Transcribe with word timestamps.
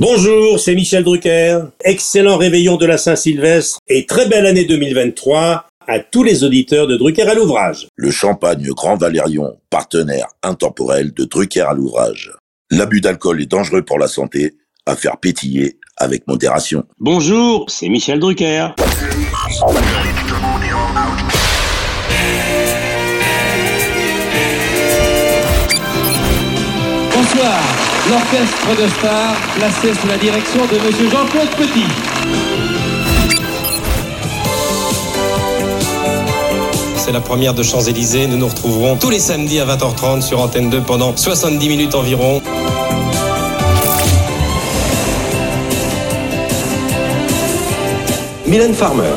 Bonjour, 0.00 0.58
c'est 0.58 0.74
Michel 0.74 1.04
Drucker. 1.04 1.58
Excellent 1.84 2.38
réveillon 2.38 2.78
de 2.78 2.86
la 2.86 2.96
Saint-Sylvestre 2.96 3.80
et 3.86 4.06
très 4.06 4.26
belle 4.30 4.46
année 4.46 4.64
2023 4.64 5.66
à 5.86 5.98
tous 5.98 6.22
les 6.22 6.42
auditeurs 6.42 6.86
de 6.86 6.96
Drucker 6.96 7.28
à 7.28 7.34
l'ouvrage. 7.34 7.86
Le 7.96 8.10
champagne 8.10 8.66
Grand 8.68 8.96
Valérion, 8.96 9.58
partenaire 9.68 10.28
intemporel 10.42 11.12
de 11.12 11.24
Drucker 11.26 11.66
à 11.68 11.74
l'ouvrage. 11.74 12.32
L'abus 12.70 13.02
d'alcool 13.02 13.42
est 13.42 13.46
dangereux 13.46 13.82
pour 13.82 13.98
la 13.98 14.08
santé, 14.08 14.54
à 14.86 14.96
faire 14.96 15.18
pétiller 15.18 15.76
avec 15.98 16.26
modération. 16.26 16.84
Bonjour, 16.98 17.66
c'est 17.68 17.90
Michel 17.90 18.20
Drucker. 18.20 18.68
Bonsoir, 27.12 27.79
l'orchestre 28.10 28.82
de 28.82 28.88
stars 28.88 29.36
placé 29.54 29.94
sous 29.94 30.08
la 30.08 30.16
direction 30.16 30.66
de 30.66 30.84
Monsieur 30.84 31.08
Jean-Claude 31.10 31.48
Petit. 31.50 31.86
C'est 36.96 37.12
la 37.12 37.20
première 37.20 37.54
de 37.54 37.62
Champs-Élysées. 37.62 38.26
Nous 38.26 38.36
nous 38.36 38.48
retrouverons 38.48 38.96
tous 38.96 39.10
les 39.10 39.20
samedis 39.20 39.60
à 39.60 39.66
20h30 39.66 40.22
sur 40.22 40.40
Antenne 40.40 40.70
2 40.70 40.80
pendant 40.80 41.16
70 41.16 41.68
minutes 41.68 41.94
environ. 41.94 42.42
Mylène 48.46 48.74
Farmer. 48.74 49.14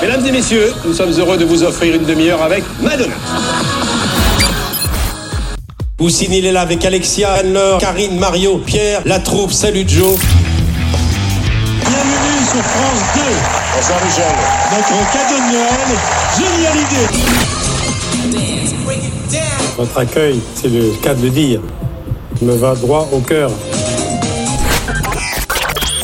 Mesdames 0.00 0.26
et 0.26 0.32
messieurs, 0.32 0.72
nous 0.86 0.94
sommes 0.94 1.12
heureux 1.12 1.36
de 1.36 1.44
vous 1.44 1.62
offrir 1.62 1.94
une 1.94 2.04
demi-heure 2.04 2.42
avec 2.42 2.64
Madonna. 2.80 3.14
Poussine, 6.02 6.32
il 6.32 6.44
est 6.44 6.50
là 6.50 6.62
avec 6.62 6.84
Alexia, 6.84 7.32
Anne-Laure, 7.32 7.78
Karine, 7.78 8.18
Mario, 8.18 8.58
Pierre, 8.58 9.02
la 9.04 9.20
troupe. 9.20 9.52
Salut 9.52 9.84
Joe. 9.86 10.18
Bienvenue 11.78 12.42
sur 12.50 12.60
France 12.60 13.02
2. 13.14 13.20
Bonsoir 13.76 14.04
Michel. 14.04 14.34
Notre 14.72 15.12
cadeau 15.12 15.38
de 15.38 15.46
Noël, 15.52 15.90
génial 16.36 16.76
idée. 16.76 17.06
Votre 19.78 19.98
accueil, 19.98 20.40
c'est 20.56 20.70
le 20.70 20.90
cas 21.00 21.14
de 21.14 21.22
le 21.22 21.30
dire, 21.30 21.60
me 22.40 22.56
va 22.56 22.74
droit 22.74 23.08
au 23.12 23.20
cœur. 23.20 23.52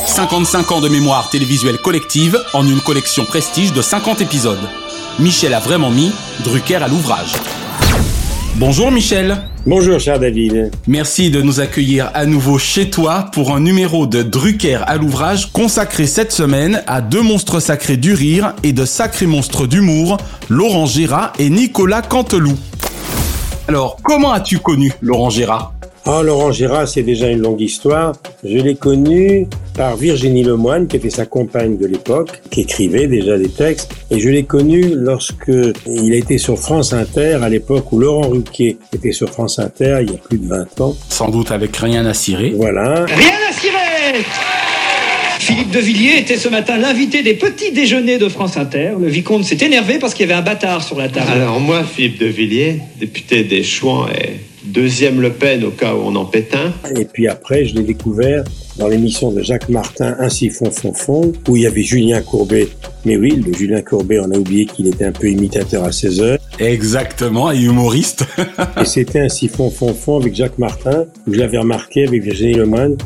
55 0.07 0.71
ans 0.71 0.79
de 0.79 0.87
mémoire 0.87 1.29
télévisuelle 1.29 1.77
collective 1.79 2.41
en 2.53 2.65
une 2.65 2.79
collection 2.79 3.25
prestige 3.25 3.73
de 3.73 3.81
50 3.81 4.21
épisodes. 4.21 4.69
Michel 5.19 5.53
a 5.53 5.59
vraiment 5.59 5.91
mis 5.91 6.13
Drucker 6.45 6.75
à 6.77 6.87
l'ouvrage. 6.87 7.33
Bonjour 8.55 8.91
Michel. 8.91 9.37
Bonjour 9.65 9.99
cher 9.99 10.19
David. 10.19 10.71
Merci 10.87 11.31
de 11.31 11.41
nous 11.41 11.59
accueillir 11.59 12.11
à 12.13 12.25
nouveau 12.25 12.57
chez 12.57 12.89
toi 12.89 13.29
pour 13.31 13.55
un 13.55 13.59
numéro 13.59 14.07
de 14.07 14.21
Drucker 14.23 14.79
à 14.85 14.97
l'ouvrage 14.97 15.51
consacré 15.51 16.07
cette 16.07 16.31
semaine 16.31 16.81
à 16.87 17.01
deux 17.01 17.21
monstres 17.21 17.59
sacrés 17.59 17.97
du 17.97 18.13
rire 18.13 18.53
et 18.63 18.73
de 18.73 18.85
sacrés 18.85 19.27
monstres 19.27 19.67
d'humour, 19.67 20.17
Laurent 20.49 20.85
Gérard 20.85 21.33
et 21.39 21.49
Nicolas 21.49 22.01
Canteloup. 22.01 22.57
Alors, 23.67 23.97
comment 24.03 24.31
as-tu 24.31 24.59
connu 24.59 24.91
Laurent 25.01 25.29
Gérard? 25.29 25.73
Ah, 26.05 26.21
Laurent 26.23 26.51
Gérard, 26.51 26.87
c'est 26.87 27.03
déjà 27.03 27.29
une 27.29 27.41
longue 27.41 27.61
histoire. 27.61 28.13
Je 28.43 28.57
l'ai 28.57 28.75
connu 28.75 29.47
par 29.75 29.95
Virginie 29.95 30.43
Lemoine, 30.43 30.87
qui 30.87 30.95
était 30.95 31.09
sa 31.09 31.25
compagne 31.25 31.77
de 31.77 31.85
l'époque, 31.85 32.41
qui 32.49 32.61
écrivait 32.61 33.07
déjà 33.07 33.37
des 33.37 33.49
textes. 33.49 33.91
Et 34.09 34.19
je 34.19 34.29
l'ai 34.29 34.43
connu 34.43 34.93
lorsque 34.95 35.51
il 35.85 36.13
a 36.13 36.15
été 36.15 36.37
sur 36.37 36.57
France 36.57 36.93
Inter, 36.93 37.39
à 37.43 37.49
l'époque 37.49 37.91
où 37.91 37.99
Laurent 37.99 38.29
Ruquier 38.29 38.77
était 38.93 39.11
sur 39.11 39.29
France 39.29 39.59
Inter, 39.59 39.99
il 40.01 40.11
y 40.11 40.15
a 40.15 40.17
plus 40.17 40.37
de 40.37 40.47
20 40.47 40.81
ans. 40.81 40.95
Sans 41.09 41.29
doute 41.29 41.51
avec 41.51 41.75
rien 41.77 42.05
à 42.05 42.13
cirer. 42.13 42.53
Voilà. 42.55 43.05
Rien 43.05 43.37
à 43.49 43.53
cirer 43.53 44.23
Philippe 45.39 45.71
de 45.71 45.79
Villiers 45.79 46.19
était 46.19 46.37
ce 46.37 46.49
matin 46.49 46.77
l'invité 46.77 47.23
des 47.23 47.33
petits 47.33 47.71
déjeuners 47.71 48.17
de 48.17 48.29
France 48.29 48.57
Inter. 48.57 48.91
Le 48.99 49.07
vicomte 49.07 49.43
s'est 49.45 49.65
énervé 49.65 49.97
parce 49.97 50.13
qu'il 50.13 50.27
y 50.27 50.31
avait 50.31 50.39
un 50.39 50.43
bâtard 50.43 50.83
sur 50.83 50.97
la 50.97 51.09
table. 51.09 51.31
Alors 51.31 51.59
moi, 51.59 51.83
Philippe 51.83 52.19
de 52.19 52.27
Villiers, 52.27 52.81
député 52.99 53.43
des 53.43 53.63
Chouans 53.63 54.07
et 54.09 54.33
deuxième 54.69 55.21
Le 55.21 55.31
Pen 55.31 55.63
au 55.63 55.71
cas 55.71 55.93
où 55.93 55.99
on 55.99 56.15
en 56.15 56.25
pète 56.25 56.55
un. 56.55 56.71
Et 56.95 57.05
puis 57.05 57.27
après, 57.27 57.65
je 57.65 57.75
l'ai 57.75 57.83
découvert 57.83 58.43
dans 58.77 58.87
l'émission 58.87 59.31
de 59.31 59.41
Jacques 59.41 59.69
Martin, 59.69 60.15
Ainsi 60.19 60.49
fond 60.49 60.71
fond 60.71 60.93
fond, 60.93 61.33
où 61.47 61.55
il 61.55 61.63
y 61.63 61.67
avait 61.67 61.83
Julien 61.83 62.21
Courbet. 62.21 62.69
Mais 63.05 63.17
oui, 63.17 63.41
le 63.45 63.53
Julien 63.53 63.81
Courbet, 63.81 64.19
on 64.19 64.31
a 64.31 64.37
oublié 64.37 64.65
qu'il 64.65 64.87
était 64.87 65.05
un 65.05 65.11
peu 65.11 65.29
imitateur 65.29 65.83
à 65.83 65.91
16 65.91 66.21
heures. 66.21 66.37
Exactement, 66.59 67.51
et 67.51 67.59
humoriste. 67.59 68.25
Et 68.81 68.85
c'était 68.85 69.19
Ainsi 69.19 69.47
fond 69.47 69.69
fond 69.69 69.93
fond 69.93 70.19
avec 70.19 70.35
Jacques 70.35 70.57
Martin, 70.57 71.05
où 71.27 71.33
je 71.33 71.39
l'avais 71.39 71.57
remarqué 71.57 72.07
avec 72.07 72.23
Virginie 72.23 72.53
Lemoine. 72.53 72.97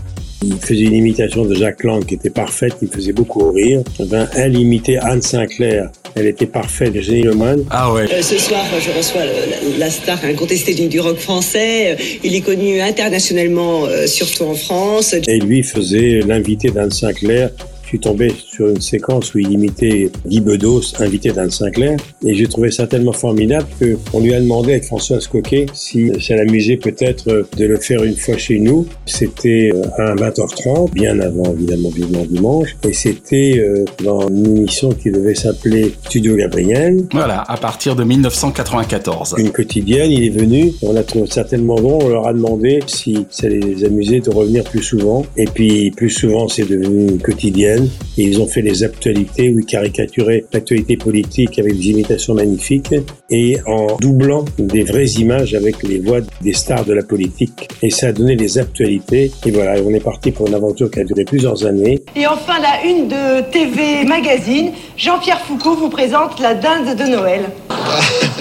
Il 0.44 0.57
faisait 0.57 0.84
une 0.84 0.94
imitation 0.94 1.46
de 1.46 1.56
Jacques 1.56 1.84
Lang 1.84 2.06
qui 2.06 2.16
était 2.16 2.29
parfaite, 2.29 2.75
il 2.81 2.90
me 2.90 2.94
faisait 2.94 3.13
beaucoup 3.13 3.50
rire. 3.52 3.81
Eh 4.00 4.06
Ben, 4.06 4.28
elle 4.35 4.57
imitait 4.57 4.97
Anne 4.97 5.22
Sinclair. 5.22 5.90
Elle 6.16 6.28
était 6.28 6.46
parfaite, 6.46 6.94
Lemoine. 7.24 7.66
ah 7.72 7.91
ouais. 7.91 8.06
Euh, 8.12 8.22
ce 8.22 8.38
soir, 8.38 8.63
je 8.79 8.91
reçois 8.96 9.25
le- 9.25 9.78
la, 9.79 9.85
la 9.85 9.90
star 9.90 10.24
incontestée 10.24 10.74
du, 10.75 10.88
du 10.88 11.00
rock 11.00 11.18
français. 11.18 11.94
Euh, 11.94 11.96
Il 12.24 12.35
est 12.35 12.41
connu 12.41 12.79
internationalement, 12.81 13.85
euh, 13.85 14.06
surtout 14.07 14.44
en 14.44 14.53
France. 14.53 15.16
Et 15.28 15.40
lui 15.40 15.63
faisait 15.63 16.19
l'invité 16.25 16.69
d'Anne 16.69 16.91
Sinclair. 16.91 17.50
Je 17.94 18.00
suis 18.00 18.09
tombé 18.09 18.34
sur 18.36 18.70
une 18.70 18.81
séquence 18.81 19.36
où 19.36 19.38
il 19.38 19.52
imitait 19.52 20.09
Guy 20.26 20.42
Bedos, 20.42 20.96
invité 20.98 21.31
d'Anne 21.31 21.52
Sinclair. 21.52 22.00
Et 22.26 22.34
j'ai 22.34 22.48
trouvé 22.48 22.72
ça 22.72 22.88
tellement 22.88 23.14
formidable 23.14 23.68
que 23.80 24.00
on 24.14 24.20
lui 24.20 24.34
a 24.34 24.42
demandé 24.42 24.72
avec 24.72 24.86
Françoise 24.86 25.28
Coquet 25.28 25.68
si 25.76 26.12
ça 26.20 26.36
l'amusait 26.36 26.78
peut-être 26.78 27.46
de 27.56 27.66
le 27.66 27.78
faire 27.78 28.03
une 28.03 28.16
fois 28.16 28.36
chez 28.36 28.58
nous. 28.58 28.88
C'était 29.06 29.72
euh, 29.72 29.84
à 30.00 30.16
20h30, 30.16 30.92
bien 30.92 31.20
avant 31.20 31.53
évidemment 31.53 31.90
Vivement 31.90 32.26
Dimanche. 32.28 32.76
Et 32.82 32.94
c'était 32.94 33.59
euh, 33.59 33.86
dans 34.03 34.28
une 34.28 34.58
émission 34.58 34.90
qui 34.90 35.12
devait 35.12 35.36
s'appeler 35.36 35.94
Studio 36.08 36.36
Gabriel. 36.36 37.06
Voilà, 37.12 37.44
à 37.48 37.58
partir 37.58 37.96
de 37.96 38.03
1994. 38.03 39.36
Une 39.38 39.52
quotidienne, 39.52 40.09
il 40.09 40.24
est 40.24 40.36
venu, 40.36 40.74
on 40.82 40.96
a 40.96 41.03
trouvé 41.03 41.28
ça 41.30 41.44
tellement 41.44 41.76
bon, 41.76 42.00
on 42.02 42.09
leur 42.09 42.26
a 42.26 42.34
demandé 42.34 42.80
si 42.88 43.28
ça 43.30 43.48
les 43.48 43.86
amusait 43.86 44.20
de 44.20 44.32
revenir 44.32 44.64
plus 44.64 44.82
souvent. 44.82 45.24
Et 45.38 45.46
puis 45.46 45.92
plus 45.92 46.09
souvent 46.09 46.48
c'est 46.48 46.68
devenu 46.68 47.12
une 47.12 47.20
quotidienne. 47.20 47.83
Et 48.18 48.24
ils 48.24 48.42
ont 48.42 48.48
fait 48.48 48.62
les 48.62 48.84
actualités 48.84 49.50
où 49.52 49.60
ils 49.60 49.66
caricaturaient 49.66 50.46
l'actualité 50.54 50.98
politique 50.98 51.58
avec 51.60 51.76
des 51.76 51.90
imitations 51.90 52.34
magnifiques 52.34 52.94
et 53.30 53.58
en 53.66 53.98
doublant 54.00 54.46
des 54.58 54.84
vraies 54.84 55.06
images 55.20 55.54
avec 55.56 55.84
les 55.84 56.00
voix 56.00 56.20
des 56.42 56.54
stars 56.54 56.86
de 56.86 56.94
la 56.94 57.04
politique. 57.04 57.70
Et 57.82 57.90
ça 57.90 58.08
a 58.08 58.12
donné 58.12 58.36
les 58.36 58.58
actualités. 58.58 59.32
Et 59.46 59.52
voilà, 59.52 59.82
on 59.84 59.94
est 59.94 60.00
parti 60.04 60.32
pour 60.32 60.48
une 60.48 60.54
aventure 60.56 60.90
qui 60.92 61.00
a 61.00 61.04
duré 61.04 61.24
plusieurs 61.26 61.66
années. 61.66 62.00
Et 62.16 62.28
enfin, 62.28 62.60
la 62.62 62.88
une 62.90 63.08
de 63.08 63.42
TV 63.52 64.06
Magazine, 64.06 64.72
Jean-Pierre 64.98 65.40
Foucault 65.42 65.76
vous 65.76 65.90
présente 65.90 66.40
la 66.40 66.54
dinde 66.54 66.96
de 66.98 67.04
Noël. 67.04 67.42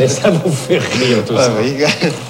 Et 0.01 0.09
ça 0.09 0.31
vous 0.31 0.51
fait 0.51 0.79
rire 0.79 1.25
tout 1.27 1.37
ça. 1.37 1.53
oui. 1.61 1.85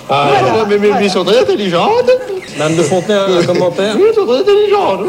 Voilà. 0.09 0.67
mais 0.69 1.00
mes 1.00 1.09
sont 1.09 1.25
très 1.25 1.39
intelligentes. 1.41 2.11
Madame 2.59 2.77
de 2.77 2.83
Fontenay, 2.83 3.15
un 3.15 3.47
commentaire 3.47 3.97
Elles 3.97 4.15
sont 4.15 4.27
très 4.27 4.41
intelligentes. 4.41 5.00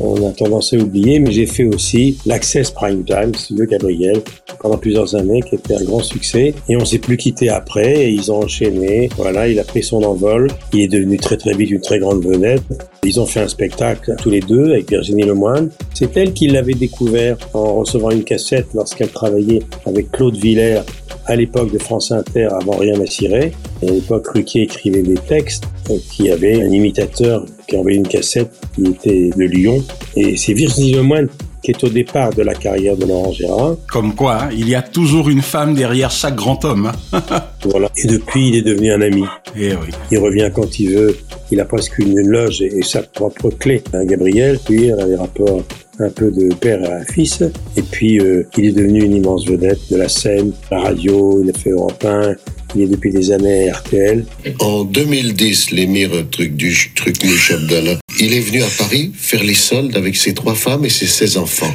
On 0.00 0.28
a 0.28 0.32
tendance 0.32 0.72
à 0.72 0.76
oublier, 0.76 1.03
mais 1.04 1.30
j'ai 1.30 1.46
fait 1.46 1.64
aussi 1.64 2.18
l'Access 2.24 2.70
Prime 2.70 3.04
Time, 3.04 3.34
Studio 3.34 3.66
Gabriel, 3.66 4.22
pendant 4.60 4.78
plusieurs 4.78 5.14
années, 5.14 5.42
qui 5.42 5.54
était 5.56 5.74
un 5.74 5.84
grand 5.84 6.02
succès. 6.02 6.54
Et 6.68 6.76
on 6.76 6.84
s'est 6.84 6.98
plus 6.98 7.16
quitté 7.16 7.50
après, 7.50 8.04
et 8.04 8.08
ils 8.08 8.32
ont 8.32 8.42
enchaîné. 8.42 9.10
Voilà, 9.16 9.48
il 9.48 9.58
a 9.58 9.64
pris 9.64 9.82
son 9.82 10.02
envol. 10.02 10.48
Il 10.72 10.80
est 10.80 10.88
devenu 10.88 11.18
très 11.18 11.36
très 11.36 11.54
vite 11.54 11.70
une 11.70 11.80
très 11.80 11.98
grande 11.98 12.24
vedette. 12.24 12.62
Ils 13.04 13.20
ont 13.20 13.26
fait 13.26 13.40
un 13.40 13.48
spectacle 13.48 14.14
tous 14.20 14.30
les 14.30 14.40
deux 14.40 14.72
avec 14.72 14.88
Virginie 14.88 15.24
Lemoine. 15.24 15.70
C'est 15.92 16.16
elle 16.16 16.32
qui 16.32 16.48
l'avait 16.48 16.74
découvert 16.74 17.36
en 17.52 17.74
recevant 17.74 18.10
une 18.10 18.24
cassette 18.24 18.68
lorsqu'elle 18.74 19.10
travaillait 19.10 19.62
avec 19.86 20.10
Claude 20.10 20.36
Villers 20.36 20.82
à 21.26 21.36
l'époque 21.36 21.72
de 21.72 21.78
France 21.78 22.12
Inter 22.12 22.48
avant 22.60 22.76
Rien 22.76 23.00
à 23.00 23.06
cirer. 23.06 23.52
À 23.82 23.86
l'époque, 23.86 24.26
Ruquier 24.28 24.62
écrivait 24.62 25.02
des 25.02 25.14
textes 25.14 25.64
euh, 25.90 25.96
qui 26.10 26.30
avait 26.30 26.62
un 26.62 26.70
imitateur 26.70 27.44
qui 27.66 27.76
une 27.76 28.06
cassette 28.06 28.52
qui 28.74 28.86
était 28.86 29.30
de 29.36 29.44
Lyon. 29.44 29.82
Et 30.16 30.36
c'est 30.36 30.52
Virginie 30.52 30.92
Lemoine 30.92 31.28
qui 31.64 31.70
est 31.70 31.82
au 31.82 31.88
départ 31.88 32.30
de 32.34 32.42
la 32.42 32.54
carrière 32.54 32.94
de 32.94 33.06
Laurent 33.06 33.32
Gérard. 33.32 33.76
Comme 33.90 34.14
quoi, 34.14 34.42
hein, 34.42 34.48
il 34.52 34.68
y 34.68 34.74
a 34.74 34.82
toujours 34.82 35.30
une 35.30 35.40
femme 35.40 35.74
derrière 35.74 36.10
chaque 36.10 36.36
grand 36.36 36.62
homme. 36.64 36.92
hein. 37.12 37.22
Voilà. 37.64 37.90
Et 37.96 38.06
depuis, 38.06 38.50
il 38.50 38.56
est 38.56 38.62
devenu 38.62 38.92
un 38.92 39.00
ami. 39.00 39.24
Eh 39.56 39.70
oui. 39.70 39.88
Il 40.10 40.18
revient 40.18 40.50
quand 40.54 40.78
il 40.78 40.90
veut. 40.90 41.16
Il 41.50 41.58
a 41.60 41.64
presque 41.64 41.98
une 41.98 42.20
loge 42.20 42.60
et 42.60 42.82
sa 42.82 43.02
propre 43.02 43.48
clé. 43.48 43.82
Hein, 43.94 44.04
Gabriel, 44.04 44.58
puis 44.62 44.92
on 44.92 44.98
a 44.98 45.06
des 45.06 45.16
rapports 45.16 45.62
un 45.98 46.10
peu 46.10 46.30
de 46.30 46.52
père 46.54 46.80
à 46.90 47.04
fils. 47.04 47.42
Et 47.76 47.82
puis, 47.82 48.18
euh, 48.18 48.46
il 48.56 48.66
est 48.66 48.72
devenu 48.72 49.04
une 49.04 49.16
immense 49.16 49.46
vedette 49.46 49.80
de 49.90 49.96
la 49.96 50.08
scène, 50.08 50.52
la 50.70 50.80
radio, 50.80 51.42
il 51.42 51.50
a 51.50 51.58
fait 51.58 51.70
Europe 51.70 52.04
1, 52.04 52.34
il 52.74 52.82
est 52.82 52.86
depuis 52.86 53.12
des 53.12 53.30
années 53.30 53.70
à 53.70 53.74
RTL. 53.78 54.24
En 54.60 54.84
2010, 54.84 55.70
l'émir 55.70 56.10
truc 56.30 56.56
du 56.56 56.76
truc 56.94 57.18
du 57.18 57.36
Chabdallah, 57.36 57.98
il 58.20 58.32
est 58.32 58.40
venu 58.40 58.62
à 58.62 58.68
Paris 58.78 59.12
faire 59.14 59.42
les 59.42 59.54
soldes 59.54 59.96
avec 59.96 60.16
ses 60.16 60.34
trois 60.34 60.54
femmes 60.54 60.84
et 60.84 60.88
ses 60.90 61.06
16 61.06 61.36
enfants. 61.38 61.72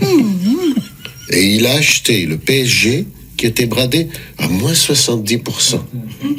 Et 1.31 1.55
il 1.55 1.65
a 1.67 1.73
acheté 1.73 2.25
le 2.25 2.37
PSG 2.37 3.05
qui 3.37 3.45
était 3.45 3.67
bradé 3.67 4.09
à 4.37 4.47
moins 4.47 4.73
70%. 4.73 5.79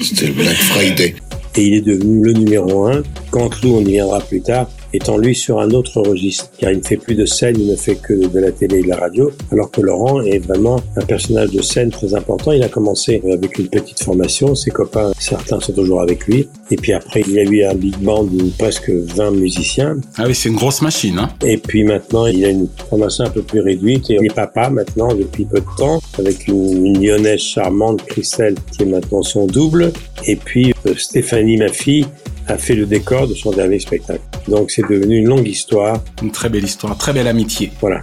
C'était 0.03 0.27
le 0.27 0.33
Black 0.35 0.57
Friday. 0.57 1.15
et 1.57 1.63
il 1.63 1.75
est 1.75 1.81
devenu 1.81 2.23
le 2.25 2.33
numéro 2.35 2.87
un. 2.87 3.03
Canteloup, 3.31 3.77
on 3.77 3.81
y 3.81 3.93
viendra 3.93 4.21
plus 4.21 4.43
tard, 4.43 4.69
étant 4.93 5.19
lui 5.19 5.35
sur 5.35 5.61
un 5.61 5.71
autre 5.71 6.01
registre, 6.01 6.51
car 6.59 6.71
il 6.71 6.79
ne 6.79 6.83
fait 6.83 6.97
plus 6.97 7.15
de 7.15 7.25
scène, 7.25 7.57
il 7.59 7.67
ne 7.67 7.77
fait 7.77 7.97
que 7.97 8.27
de 8.27 8.39
la 8.39 8.53
télé 8.53 8.79
et 8.79 8.83
de 8.83 8.89
la 8.89 8.97
radio, 8.97 9.31
alors 9.53 9.71
que 9.71 9.81
Laurent 9.81 10.21
est 10.23 10.39
vraiment 10.39 10.81
un 10.97 11.05
personnage 11.05 11.51
de 11.51 11.63
scène 11.63 11.91
très 11.91 12.15
important. 12.15 12.53
Il 12.53 12.63
a 12.63 12.69
commencé 12.69 13.23
avec 13.33 13.59
une 13.59 13.69
petite 13.69 14.03
formation, 14.03 14.55
ses 14.55 14.71
copains, 14.71 15.13
certains 15.19 15.61
sont 15.61 15.73
toujours 15.73 16.01
avec 16.01 16.27
lui, 16.27 16.49
et 16.71 16.77
puis 16.77 16.93
après 16.93 17.23
il 17.27 17.33
y 17.33 17.39
a 17.39 17.43
eu 17.43 17.65
un 17.65 17.75
big 17.75 17.97
band 17.99 18.25
de 18.25 18.51
presque 18.59 18.91
20 18.91 19.33
musiciens. 19.33 19.97
Ah 20.17 20.25
oui, 20.27 20.35
c'est 20.35 20.49
une 20.49 20.57
grosse 20.57 20.83
machine. 20.83 21.19
Hein 21.19 21.31
et 21.45 21.57
puis 21.57 21.85
maintenant 21.85 22.27
il 22.27 22.45
a 22.45 22.49
une 22.49 22.69
formation 22.89 23.25
un 23.25 23.31
peu 23.31 23.43
plus 23.43 23.61
réduite, 23.61 24.11
et 24.11 24.19
il 24.21 24.27
est 24.27 24.35
papa 24.35 24.71
maintenant 24.71 25.15
depuis 25.15 25.45
peu 25.45 25.61
de 25.61 25.77
temps, 25.77 26.01
avec 26.19 26.49
une, 26.49 26.87
une 26.87 27.03
lyonnaise 27.03 27.41
charmante, 27.41 28.05
Christelle, 28.07 28.55
qui 28.73 28.83
est 28.83 28.87
maintenant 28.87 29.23
son 29.23 29.47
double, 29.47 29.93
et 30.27 30.37
puis 30.37 30.73
euh, 30.87 30.95
Stéphanie, 30.97 31.57
ma 31.57 31.69
fille, 31.69 32.07
a 32.51 32.59
fait 32.59 32.75
le 32.75 32.87
décor 32.87 33.27
de 33.27 33.35
son 33.35 33.51
dernier 33.51 33.79
spectacle. 33.79 34.23
Donc 34.49 34.71
c'est 34.71 34.89
devenu 34.89 35.19
une 35.19 35.27
longue 35.27 35.49
histoire. 35.49 36.03
Une 36.23 36.31
très 36.31 36.49
belle 36.49 36.65
histoire, 36.65 36.97
très 36.97 37.13
belle 37.13 37.29
amitié. 37.29 37.73
Voilà. 37.81 38.01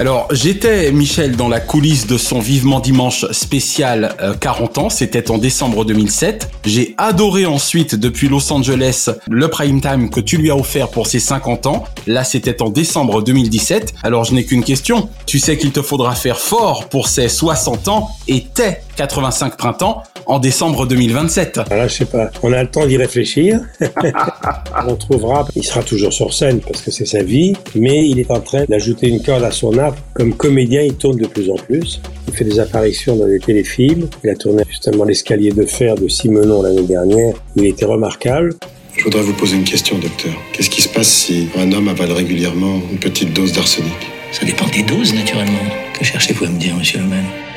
Alors, 0.00 0.28
j'étais, 0.30 0.90
Michel, 0.92 1.36
dans 1.36 1.48
la 1.48 1.60
coulisse 1.60 2.06
de 2.06 2.16
son 2.16 2.38
Vivement 2.38 2.80
Dimanche 2.80 3.30
spécial 3.32 4.16
euh, 4.22 4.32
40 4.32 4.78
ans. 4.78 4.88
C'était 4.88 5.30
en 5.30 5.36
décembre 5.36 5.84
2007. 5.84 6.48
J'ai 6.64 6.94
adoré 6.96 7.44
ensuite, 7.44 7.96
depuis 7.96 8.28
Los 8.28 8.50
Angeles, 8.50 9.10
le 9.28 9.48
prime 9.48 9.82
time 9.82 10.08
que 10.08 10.20
tu 10.20 10.38
lui 10.38 10.50
as 10.50 10.56
offert 10.56 10.88
pour 10.88 11.06
ses 11.06 11.20
50 11.20 11.66
ans. 11.66 11.84
Là, 12.06 12.24
c'était 12.24 12.62
en 12.62 12.70
décembre 12.70 13.20
2017. 13.22 13.92
Alors, 14.02 14.24
je 14.24 14.32
n'ai 14.32 14.46
qu'une 14.46 14.64
question. 14.64 15.10
Tu 15.26 15.38
sais 15.38 15.58
qu'il 15.58 15.70
te 15.70 15.82
faudra 15.82 16.14
faire 16.14 16.38
fort 16.38 16.88
pour 16.88 17.08
ses 17.08 17.28
60 17.28 17.88
ans 17.88 18.08
et 18.26 18.44
tes 18.54 18.78
85 19.00 19.56
printemps 19.56 20.02
en 20.26 20.38
décembre 20.38 20.86
2027. 20.86 21.60
Voilà, 21.68 21.88
je 21.88 21.94
sais 21.94 22.04
pas. 22.04 22.30
On 22.42 22.52
a 22.52 22.62
le 22.62 22.68
temps 22.68 22.84
d'y 22.84 22.98
réfléchir. 22.98 23.60
On 24.86 24.94
trouvera. 24.94 25.48
Il 25.56 25.64
sera 25.64 25.82
toujours 25.82 26.12
sur 26.12 26.34
scène 26.34 26.60
parce 26.60 26.82
que 26.82 26.90
c'est 26.90 27.06
sa 27.06 27.22
vie, 27.22 27.54
mais 27.74 28.06
il 28.06 28.18
est 28.18 28.30
en 28.30 28.40
train 28.40 28.64
d'ajouter 28.68 29.08
une 29.08 29.22
corde 29.22 29.42
à 29.42 29.52
son 29.52 29.78
arc. 29.78 29.96
Comme 30.12 30.34
comédien, 30.34 30.82
il 30.82 30.96
tourne 30.96 31.16
de 31.16 31.26
plus 31.26 31.48
en 31.48 31.54
plus. 31.54 32.02
Il 32.28 32.34
fait 32.34 32.44
des 32.44 32.60
apparitions 32.60 33.16
dans 33.16 33.26
des 33.26 33.38
téléfilms. 33.38 34.06
Il 34.22 34.28
a 34.28 34.34
tourné 34.34 34.64
justement 34.68 35.04
l'escalier 35.04 35.50
de 35.50 35.64
fer 35.64 35.94
de 35.94 36.06
Simenon 36.06 36.60
l'année 36.60 36.82
dernière. 36.82 37.32
Il 37.56 37.64
était 37.64 37.86
remarquable. 37.86 38.54
Je 38.98 39.04
voudrais 39.04 39.22
vous 39.22 39.32
poser 39.32 39.56
une 39.56 39.64
question, 39.64 39.96
docteur. 39.96 40.34
Qu'est-ce 40.52 40.68
qui 40.68 40.82
se 40.82 40.88
passe 40.90 41.08
si 41.08 41.48
un 41.56 41.72
homme 41.72 41.88
avale 41.88 42.12
régulièrement 42.12 42.82
une 42.92 42.98
petite 42.98 43.32
dose 43.32 43.52
d'arsenic? 43.54 43.96
Ça 44.30 44.44
dépend 44.44 44.66
des 44.66 44.82
doses, 44.82 45.14
naturellement. 45.14 45.58
Que 45.98 46.04
cherchez-vous 46.04 46.44
à 46.44 46.48
me 46.48 46.58
dire, 46.58 46.76
monsieur 46.76 46.98
le 46.98 47.06
maire 47.06 47.49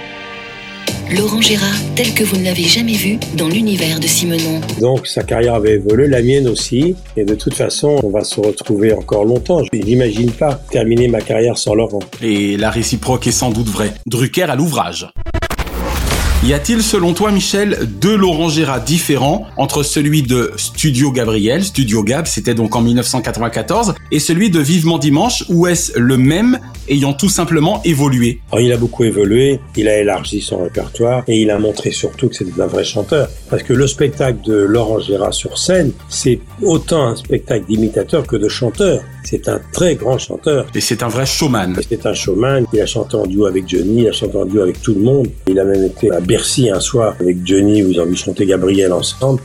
Laurent 1.16 1.42
Gérard, 1.42 1.76
tel 1.96 2.14
que 2.16 2.24
vous 2.24 2.38
ne 2.38 2.46
l'avez 2.46 2.64
jamais 2.64 2.94
vu 2.94 3.18
dans 3.38 3.48
l'univers 3.48 4.00
de 4.00 4.08
Simenon. 4.08 4.62
Donc 4.80 5.06
sa 5.06 5.22
carrière 5.22 5.54
avait 5.54 5.74
évolué, 5.74 6.08
la 6.08 6.24
mienne 6.24 6.48
aussi. 6.48 6.96
Et 7.16 7.24
de 7.24 7.36
toute 7.36 7.54
façon, 7.54 8.00
on 8.04 8.10
va 8.10 8.24
se 8.24 8.40
retrouver 8.40 8.94
encore 8.94 9.24
longtemps. 9.24 9.62
Je 9.64 9.80
n'imagine 9.80 10.32
pas 10.32 10.56
terminer 10.72 11.08
ma 11.08 11.22
carrière 11.22 11.58
sans 11.58 11.76
Laurent. 11.76 12.00
Et 12.22 12.58
la 12.58 12.72
réciproque 12.72 13.28
est 13.28 13.32
sans 13.32 13.52
doute 13.52 13.68
vraie. 13.68 13.94
Drucker 14.08 14.44
à 14.44 14.56
l'ouvrage. 14.56 15.08
Y 16.46 16.52
a-t-il, 16.52 16.84
selon 16.84 17.14
toi, 17.14 17.32
Michel, 17.32 17.88
deux 18.02 18.18
Laurent 18.18 18.50
Gérard 18.50 18.84
différents 18.84 19.48
entre 19.56 19.82
celui 19.82 20.24
de 20.24 20.52
Studio 20.58 21.10
Gabriel, 21.10 21.64
Studio 21.64 22.04
Gab, 22.04 22.26
c'était 22.26 22.54
donc 22.54 22.76
en 22.76 22.82
1994, 22.82 23.94
et 24.12 24.20
celui 24.20 24.50
de 24.50 24.60
Vivement 24.60 24.98
Dimanche, 24.98 25.46
ou 25.48 25.68
est-ce 25.68 25.98
le 25.98 26.18
même, 26.18 26.60
ayant 26.90 27.14
tout 27.14 27.30
simplement 27.30 27.82
évolué? 27.86 28.42
Alors, 28.52 28.60
il 28.60 28.74
a 28.74 28.78
beaucoup 28.78 29.06
évolué, 29.06 29.62
il 29.78 29.88
a 29.88 29.98
élargi 29.98 30.42
son 30.42 30.64
répertoire, 30.64 31.24
et 31.30 31.42
il 31.42 31.50
a 31.50 31.58
montré 31.60 31.92
surtout 31.92 32.28
que 32.28 32.36
c'était 32.36 32.62
un 32.62 32.68
vrai 32.68 32.84
chanteur. 32.84 33.30
Parce 33.50 33.64
que 33.64 33.72
le 33.72 33.88
spectacle 33.88 34.40
de 34.46 34.54
Laurent 34.54 35.00
Gérard 35.00 35.34
sur 35.34 35.58
scène, 35.58 35.94
c'est 36.10 36.42
autant 36.62 37.08
un 37.08 37.16
spectacle 37.16 37.68
d'imitateur 37.70 38.28
que 38.28 38.36
de 38.36 38.50
chanteur. 38.50 39.02
C'est 39.24 39.48
un 39.48 39.62
très 39.72 39.96
grand 39.96 40.18
chanteur. 40.18 40.66
Et 40.76 40.82
c'est 40.82 41.02
un 41.02 41.08
vrai 41.08 41.26
showman. 41.26 41.76
C'est 41.90 42.06
un 42.06 42.14
showman. 42.14 42.66
Il 42.74 42.82
a 42.82 42.86
chanté 42.86 43.16
en 43.16 43.26
duo 43.26 43.46
avec 43.46 43.70
Johnny, 43.70 44.02
il 44.02 44.10
a 44.10 44.12
chanté 44.12 44.36
en 44.38 44.46
duo 44.46 44.62
avec 44.62 44.82
tout 44.82 44.94
le 44.94 45.00
monde. 45.00 45.30
Il 45.48 45.58
a 45.60 45.64
même 45.64 45.86
été 45.86 46.12
à 46.12 46.20
Bercy 46.34 46.68
un 46.72 46.80
soir 46.80 47.16
avec 47.20 47.38
Johnny 47.46 47.84
ont 47.84 48.06
vu 48.08 48.16
chanter 48.16 48.48
Gabriel 48.48 48.92
ensemble. 48.92 49.40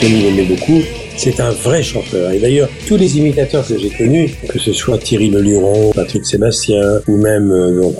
Johnny 0.00 0.22
l'aimait 0.22 0.42
beaucoup. 0.44 0.82
C'est 1.16 1.40
un 1.40 1.50
vrai 1.50 1.82
chanteur. 1.82 2.30
Et 2.30 2.38
d'ailleurs, 2.38 2.68
tous 2.86 2.96
les 2.96 3.18
imitateurs 3.18 3.66
que 3.66 3.76
j'ai 3.76 3.90
connus, 3.90 4.36
que 4.48 4.60
ce 4.60 4.72
soit 4.72 4.98
Thierry 4.98 5.30
Leluron, 5.30 5.90
Patrick 5.92 6.24
Sébastien 6.24 7.00
ou 7.08 7.16
même 7.16 7.50
euh, 7.50 7.80
donc 7.80 7.96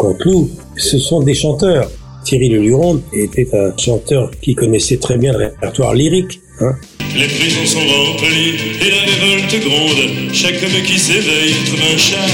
ce 0.77 0.99
sont 0.99 1.21
des 1.21 1.35
chanteurs. 1.35 1.91
Thierry 2.23 2.49
Leluron 2.49 3.03
était 3.13 3.49
un 3.55 3.77
chanteur 3.77 4.31
qui 4.41 4.55
connaissait 4.55 4.99
très 4.99 5.19
bien 5.19 5.33
le 5.33 5.39
répertoire 5.47 5.95
lyrique. 5.95 6.44
Hein. 6.61 6.73
Les 7.17 7.27
prisons 7.27 7.67
sont 7.67 7.79
remplies 7.81 8.55
et 8.81 8.91
la 8.91 9.01
révolte 9.03 9.65
gronde. 9.65 10.33
Chaque 10.33 10.63
homme 10.63 10.83
qui 10.85 10.99
s'éveille 10.99 11.55
trouve 11.67 11.81
un 11.95 11.99
char 11.99 12.29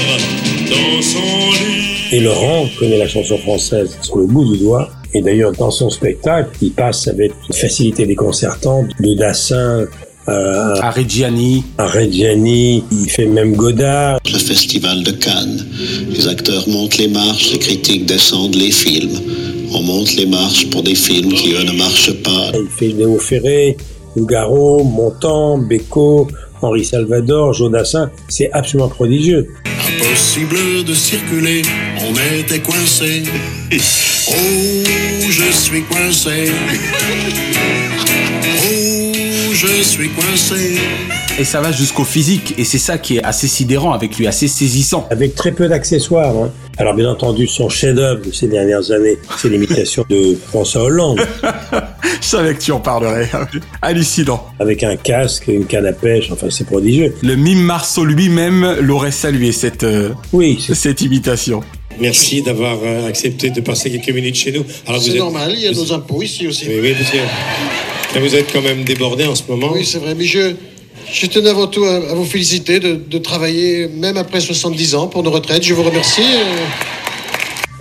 dans 0.71 1.03
son 1.03 1.53
lit. 1.53 2.13
Et 2.13 2.21
Laurent 2.21 2.67
connaît 2.79 2.99
la 2.99 3.09
chanson 3.09 3.39
française 3.39 3.99
sur 4.03 4.17
le 4.17 4.27
bout 4.27 4.53
du 4.53 4.59
doigt. 4.59 4.91
Et 5.13 5.23
d'ailleurs, 5.23 5.53
dans 5.53 5.71
son 5.71 5.91
spectacle, 5.91 6.51
il 6.63 6.73
passe 6.73 7.09
avec 7.09 7.33
une 7.49 7.55
facilité 7.55 8.07
déconcertante 8.07 8.87
de 9.01 9.15
Dassin 9.15 9.87
euh, 10.29 10.75
à 10.81 10.91
Reggiani. 10.91 11.65
À 11.79 11.87
Reggiani, 11.87 12.85
il 12.93 13.09
fait 13.09 13.27
même 13.27 13.57
Godard. 13.57 14.21
Le 14.33 14.39
festival 14.39 15.03
de 15.03 15.11
Cannes. 15.13 15.67
Les 16.09 16.29
acteurs 16.29 16.69
montent 16.69 16.99
les 16.99 17.09
marches, 17.09 17.53
les 17.53 17.59
critiques 17.59 18.07
descendent 18.07 18.55
les 18.55 18.71
films. 18.71 19.19
On 19.73 19.83
monte 19.83 20.15
les 20.15 20.27
marches 20.27 20.69
pour 20.71 20.83
des 20.83 20.95
films 20.95 21.33
qui, 21.33 21.53
eux, 21.53 21.63
ne 21.65 21.73
marchent 21.73 22.23
pas. 22.23 22.53
Il 22.55 22.69
fait 22.69 22.89
Léo 22.89 23.19
Ferré, 23.19 23.77
Nougaro, 24.17 24.85
Montand, 24.85 25.59
Beko, 25.59 26.29
Henri 26.63 26.85
Salvador, 26.85 27.53
Jodassin. 27.53 28.11
C'est 28.29 28.51
absolument 28.53 28.89
prodigieux. 28.89 29.49
Impossible 29.65 30.85
de 30.85 30.95
circuler, 30.95 31.63
on 31.99 32.13
était 32.39 32.61
coincé. 32.61 33.23
Oh, 34.33 35.27
je 35.29 35.51
suis 35.51 35.83
coincé. 35.85 36.53
Oh, 38.63 39.53
je 39.55 39.83
suis 39.83 40.09
coincé. 40.11 40.79
Et 41.41 41.45
ça 41.45 41.63
va 41.63 41.73
jusqu'au 41.73 42.05
physique, 42.05 42.53
et 42.59 42.65
c'est 42.65 42.77
ça 42.77 42.99
qui 42.99 43.17
est 43.17 43.25
assez 43.25 43.49
sidérant 43.49 43.95
avec 43.95 44.19
lui, 44.19 44.27
assez 44.27 44.47
saisissant. 44.47 45.09
Avec 45.11 45.35
très 45.35 45.53
peu 45.53 45.69
d'accessoires. 45.69 46.37
Hein. 46.37 46.53
Alors 46.77 46.93
bien 46.93 47.09
entendu, 47.09 47.47
son 47.47 47.71
chef-d'œuvre 47.71 48.27
de 48.27 48.31
ces 48.31 48.47
dernières 48.47 48.91
années, 48.91 49.17
c'est 49.39 49.49
l'imitation 49.49 50.05
de 50.11 50.37
François 50.49 50.83
Hollande. 50.83 51.23
Je 52.21 52.27
savais 52.27 52.53
que 52.53 52.61
tu 52.61 52.73
en 52.73 52.81
parlerais. 52.81 53.31
Hallucinant. 53.81 54.49
Avec 54.59 54.83
un 54.83 54.97
casque, 54.97 55.49
une 55.49 55.65
canne 55.65 55.87
à 55.87 55.95
pêche, 55.95 56.31
enfin 56.31 56.49
c'est 56.51 56.67
prodigieux. 56.67 57.15
Le 57.23 57.37
mime 57.37 57.63
Marceau 57.63 58.05
lui-même 58.05 58.77
l'aurait 58.83 59.11
salué 59.11 59.53
cette, 59.53 59.85
euh, 59.85 60.11
oui, 60.35 60.63
cette 60.75 61.01
imitation. 61.01 61.63
Merci 61.99 62.43
d'avoir 62.43 62.77
euh, 62.85 63.09
accepté 63.09 63.49
de 63.49 63.63
passer 63.63 63.91
quelques 63.91 64.15
minutes 64.15 64.37
chez 64.37 64.53
nous. 64.53 64.67
C'est 65.01 65.17
normal, 65.17 65.53
il 65.55 65.63
y 65.63 65.69
a 65.69 65.73
nos 65.73 65.91
impôts 65.95 66.21
ici 66.21 66.47
aussi. 66.47 66.67
Oui, 66.69 66.81
oui, 66.83 66.95
parce 66.99 67.11
que 67.11 68.19
vous 68.19 68.35
êtes 68.35 68.53
quand 68.53 68.61
même 68.63 68.85
débordé 68.85 69.25
en 69.25 69.35
ce 69.35 69.45
moment. 69.49 69.71
Oui, 69.73 69.87
c'est 69.87 70.01
vrai, 70.01 70.15
mais 70.15 70.25
je, 70.25 70.55
je 71.13 71.27
tenais 71.27 71.51
avant 71.51 71.67
tout 71.67 71.85
à, 71.85 72.15
vous 72.15 72.25
féliciter 72.25 72.81
de, 72.81 73.19
travailler 73.19 73.89
même 73.89 74.17
après 74.17 74.41
70 74.41 74.95
ans 74.95 75.07
pour 75.09 75.23
nos 75.23 75.31
retraites. 75.31 75.63
Je 75.63 75.75
vous 75.75 75.83
remercie. 75.83 76.23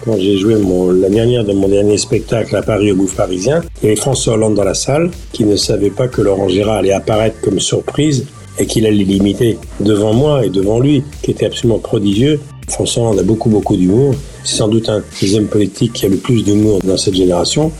Quand 0.03 0.17
j'ai 0.17 0.37
joué 0.37 0.55
mon, 0.55 0.91
la 0.91 1.09
dernière 1.09 1.43
de 1.43 1.53
mon 1.53 1.67
dernier 1.67 1.97
spectacle 1.97 2.55
à 2.55 2.61
Paris 2.61 2.91
au 2.91 2.95
Bouffe 2.95 3.15
Parisien, 3.15 3.61
il 3.81 3.85
y 3.85 3.87
avait 3.87 3.95
François 3.99 4.33
Hollande 4.33 4.55
dans 4.55 4.63
la 4.63 4.73
salle 4.73 5.11
qui 5.33 5.43
ne 5.43 5.55
savait 5.55 5.89
pas 5.89 6.07
que 6.07 6.21
Laurent 6.21 6.47
Gérard 6.47 6.77
allait 6.77 6.93
apparaître 6.93 7.39
comme 7.41 7.59
surprise 7.59 8.25
et 8.57 8.65
qu'il 8.65 8.85
allait 8.85 9.03
l'imiter 9.03 9.57
devant 9.79 10.13
moi 10.13 10.45
et 10.45 10.49
devant 10.49 10.79
lui, 10.79 11.03
qui 11.21 11.31
était 11.31 11.45
absolument 11.45 11.79
prodigieux. 11.79 12.39
François 12.69 13.03
Hollande 13.03 13.19
a 13.19 13.23
beaucoup, 13.23 13.49
beaucoup 13.49 13.75
d'humour. 13.75 14.15
C'est 14.43 14.57
sans 14.57 14.67
doute 14.67 14.89
un 14.89 15.03
des 15.21 15.35
hommes 15.35 15.47
politiques 15.47 15.93
qui 15.93 16.05
a 16.05 16.09
le 16.09 16.17
plus 16.17 16.43
d'humour 16.43 16.79
dans 16.83 16.97
cette 16.97 17.15
génération. 17.15 17.71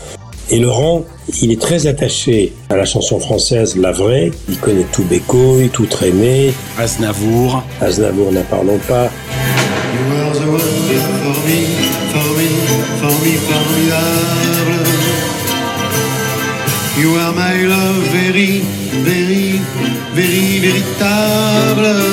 Et 0.50 0.60
Laurent, 0.60 1.06
il 1.42 1.52
est 1.52 1.62
très 1.62 1.88
attaché 1.88 2.54
à 2.70 2.76
la 2.76 2.86
chanson 2.86 3.20
française, 3.20 3.76
la 3.76 3.92
vraie. 3.92 4.32
Il 4.48 4.58
connaît 4.58 4.86
tout 4.92 5.04
Bécoy, 5.04 5.70
tout 5.72 5.86
Traîné. 5.86 6.54
Aznavour. 6.78 7.64
Aznavour, 7.82 8.32
n'en 8.32 8.44
parlons 8.44 8.80
pas. 8.88 9.10
You 9.92 10.06
are 10.16 10.34
the 10.34 10.48
one 10.48 10.60
for 10.60 11.38
me, 11.46 11.62
for 12.12 12.28
me, 12.38 12.50
for 13.00 13.14
me, 13.24 13.34
formidable. 13.50 14.80
You 16.98 17.16
are 17.16 17.34
my 17.34 17.66
love, 17.66 18.04
very, 18.12 18.62
very, 19.04 19.60
very, 20.14 20.60
véritable. 20.60 22.04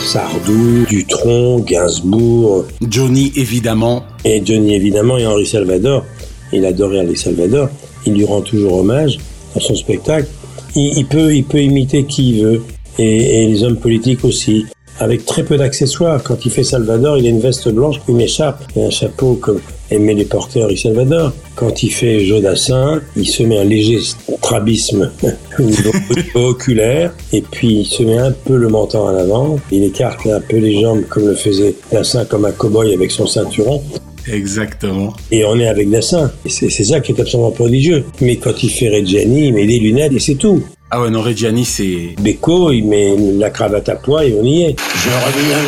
Sardou, 0.00 0.84
Dutronc, 0.88 1.60
Gainsbourg. 1.60 2.64
Johnny, 2.88 3.32
évidemment. 3.36 4.04
Et 4.24 4.42
Johnny, 4.44 4.74
évidemment, 4.74 5.18
et 5.18 5.26
Henri 5.26 5.46
Salvador. 5.46 6.04
Il 6.52 6.64
adorait 6.66 7.00
Henri 7.00 7.16
Salvador. 7.16 7.68
Il 8.06 8.14
lui 8.14 8.24
rend 8.24 8.40
toujours 8.40 8.78
hommage 8.78 9.18
dans 9.54 9.60
son 9.60 9.74
spectacle. 9.74 10.28
Il, 10.76 11.06
peut, 11.06 11.34
il 11.34 11.44
peut 11.44 11.62
imiter 11.62 12.04
qui 12.04 12.30
il 12.30 12.44
veut. 12.44 12.62
et, 12.98 13.46
les 13.46 13.62
hommes 13.62 13.76
politiques 13.76 14.24
aussi 14.24 14.66
avec 15.00 15.24
très 15.24 15.42
peu 15.42 15.56
d'accessoires. 15.56 16.22
Quand 16.22 16.44
il 16.44 16.50
fait 16.50 16.64
Salvador, 16.64 17.18
il 17.18 17.26
a 17.26 17.30
une 17.30 17.40
veste 17.40 17.68
blanche, 17.68 17.96
une 18.08 18.20
écharpe 18.20 18.64
et 18.76 18.84
un 18.84 18.90
chapeau 18.90 19.34
comme 19.34 19.60
aimaient 19.90 20.14
les 20.14 20.24
porteurs 20.24 20.68
du 20.68 20.76
Salvador. 20.76 21.32
Quand 21.56 21.82
il 21.82 21.90
fait 21.90 22.24
Jodassin, 22.24 23.00
il 23.16 23.28
se 23.28 23.42
met 23.42 23.58
un 23.58 23.64
léger 23.64 24.00
strabisme 24.00 25.10
oculaire 26.34 27.12
et 27.32 27.42
puis 27.42 27.80
il 27.80 27.86
se 27.86 28.02
met 28.02 28.18
un 28.18 28.32
peu 28.32 28.56
le 28.56 28.68
menton 28.68 29.00
en 29.00 29.16
avant. 29.16 29.56
Il 29.70 29.84
écarte 29.84 30.26
un 30.26 30.40
peu 30.40 30.56
les 30.56 30.80
jambes 30.80 31.02
comme 31.08 31.26
le 31.26 31.34
faisait 31.34 31.74
Dassin 31.92 32.24
comme 32.24 32.44
un 32.44 32.52
cow-boy 32.52 32.94
avec 32.94 33.10
son 33.10 33.26
ceinturon. 33.26 33.82
Exactement. 34.30 35.14
Et 35.30 35.44
on 35.44 35.58
est 35.58 35.68
avec 35.68 35.90
Dassin. 35.90 36.32
Et 36.44 36.48
C'est 36.48 36.70
ça 36.70 37.00
qui 37.00 37.12
est 37.12 37.20
absolument 37.20 37.50
prodigieux. 37.50 38.04
Mais 38.20 38.36
quand 38.36 38.62
il 38.62 38.70
fait 38.70 38.88
Reggiani, 38.88 39.48
il 39.48 39.54
met 39.54 39.66
des 39.66 39.78
lunettes 39.78 40.12
et 40.12 40.20
c'est 40.20 40.36
tout. 40.36 40.62
Ah 40.90 41.00
ouais, 41.02 41.10
non, 41.10 41.22
Reggiani, 41.22 41.64
c'est... 41.64 42.14
Beko, 42.20 42.72
il 42.72 42.84
met 42.84 43.14
la 43.38 43.50
cravate 43.50 43.88
à 43.88 43.96
pois 43.96 44.24
et 44.24 44.34
on 44.40 44.44
y 44.44 44.62
est. 44.62 44.76
Je 44.78 45.08
reviens 45.26 45.58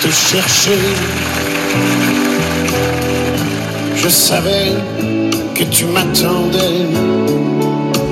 te 0.00 0.08
chercher. 0.08 0.78
Je 3.96 4.08
savais 4.08 4.72
que 5.54 5.64
tu 5.64 5.84
m'attendais. 5.86 7.17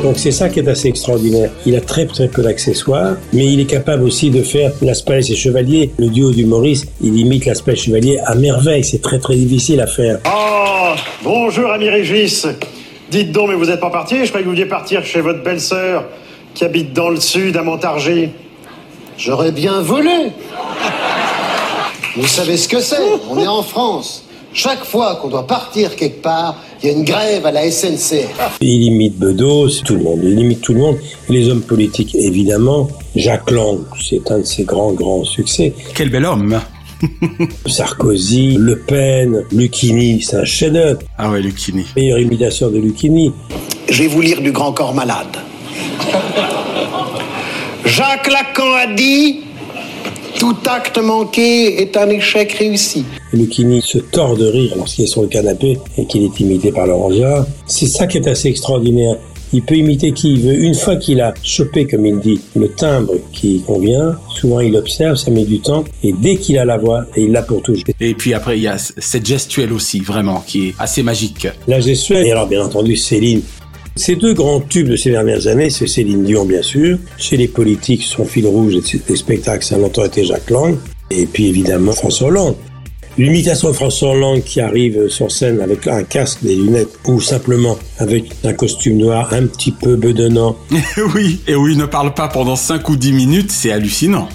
Donc 0.07 0.21
c'est 0.21 0.31
ça 0.31 0.49
qui 0.49 0.61
est 0.61 0.69
assez 0.69 0.87
extraordinaire. 0.87 1.51
Il 1.67 1.75
a 1.75 1.81
très 1.81 2.07
très 2.07 2.29
peu 2.29 2.41
d'accessoires, 2.41 3.17
mais 3.33 3.45
il 3.47 3.59
est 3.59 3.65
capable 3.65 4.05
aussi 4.05 4.31
de 4.31 4.41
faire 4.41 4.71
Las 4.81 5.03
Palais 5.03 5.33
et 5.33 5.35
Chevalier. 5.35 5.91
Le 5.99 6.07
duo 6.07 6.31
du 6.31 6.47
Maurice, 6.47 6.87
il 7.03 7.19
imite 7.19 7.45
Las 7.45 7.61
Palais 7.61 7.77
et 7.77 7.81
Chevalier 7.81 8.19
à 8.25 8.37
merveille. 8.37 8.85
C'est 8.85 9.03
très 9.03 9.19
très 9.19 9.35
difficile 9.35 9.81
à 9.81 9.89
faire. 9.89 10.21
Oh, 10.25 10.95
bonjour 11.25 11.73
ami 11.73 11.89
Régis. 11.89 12.47
Dites 13.11 13.33
donc, 13.33 13.49
mais 13.49 13.57
vous 13.57 13.65
n'êtes 13.65 13.81
pas 13.81 13.91
parti 13.91 14.25
Je 14.25 14.29
croyais 14.29 14.45
que 14.45 14.49
vous 14.49 14.55
vouliez 14.55 14.67
partir 14.67 15.05
chez 15.05 15.21
votre 15.21 15.43
belle-sœur 15.43 16.05
qui 16.55 16.65
habite 16.65 16.93
dans 16.93 17.09
le 17.09 17.19
sud, 17.19 17.57
à 17.57 17.65
Montargis. 17.65 18.29
J'aurais 19.19 19.51
bien 19.51 19.81
volé. 19.81 20.31
Vous 22.17 22.29
savez 22.29 22.57
ce 22.57 22.69
que 22.69 22.79
c'est 22.79 23.03
On 23.29 23.41
est 23.41 23.49
en 23.49 23.65
France. 23.65 24.26
Chaque 24.57 24.87
fois 24.87 25.17
qu'on 25.17 25.29
doit 25.29 25.47
partir 25.47 25.95
quelque 25.97 26.23
part, 26.23 26.57
il 26.83 26.87
y 26.87 26.89
a 26.89 26.95
une 26.95 27.05
grève 27.05 27.45
à 27.45 27.53
la 27.53 27.71
SNCF. 27.71 28.57
Il 28.63 28.85
imite 28.85 29.19
Bedos, 29.19 29.83
tout 29.85 29.97
le 29.97 30.03
monde. 30.03 30.21
Il 30.23 30.41
imite 30.41 30.63
tout 30.63 30.73
le 30.73 30.81
monde. 30.81 30.97
Les 31.29 31.51
hommes 31.51 31.61
politiques, 31.61 32.15
évidemment. 32.15 32.89
Jacques 33.15 33.51
Lang, 33.51 33.81
c'est 34.01 34.31
un 34.31 34.39
de 34.39 34.45
ses 34.45 34.65
grands 34.65 34.93
grands 34.93 35.25
succès. 35.25 35.75
Quel 35.95 36.09
bel 36.09 36.25
homme 36.25 36.59
Sarkozy, 37.67 38.57
Le 38.59 38.79
Pen, 38.79 39.45
Lucchini, 39.53 40.23
c'est 40.23 40.37
un 40.37 40.45
chef-d'œuvre. 40.47 41.01
Ah 41.19 41.31
ouais, 41.31 41.43
Lucchini. 41.43 41.85
Meilleure 41.95 42.21
imitation 42.21 42.71
de 42.71 42.79
Lucchini. 42.79 43.35
Je 43.91 44.05
vais 44.05 44.09
vous 44.09 44.23
lire 44.23 44.41
du 44.41 44.53
Grand 44.53 44.73
Corps 44.73 44.95
Malade. 44.95 45.37
Jacques 47.85 48.33
Lacan 48.33 48.73
a 48.73 48.87
dit 48.87 49.41
Tout 50.47 50.71
acte 50.71 50.99
manqué 50.99 51.83
est 51.83 51.97
un 51.97 52.09
échec 52.09 52.53
réussi. 52.53 53.05
Lucchini 53.33 53.83
se 53.83 53.99
tord 53.99 54.37
de 54.37 54.47
rire 54.47 54.75
lorsqu'il 54.77 55.03
est 55.03 55.09
sur 55.09 55.23
le 55.23 55.27
canapé 55.27 55.77
et 55.99 56.07
qu'il 56.07 56.23
est 56.23 56.39
imité 56.39 56.71
par 56.71 56.87
Laurent 56.87 57.11
Gérard. 57.11 57.47
C'est 57.67 57.89
ça 57.89 58.07
qui 58.07 58.19
est 58.19 58.29
assez 58.29 58.47
extraordinaire. 58.47 59.17
Il 59.53 59.63
peut 59.63 59.75
imiter 59.75 60.13
qui 60.13 60.35
il 60.35 60.43
veut. 60.43 60.55
Une 60.55 60.77
fois 60.77 60.95
qu'il 60.95 61.21
a 61.21 61.35
chopé, 61.43 61.89
comme 61.89 62.07
il 62.07 62.21
dit, 62.21 62.41
le 62.55 62.69
timbre 62.69 63.15
qui 63.33 63.61
convient, 63.67 64.17
souvent 64.29 64.61
il 64.61 64.77
observe, 64.77 65.17
ça 65.17 65.33
met 65.33 65.45
du 65.45 65.59
temps, 65.59 65.83
et 66.05 66.13
dès 66.13 66.37
qu'il 66.37 66.59
a 66.59 66.65
la 66.65 66.79
voix, 66.79 67.07
et 67.17 67.23
il 67.23 67.33
l'a 67.33 67.43
pour 67.43 67.61
toujours. 67.63 67.83
Et 68.01 68.15
puis 68.15 68.33
après, 68.33 68.57
il 68.57 68.63
y 68.63 68.69
a 68.69 68.79
cette 68.79 69.27
gestuelle 69.27 69.73
aussi, 69.73 69.99
vraiment, 69.99 70.45
qui 70.47 70.69
est 70.69 70.75
assez 70.79 71.03
magique. 71.03 71.49
La 71.67 71.81
gestuelle, 71.81 72.25
et 72.25 72.31
alors 72.31 72.47
bien 72.47 72.65
entendu 72.65 72.95
Céline. 72.95 73.43
Ces 73.97 74.15
deux 74.15 74.35
grands 74.35 74.61
tubes 74.61 74.91
de 74.91 74.97
ces 74.97 75.11
dernières 75.11 75.47
années, 75.47 75.71
c'est 75.71 75.87
Céline 75.87 76.23
Dion 76.23 76.45
bien 76.45 76.61
sûr. 76.61 76.99
Chez 77.17 77.39
les 77.39 77.49
politiques, 77.49 78.03
son 78.03 78.27
fil 78.27 78.47
rouge 78.47 78.75
des 78.75 79.17
spectacles, 79.17 79.65
ça 79.65 79.77
a 79.77 79.79
longtemps 79.79 80.05
été 80.05 80.23
Jacques 80.23 80.51
Lang. 80.51 80.77
Et 81.11 81.25
puis 81.25 81.47
évidemment 81.47 81.93
François 81.93 82.29
Hollande. 82.29 82.57
L'imitation 83.17 83.69
de 83.69 83.73
François 83.73 84.11
Hollande 84.11 84.43
qui 84.43 84.61
arrive 84.61 85.09
sur 85.09 85.33
scène 85.33 85.63
avec 85.63 85.87
un 85.87 86.03
casque, 86.03 86.41
des 86.43 86.55
lunettes 86.55 86.99
ou 87.07 87.23
simplement 87.23 87.79
avec 87.99 88.25
un 88.45 88.53
costume 88.53 88.99
noir 88.99 89.33
un 89.33 89.47
petit 89.47 89.73
peu 89.73 89.97
bedonnant. 89.97 90.59
oui, 91.15 91.41
et 91.49 91.55
où 91.55 91.67
il 91.67 91.79
ne 91.79 91.87
parle 91.87 92.13
pas 92.13 92.29
pendant 92.29 92.57
5 92.57 92.87
ou 92.91 92.97
10 92.97 93.13
minutes, 93.15 93.51
c'est 93.51 93.73
hallucinant. 93.73 94.29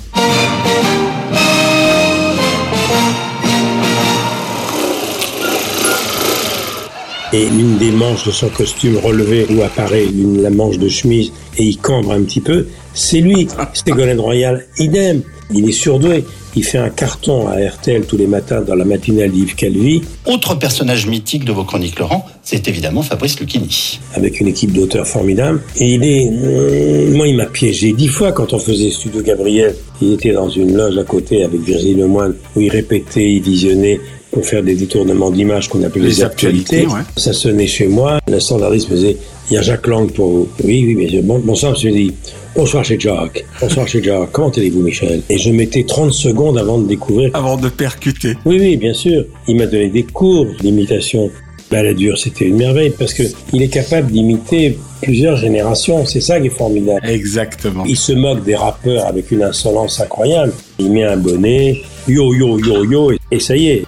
Et 7.34 7.46
l'une 7.46 7.78
des 7.78 7.92
manches 7.92 8.26
de 8.26 8.32
son 8.32 8.50
costume 8.50 8.98
relevée 8.98 9.46
où 9.50 9.62
apparaît 9.62 10.06
une- 10.06 10.42
la 10.42 10.50
manche 10.50 10.78
de 10.78 10.90
chemise 10.90 11.32
et 11.58 11.64
il 11.64 11.78
cambre 11.78 12.12
un 12.12 12.22
petit 12.24 12.42
peu, 12.42 12.66
c'est 12.94 13.22
lui. 13.22 13.48
Ségolène 13.74 14.20
Royal, 14.20 14.66
idem. 14.78 15.22
Il 15.54 15.68
est 15.68 15.72
surdoué. 15.74 16.24
Il 16.56 16.64
fait 16.66 16.78
un 16.78 16.90
carton 16.90 17.48
à 17.48 17.56
RTL 17.58 18.04
tous 18.06 18.18
les 18.18 18.28
matins 18.28 18.62
dans 18.62 18.76
la 18.76 18.84
matinale 18.84 19.32
d'Yves 19.32 19.56
Calvi. 19.56 20.02
Autre 20.26 20.56
personnage 20.56 21.08
mythique 21.08 21.46
de 21.46 21.54
vos 21.54 21.64
chroniques, 21.64 21.98
Laurent, 22.00 22.26
c'est 22.44 22.68
évidemment 22.68 23.02
Fabrice 23.02 23.40
Lucchini. 23.40 24.00
avec 24.14 24.42
une 24.42 24.48
équipe 24.48 24.74
d'auteurs 24.74 25.08
formidables. 25.08 25.62
Et 25.78 25.94
il 25.94 26.04
est, 26.04 26.30
euh, 26.30 27.12
moi, 27.16 27.28
il 27.30 27.38
m'a 27.38 27.46
piégé 27.46 27.94
dix 27.94 28.08
fois 28.10 28.34
quand 28.34 28.52
on 28.54 28.60
faisait 28.60 28.90
Studio 28.92 29.22
Gabriel. 29.22 29.74
Il 30.02 30.14
était 30.14 30.34
dans 30.34 30.50
une 30.50 30.74
loge 30.76 30.98
à 30.98 31.04
côté 31.04 31.44
avec 31.44 31.62
Virginie 31.62 31.96
Lemoine 31.96 32.34
où 32.56 32.60
il 32.62 32.70
répétait, 32.70 33.32
il 33.32 33.42
visionnait 33.42 34.00
pour 34.32 34.46
faire 34.46 34.64
des 34.64 34.76
détournements 34.76 35.30
d'images 35.30 35.68
qu'on 35.68 35.84
appelait 35.84 36.04
les, 36.04 36.08
Les 36.10 36.24
actualités. 36.24 36.78
actualités, 36.84 36.96
ouais. 36.96 37.02
Ça 37.18 37.34
sonnait 37.34 37.68
chez 37.68 37.88
moi. 37.88 38.20
Le 38.30 38.40
standardiste 38.40 38.90
me 38.90 38.96
disait, 38.96 39.18
il 39.50 39.56
y 39.56 39.58
a 39.58 39.62
Jacques 39.62 39.88
Lang 39.88 40.10
pour 40.12 40.30
vous. 40.30 40.50
Oui, 40.64 40.84
oui, 40.88 40.96
mais 40.96 41.22
bon, 41.22 41.40
bon 41.40 41.56
sang, 41.56 41.76
je 41.76 41.90
me 41.90 41.94
dis, 41.94 42.14
bonsoir 42.56 42.86
chez 42.86 42.98
Jacques. 43.00 43.44
Bonsoir 43.60 43.88
chez 43.88 44.02
Jacques. 44.02 44.32
Comment 44.32 44.50
allez-vous, 44.50 44.82
Michel? 44.82 45.22
Et 45.30 45.38
je 45.38 45.52
mettais 45.52 45.84
30 45.84 46.14
secondes 46.14 46.58
avant 46.58 46.78
de 46.80 46.88
découvrir. 46.88 47.32
Avant 47.34 47.58
de 47.58 47.68
percuter. 47.70 48.36
Oui, 48.46 48.58
oui, 48.60 48.78
bien 48.78 48.94
sûr. 48.94 49.26
Il 49.48 49.58
m'a 49.58 49.66
donné 49.66 49.90
des 49.90 50.04
cours 50.04 50.48
d'imitation. 50.62 51.30
Balladur, 51.70 52.18
c'était 52.18 52.46
une 52.46 52.58
merveille 52.58 52.92
parce 52.98 53.14
que 53.14 53.24
il 53.54 53.62
est 53.62 53.70
capable 53.70 54.12
d'imiter 54.12 54.78
plusieurs 55.02 55.38
générations. 55.38 56.06
C'est 56.06 56.20
ça 56.20 56.38
qui 56.42 56.48
est 56.48 56.50
formidable. 56.50 57.00
Exactement. 57.08 57.86
Il 57.88 57.96
se 57.96 58.12
moque 58.12 58.44
des 58.44 58.56
rappeurs 58.58 59.06
avec 59.06 59.32
une 59.32 59.42
insolence 59.44 60.02
incroyable. 60.02 60.52
Il 60.80 60.92
met 60.92 61.04
un 61.06 61.16
bonnet, 61.16 61.82
yo, 62.10 62.34
yo, 62.34 62.60
yo, 62.60 62.84
yo, 62.84 63.12
et 63.32 63.40
ça 63.40 63.56
y 63.56 63.70
est. 63.70 63.84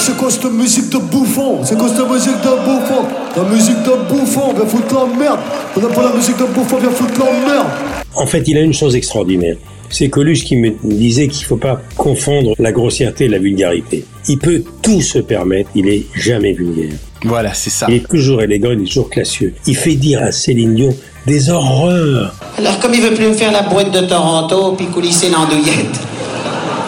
C'est 0.00 0.16
quoi 0.16 0.30
cette 0.30 0.44
musique 0.52 0.90
de 0.90 0.98
bouffon? 0.98 1.58
C'est 1.64 1.76
quoi 1.76 1.88
cette 1.88 2.08
musique 2.08 2.40
de 2.40 2.64
bouffon? 2.64 3.04
La 3.36 3.42
musique 3.42 3.82
de 3.82 4.08
bouffon, 4.08 4.54
viens 4.54 4.66
foutre 4.66 4.94
la 4.94 5.18
merde 5.18 5.40
On 5.76 5.80
n'a 5.80 5.88
pas 5.88 6.02
la 6.04 6.14
musique 6.14 6.36
de 6.38 6.44
bouffon, 6.44 6.78
viens 6.78 6.90
foutre 6.90 7.18
la 7.18 7.32
merde 7.32 7.66
En 8.14 8.26
fait, 8.26 8.42
il 8.46 8.56
a 8.56 8.60
une 8.60 8.72
chose 8.72 8.94
extraordinaire. 8.94 9.56
C'est 9.90 10.08
Coluche 10.08 10.44
qui 10.44 10.56
me 10.56 10.70
disait 10.84 11.28
qu'il 11.28 11.44
faut 11.44 11.56
pas 11.56 11.80
confondre 11.96 12.54
la 12.58 12.72
grossièreté 12.72 13.24
et 13.24 13.28
la 13.28 13.38
vulgarité. 13.38 14.04
Il 14.28 14.38
peut 14.38 14.62
tout 14.82 15.00
se 15.00 15.18
permettre, 15.18 15.70
il 15.74 15.88
est 15.88 16.06
jamais 16.14 16.52
vulgaire. 16.52 16.94
Voilà, 17.24 17.52
c'est 17.52 17.70
ça. 17.70 17.86
Il 17.88 17.96
est 17.96 18.08
toujours 18.08 18.40
élégant, 18.42 18.70
il 18.70 18.82
est 18.82 18.86
toujours 18.86 19.10
classieux. 19.10 19.54
Il 19.66 19.76
fait 19.76 19.94
dire 19.94 20.22
à 20.22 20.30
Céline 20.30 20.74
Dion 20.74 20.94
des 21.26 21.50
horreurs. 21.50 22.34
Alors, 22.56 22.78
comme 22.78 22.94
il 22.94 23.00
veut 23.00 23.14
plus 23.14 23.28
me 23.28 23.34
faire 23.34 23.50
la 23.52 23.62
boîte 23.62 23.92
de 23.92 24.06
Toronto 24.06 24.74
puis 24.76 24.86
coulisser 24.86 25.28
l'andouillette, 25.30 25.98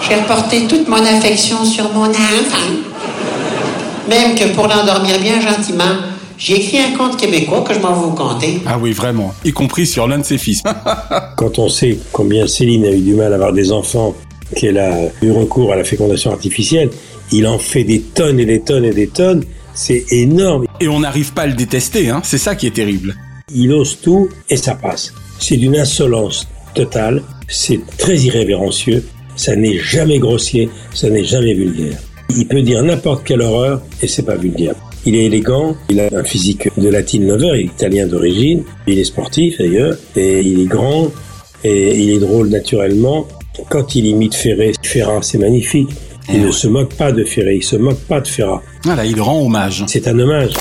j'ai 0.08 0.14
reporté 0.14 0.66
toute 0.68 0.88
mon 0.88 1.04
affection 1.04 1.64
sur 1.64 1.92
mon 1.92 2.04
enfant. 2.04 2.89
Même 4.10 4.34
que 4.34 4.52
pour 4.54 4.66
l'endormir 4.66 5.20
bien 5.20 5.40
gentiment, 5.40 5.94
j'ai 6.36 6.56
écrit 6.56 6.78
un 6.78 6.98
conte 6.98 7.16
québécois 7.16 7.62
que 7.62 7.72
je 7.72 7.78
m'en 7.78 7.94
vais 7.94 8.08
vous 8.08 8.14
conter. 8.16 8.60
Ah 8.66 8.76
oui, 8.76 8.90
vraiment. 8.90 9.32
Y 9.44 9.52
compris 9.52 9.86
sur 9.86 10.08
l'un 10.08 10.18
de 10.18 10.24
ses 10.24 10.36
fils. 10.36 10.64
Quand 11.36 11.60
on 11.60 11.68
sait 11.68 11.96
combien 12.10 12.48
Céline 12.48 12.86
a 12.86 12.90
eu 12.90 12.98
du 12.98 13.14
mal 13.14 13.30
à 13.32 13.36
avoir 13.36 13.52
des 13.52 13.70
enfants, 13.70 14.16
qu'elle 14.56 14.78
a 14.78 15.10
eu 15.22 15.30
recours 15.30 15.72
à 15.72 15.76
la 15.76 15.84
fécondation 15.84 16.32
artificielle, 16.32 16.90
il 17.30 17.46
en 17.46 17.60
fait 17.60 17.84
des 17.84 18.00
tonnes 18.00 18.40
et 18.40 18.46
des 18.46 18.62
tonnes 18.62 18.84
et 18.84 18.92
des 18.92 19.06
tonnes. 19.06 19.44
C'est 19.74 20.04
énorme. 20.10 20.66
Et 20.80 20.88
on 20.88 20.98
n'arrive 20.98 21.32
pas 21.32 21.42
à 21.42 21.46
le 21.46 21.54
détester, 21.54 22.10
hein. 22.10 22.20
C'est 22.24 22.38
ça 22.38 22.56
qui 22.56 22.66
est 22.66 22.74
terrible. 22.74 23.14
Il 23.54 23.72
ose 23.72 24.00
tout 24.02 24.28
et 24.48 24.56
ça 24.56 24.74
passe. 24.74 25.14
C'est 25.38 25.56
d'une 25.56 25.76
insolence 25.76 26.48
totale. 26.74 27.22
C'est 27.46 27.78
très 27.96 28.16
irrévérencieux. 28.16 29.06
Ça 29.36 29.54
n'est 29.54 29.78
jamais 29.78 30.18
grossier. 30.18 30.68
Ça 30.94 31.08
n'est 31.08 31.24
jamais 31.24 31.54
vulgaire. 31.54 31.98
Il 32.36 32.46
peut 32.46 32.62
dire 32.62 32.82
n'importe 32.82 33.24
quelle 33.24 33.42
horreur 33.42 33.82
et 34.02 34.06
c'est 34.06 34.22
pas 34.22 34.36
vulgaire. 34.36 34.74
Il 35.06 35.16
est 35.16 35.24
élégant, 35.24 35.76
il 35.88 36.00
a 36.00 36.08
un 36.14 36.24
physique 36.24 36.68
de 36.76 36.88
latin 36.88 37.20
lover, 37.20 37.52
il 37.54 37.60
est 37.60 37.64
italien 37.64 38.06
d'origine, 38.06 38.64
il 38.86 38.98
est 38.98 39.04
sportif 39.04 39.58
d'ailleurs, 39.58 39.96
et 40.14 40.40
il 40.40 40.60
est 40.60 40.66
grand, 40.66 41.10
et 41.64 41.98
il 41.98 42.10
est 42.10 42.18
drôle 42.18 42.48
naturellement. 42.48 43.26
Quand 43.70 43.94
il 43.94 44.06
imite 44.06 44.34
Ferré, 44.34 44.72
Ferrat, 44.82 45.22
c'est 45.22 45.38
magnifique. 45.38 45.90
Il 46.32 46.42
ne 46.42 46.52
se 46.52 46.68
moque 46.68 46.94
pas 46.94 47.12
de 47.12 47.24
Ferré, 47.24 47.56
il 47.56 47.64
se 47.64 47.76
moque 47.76 48.00
pas 48.00 48.20
de 48.20 48.28
Ferrat. 48.28 48.62
Voilà, 48.84 49.04
il 49.04 49.20
rend 49.20 49.44
hommage. 49.44 49.84
C'est 49.88 50.06
un 50.06 50.18
hommage. 50.18 50.52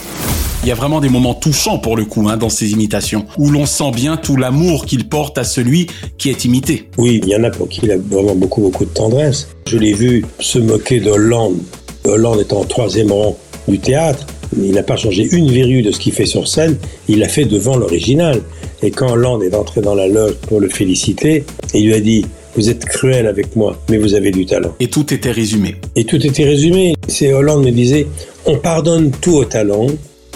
Il 0.61 0.67
y 0.67 0.71
a 0.71 0.75
vraiment 0.75 0.99
des 0.99 1.07
moments 1.07 1.33
touchants 1.33 1.77
pour 1.77 1.95
le 1.95 2.03
coup 2.03 2.27
hein, 2.27 2.35
dans 2.35 2.49
ses 2.49 2.71
imitations, 2.71 3.25
où 3.37 3.49
l'on 3.49 3.65
sent 3.65 3.91
bien 3.91 4.17
tout 4.17 4.35
l'amour 4.35 4.85
qu'il 4.85 5.07
porte 5.07 5.37
à 5.37 5.45
celui 5.45 5.87
qui 6.17 6.29
est 6.29 6.43
imité. 6.43 6.89
Oui, 6.97 7.21
il 7.23 7.29
y 7.29 7.35
en 7.35 7.43
a 7.45 7.49
pour 7.49 7.69
qui 7.69 7.79
il 7.83 7.91
a 7.91 7.97
vraiment 7.97 8.35
beaucoup, 8.35 8.61
beaucoup 8.61 8.83
de 8.83 8.89
tendresse. 8.89 9.47
Je 9.67 9.77
l'ai 9.77 9.93
vu 9.93 10.25
se 10.39 10.59
moquer 10.59 10.99
d'Hollande. 10.99 11.57
Hollande 12.03 12.41
est 12.41 12.51
en 12.51 12.65
troisième 12.65 13.11
rang 13.11 13.37
du 13.69 13.79
théâtre. 13.79 14.27
Il 14.57 14.71
n'a 14.73 14.83
pas 14.83 14.97
changé 14.97 15.29
une 15.31 15.49
virgule 15.49 15.85
de 15.85 15.91
ce 15.91 15.99
qu'il 15.99 16.11
fait 16.11 16.25
sur 16.25 16.47
scène. 16.47 16.77
Il 17.07 17.19
l'a 17.19 17.29
fait 17.29 17.45
devant 17.45 17.77
l'original. 17.77 18.41
Et 18.83 18.91
quand 18.91 19.11
Hollande 19.11 19.43
est 19.43 19.55
entré 19.55 19.79
dans 19.79 19.95
la 19.95 20.07
loge 20.07 20.33
pour 20.47 20.59
le 20.59 20.67
féliciter, 20.67 21.45
il 21.73 21.85
lui 21.85 21.93
a 21.93 22.01
dit 22.01 22.25
vous 22.55 22.69
êtes 22.69 22.83
cruel 22.83 23.27
avec 23.27 23.55
moi, 23.55 23.79
mais 23.89 23.97
vous 23.97 24.15
avez 24.15 24.31
du 24.31 24.45
talent. 24.45 24.73
Et 24.79 24.87
tout 24.87 25.13
était 25.13 25.31
résumé. 25.31 25.75
Et 25.95 26.03
tout 26.03 26.25
était 26.25 26.43
résumé. 26.43 26.95
C'est 27.07 27.31
Hollande 27.31 27.63
me 27.63 27.71
disait, 27.71 28.07
on 28.45 28.57
pardonne 28.57 29.11
tout 29.11 29.35
au 29.35 29.45
talent. 29.45 29.87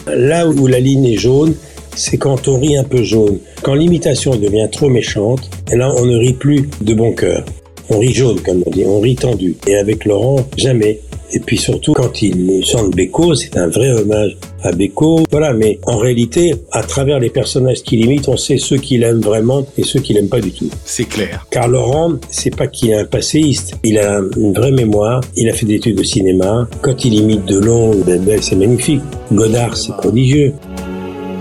Là 0.08 0.48
où 0.48 0.68
la 0.68 0.80
ligne 0.80 1.06
est 1.06 1.18
jaune, 1.18 1.56
c'est 1.96 2.18
quand 2.18 2.48
on 2.48 2.60
rit 2.60 2.78
un 2.78 2.84
peu 2.84 3.04
jaune. 3.04 3.40
Quand 3.62 3.74
l'imitation 3.74 4.36
devient 4.36 4.68
trop 4.72 4.90
méchante, 4.90 5.50
là 5.72 5.94
on 5.98 6.06
ne 6.06 6.18
rit 6.18 6.34
plus 6.34 6.70
de 6.82 6.94
bon 6.94 7.14
cœur. 7.14 7.46
On 7.90 8.00
rit 8.00 8.14
jaune, 8.14 8.40
comme 8.42 8.64
on 8.66 8.72
dit, 8.72 8.86
on 8.86 9.00
rit 9.00 9.16
tendu. 9.16 9.56
Et 9.68 9.76
avec 9.76 10.06
Laurent, 10.06 10.46
jamais. 10.58 11.00
Et 11.36 11.40
puis 11.40 11.58
surtout, 11.58 11.94
quand 11.94 12.22
il 12.22 12.64
chante 12.64 12.96
Beko, 12.96 13.34
c'est 13.34 13.58
un 13.58 13.68
vrai 13.68 13.90
hommage 13.92 14.38
à 14.62 14.72
Beko. 14.72 15.24
Voilà, 15.32 15.52
mais 15.54 15.80
en 15.88 15.98
réalité, 15.98 16.54
à 16.72 16.84
travers 16.84 17.20
les 17.20 17.32
personnages 17.32 17.82
qu'il 17.82 18.06
imite, 18.06 18.28
on 18.28 18.38
sait 18.38 18.60
ceux 18.60 18.78
qu'il 18.78 19.02
aime 19.04 19.20
vraiment 19.20 19.66
et 19.76 19.84
ceux 19.84 20.00
qu'il 20.00 20.16
aime 20.18 20.30
pas 20.30 20.42
du 20.42 20.52
tout. 20.52 20.70
C'est 20.86 21.06
clair. 21.06 21.48
Car 21.50 21.68
Laurent, 21.68 22.14
c'est 22.30 22.56
pas 22.56 22.68
qu'il 22.68 22.92
est 22.92 23.00
un 23.00 23.06
passéiste. 23.06 23.80
Il 23.84 23.98
a 23.98 24.22
une 24.38 24.54
vraie 24.54 24.72
mémoire. 24.72 25.22
Il 25.36 25.50
a 25.50 25.54
fait 25.54 25.66
des 25.66 25.76
études 25.76 25.98
de 25.98 26.04
cinéma. 26.04 26.68
Quand 26.84 27.04
il 27.04 27.16
imite 27.16 27.46
Delon, 27.46 27.96
ben, 28.06 28.40
c'est 28.40 28.56
magnifique. 28.56 29.02
Godard, 29.32 29.76
c'est 29.76 29.98
prodigieux. 29.98 30.54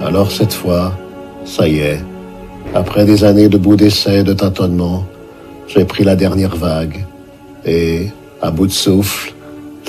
Alors 0.02 0.32
cette 0.32 0.54
fois, 0.54 0.98
ça 1.44 1.68
y 1.68 1.80
est. 1.80 2.00
Après 2.74 3.04
des 3.04 3.24
années 3.24 3.50
de 3.50 3.58
bout 3.58 3.76
d'essai, 3.76 4.24
de 4.24 4.32
tâtonnement, 4.32 5.04
j'ai 5.66 5.84
pris 5.84 6.02
la 6.02 6.16
dernière 6.16 6.56
vague. 6.56 7.04
Et, 7.66 8.06
à 8.40 8.50
bout 8.50 8.66
de 8.66 8.72
souffle, 8.72 9.32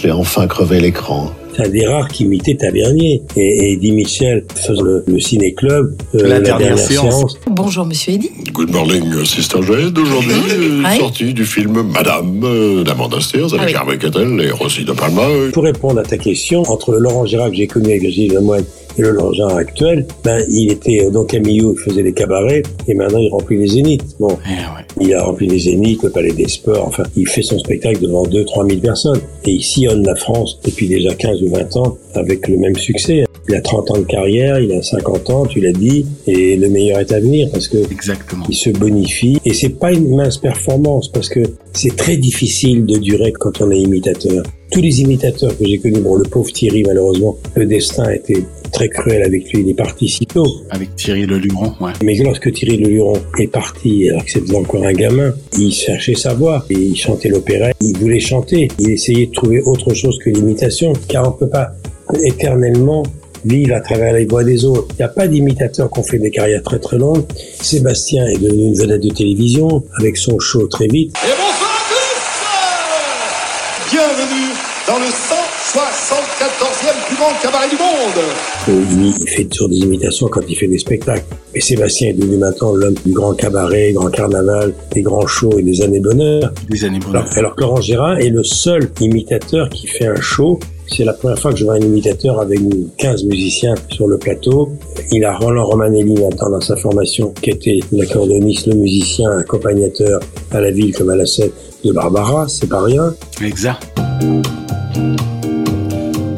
j'ai 0.01 0.11
enfin 0.11 0.47
crevé 0.47 0.79
l'écran. 0.79 1.31
C'est 1.55 1.67
un 1.67 1.69
des 1.69 1.85
rares 1.85 2.07
qui 2.07 2.23
imitait 2.23 2.55
Tavernier. 2.55 3.21
Et, 3.35 3.41
et 3.41 3.73
Eddie 3.73 3.91
Michel 3.91 4.43
faisait 4.55 4.81
le, 4.81 5.03
le 5.05 5.19
ciné-club, 5.19 5.95
euh, 6.15 6.27
La 6.27 6.39
dernière 6.39 6.79
séance. 6.79 7.37
Bonjour, 7.47 7.85
monsieur 7.85 8.13
Eddy. 8.13 8.31
Good 8.51 8.71
morning, 8.71 9.03
Sister 9.23 9.59
Jade. 9.61 9.95
Aujourd'hui, 9.97 10.33
euh, 10.51 10.81
Oui. 10.83 10.97
sortie 10.97 11.33
du 11.33 11.45
film 11.45 11.83
Madame 11.93 12.41
euh, 12.43 12.83
d'Amanda 12.83 13.21
Steers 13.21 13.53
avec 13.53 13.59
Ah 13.61 13.65
oui. 13.67 13.73
Harvey 13.75 13.97
Keitel 13.99 14.41
et 14.41 14.49
Rossi 14.49 14.83
de 14.83 14.93
Palma. 14.93 15.21
Pour 15.53 15.63
répondre 15.63 15.99
à 15.99 16.03
ta 16.03 16.17
question, 16.17 16.63
entre 16.63 16.91
le 16.91 16.97
Laurent 16.97 17.25
Gérard 17.27 17.51
que 17.51 17.57
j'ai 17.57 17.67
connu 17.67 17.89
avec 17.91 18.09
Gilles 18.09 18.33
Lemoyne 18.33 18.65
et 18.97 19.01
le 19.01 19.17
Gérard 19.33 19.57
actuel, 19.57 20.05
ben, 20.23 20.43
il 20.49 20.71
était 20.71 21.05
euh, 21.05 21.09
donc 21.09 21.33
à 21.33 21.39
Millau, 21.39 21.73
il 21.73 21.79
faisait 21.79 22.03
des 22.03 22.13
cabarets, 22.13 22.63
et 22.87 22.93
maintenant 22.93 23.19
il 23.19 23.29
remplit 23.29 23.57
les 23.57 23.67
zéniths. 23.67 24.15
Bon. 24.19 24.37
Il 25.01 25.13
a 25.13 25.23
rempli 25.23 25.47
les 25.47 25.59
zéniths, 25.59 26.03
le 26.03 26.09
Palais 26.09 26.31
des 26.31 26.47
Sports, 26.47 26.85
enfin, 26.87 27.03
il 27.15 27.27
fait 27.27 27.41
son 27.41 27.57
spectacle 27.57 27.99
devant 28.01 28.23
2 28.23 28.45
3 28.45 28.67
000 28.67 28.79
personnes. 28.79 29.19
Et 29.45 29.51
il 29.51 29.63
sillonne 29.63 30.05
la 30.05 30.15
France 30.15 30.59
depuis 30.63 30.87
déjà 30.87 31.13
15 31.13 31.41
ou 31.41 31.49
20 31.49 31.75
ans 31.77 31.97
avec 32.13 32.47
le 32.47 32.57
même 32.57 32.75
succès. 32.75 33.25
Il 33.49 33.55
a 33.55 33.61
30 33.61 33.91
ans 33.91 33.97
de 33.97 34.03
carrière, 34.03 34.59
il 34.59 34.71
a 34.71 34.81
50 34.81 35.29
ans, 35.31 35.45
tu 35.45 35.59
l'as 35.59 35.73
dit, 35.73 36.05
et 36.27 36.55
le 36.55 36.69
meilleur 36.69 36.99
est 36.99 37.11
à 37.11 37.19
venir 37.19 37.49
parce 37.51 37.67
que 37.67 37.77
Exactement. 37.91 38.45
il 38.47 38.55
se 38.55 38.69
bonifie. 38.69 39.37
Et 39.43 39.53
c'est 39.53 39.77
pas 39.77 39.91
une 39.91 40.15
mince 40.15 40.37
performance 40.37 41.11
parce 41.11 41.27
que 41.27 41.41
c'est 41.73 41.95
très 41.95 42.15
difficile 42.17 42.85
de 42.85 42.97
durer 42.97 43.33
quand 43.33 43.61
on 43.61 43.71
est 43.71 43.79
imitateur. 43.79 44.43
Tous 44.73 44.81
les 44.81 45.01
imitateurs 45.01 45.55
que 45.55 45.67
j'ai 45.67 45.77
connus, 45.77 45.99
bon, 45.99 46.15
le 46.15 46.23
pauvre 46.23 46.51
Thierry, 46.51 46.81
malheureusement, 46.83 47.37
le 47.55 47.67
destin 47.67 48.05
a 48.05 48.15
été 48.15 48.43
très 48.71 48.89
cruel 48.89 49.21
avec 49.21 49.53
lui. 49.53 49.61
Il 49.61 49.69
est 49.69 49.75
parti 49.75 50.09
si 50.09 50.25
tôt. 50.25 50.47
Avec 50.71 50.95
Thierry 50.95 51.27
Leluron, 51.27 51.73
ouais. 51.79 51.91
Mais 52.03 52.15
lorsque 52.15 52.51
Thierry 52.51 52.77
Leluron 52.77 53.19
est 53.37 53.45
parti, 53.47 54.09
alors 54.09 54.25
que 54.25 54.31
c'était 54.31 54.55
encore 54.55 54.83
un 54.83 54.93
gamin, 54.93 55.31
il 55.59 55.71
cherchait 55.71 56.15
sa 56.15 56.33
voix 56.33 56.65
et 56.71 56.73
il 56.73 56.95
chantait 56.95 57.29
l'opéra. 57.29 57.67
Il 57.81 57.95
voulait 57.99 58.19
chanter. 58.19 58.67
Il 58.79 58.89
essayait 58.89 59.27
de 59.27 59.31
trouver 59.31 59.61
autre 59.61 59.93
chose 59.93 60.17
que 60.17 60.31
l'imitation, 60.31 60.93
car 61.07 61.27
on 61.27 61.33
peut 61.33 61.49
pas 61.49 61.73
éternellement 62.23 63.03
vivre 63.45 63.75
à 63.75 63.79
travers 63.79 64.13
les 64.13 64.25
voix 64.25 64.43
des 64.43 64.65
autres. 64.65 64.87
Il 64.93 64.95
n'y 64.97 65.05
a 65.05 65.09
pas 65.09 65.27
d'imitateurs 65.27 65.91
qui 65.91 65.99
ont 65.99 66.03
fait 66.03 66.17
des 66.17 66.31
carrières 66.31 66.63
très 66.63 66.79
très 66.79 66.97
longues. 66.97 67.25
Sébastien 67.61 68.25
est 68.25 68.39
devenu 68.39 68.69
une 68.69 68.75
vedette 68.75 69.03
de 69.03 69.09
télévision 69.09 69.83
avec 69.99 70.17
son 70.17 70.39
show 70.39 70.65
très 70.65 70.87
vite. 70.87 71.15
Et 71.23 71.29
bonsoir 71.29 71.69
à 71.69 71.89
tous 71.89 71.99
Bienvenue 73.91 74.52
dans 74.87 74.97
le 74.97 75.05
174e 75.05 77.07
plus 77.07 77.15
grand 77.15 77.33
cabaret 77.41 77.69
du 77.69 77.75
monde 77.75 78.19
Il, 78.67 79.13
il 79.21 79.29
fait 79.29 79.45
toujours 79.45 79.69
des 79.69 79.77
imitations 79.77 80.27
quand 80.27 80.41
il 80.47 80.55
fait 80.55 80.67
des 80.67 80.77
spectacles. 80.77 81.23
Mais 81.53 81.61
Sébastien 81.61 82.09
est 82.09 82.13
devenu 82.13 82.37
maintenant 82.37 82.73
l'homme 82.73 82.95
du 83.05 83.13
grand 83.13 83.33
cabaret, 83.33 83.93
grand 83.93 84.09
carnaval, 84.09 84.73
des 84.91 85.01
grands 85.01 85.25
shows 85.25 85.57
et 85.57 85.63
des 85.63 85.81
années 85.81 86.01
bonheur. 86.01 86.51
Des 86.69 86.83
années 86.83 86.99
bonheur. 86.99 87.21
Alors, 87.21 87.37
alors 87.37 87.55
que 87.55 87.61
Laurent 87.61 87.81
Gérard 87.81 88.19
est 88.19 88.29
le 88.29 88.43
seul 88.43 88.91
imitateur 88.99 89.69
qui 89.69 89.87
fait 89.87 90.07
un 90.07 90.19
show. 90.19 90.59
C'est 90.87 91.05
la 91.05 91.13
première 91.13 91.39
fois 91.39 91.51
que 91.51 91.57
je 91.57 91.63
vois 91.63 91.75
un 91.75 91.79
imitateur 91.79 92.41
avec 92.41 92.59
15 92.97 93.23
musiciens 93.23 93.75
sur 93.89 94.07
le 94.07 94.17
plateau. 94.17 94.69
Il 95.11 95.23
a 95.23 95.37
Roland 95.37 95.65
Romanelli 95.65 96.15
maintenant 96.15 96.49
dans 96.49 96.61
sa 96.61 96.75
formation, 96.75 97.33
qui 97.41 97.51
était 97.51 97.79
l'accordéoniste, 97.93 98.67
le 98.67 98.75
musicien, 98.75 99.31
accompagnateur 99.37 100.19
à 100.51 100.59
la 100.59 100.71
ville 100.71 100.93
comme 100.93 101.09
à 101.09 101.15
la 101.15 101.25
scène 101.25 101.51
de 101.85 101.91
Barbara, 101.91 102.47
c'est 102.47 102.67
pas 102.67 102.81
rien. 102.81 103.13
Exact. 103.41 103.81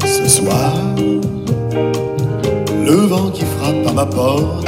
Ce 0.04 0.28
soir, 0.28 0.72
le 2.84 3.06
vent 3.06 3.30
qui 3.30 3.44
frappe 3.44 3.86
à 3.86 3.92
ma 3.92 4.06
porte 4.06 4.66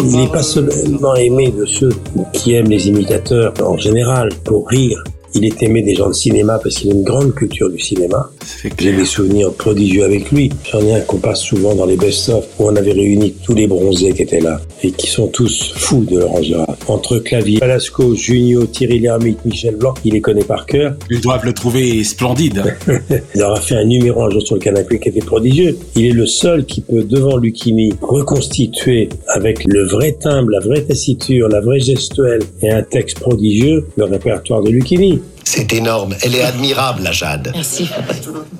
Il 0.00 0.16
n'est 0.16 0.28
pas 0.28 0.42
seulement 0.42 1.14
aimé 1.16 1.52
de 1.56 1.64
ceux 1.64 1.90
qui 2.32 2.54
aiment 2.54 2.70
les 2.70 2.88
imitateurs 2.88 3.54
en 3.62 3.76
général 3.76 4.28
pour 4.44 4.68
rire. 4.68 5.02
Il 5.34 5.44
est 5.44 5.62
aimé 5.62 5.82
des 5.82 5.94
gens 5.94 6.08
de 6.08 6.14
cinéma 6.14 6.58
parce 6.62 6.76
qu'il 6.76 6.90
a 6.90 6.94
une 6.94 7.04
grande 7.04 7.34
culture 7.34 7.70
du 7.70 7.78
cinéma. 7.78 8.30
J'ai 8.78 8.92
des 8.92 9.04
souvenirs 9.04 9.52
prodigieux 9.52 10.04
avec 10.04 10.30
lui. 10.30 10.50
J'en 10.70 10.80
ai 10.80 10.94
un 10.94 11.00
qu'on 11.00 11.18
passe 11.18 11.40
souvent 11.40 11.74
dans 11.74 11.86
les 11.86 11.96
best-of 11.96 12.46
où 12.58 12.68
on 12.68 12.76
avait 12.76 12.92
réuni 12.92 13.34
tous 13.44 13.54
les 13.54 13.66
bronzés 13.66 14.12
qui 14.12 14.22
étaient 14.22 14.40
là 14.40 14.60
et 14.82 14.90
qui 14.90 15.06
sont 15.06 15.28
tous 15.28 15.72
fous 15.76 16.04
de 16.04 16.18
Laurent 16.18 16.42
Gérard. 16.42 16.76
Entre 16.88 17.18
Clavier, 17.18 17.58
Palasco, 17.58 18.14
Junio, 18.14 18.66
Thierry 18.66 18.98
Lhermitte, 18.98 19.44
Michel 19.44 19.76
Blanc, 19.76 19.94
il 20.04 20.14
les 20.14 20.20
connaît 20.20 20.44
par 20.44 20.66
cœur. 20.66 20.94
Ils 21.10 21.20
doivent 21.20 21.44
le 21.44 21.52
trouver 21.52 22.04
splendide. 22.04 22.62
Il 23.34 23.42
aura 23.42 23.60
fait 23.60 23.76
un 23.76 23.84
numéro 23.84 24.22
un 24.22 24.30
jour 24.30 24.42
sur 24.42 24.56
le 24.56 24.60
canapé 24.60 24.98
qui 24.98 25.08
était 25.08 25.20
prodigieux. 25.20 25.76
Il 25.94 26.06
est 26.06 26.12
le 26.12 26.26
seul 26.26 26.64
qui 26.64 26.80
peut, 26.80 27.02
devant 27.02 27.36
Lucchini, 27.36 27.94
reconstituer 28.00 29.08
avec 29.28 29.64
le 29.64 29.84
vrai 29.86 30.12
timbre, 30.12 30.50
la 30.50 30.60
vraie 30.60 30.82
tessiture, 30.82 31.48
la 31.48 31.60
vraie 31.60 31.80
gestuelle 31.80 32.42
et 32.62 32.70
un 32.70 32.82
texte 32.82 33.18
prodigieux 33.18 33.86
le 33.96 34.04
répertoire 34.04 34.62
de 34.62 34.70
Lucchini. 34.70 35.20
C'est 35.48 35.72
énorme. 35.74 36.16
Elle 36.22 36.34
est 36.34 36.42
admirable, 36.42 37.04
la 37.04 37.12
Jade. 37.12 37.52
Merci. 37.54 37.88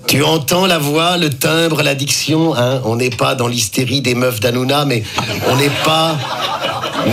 Tu 0.07 0.23
entends 0.23 0.67
la 0.67 0.79
voix, 0.79 1.17
le 1.17 1.31
timbre, 1.31 1.83
la 1.83 1.97
diction. 1.97 2.55
Hein? 2.55 2.81
On 2.85 2.95
n'est 2.95 3.11
pas 3.11 3.35
dans 3.35 3.49
l'hystérie 3.49 4.03
des 4.03 4.15
meufs 4.15 4.39
d'Anouna, 4.39 4.85
mais 4.85 5.03
on 5.51 5.57
n'est 5.57 5.73
pas 5.85 6.17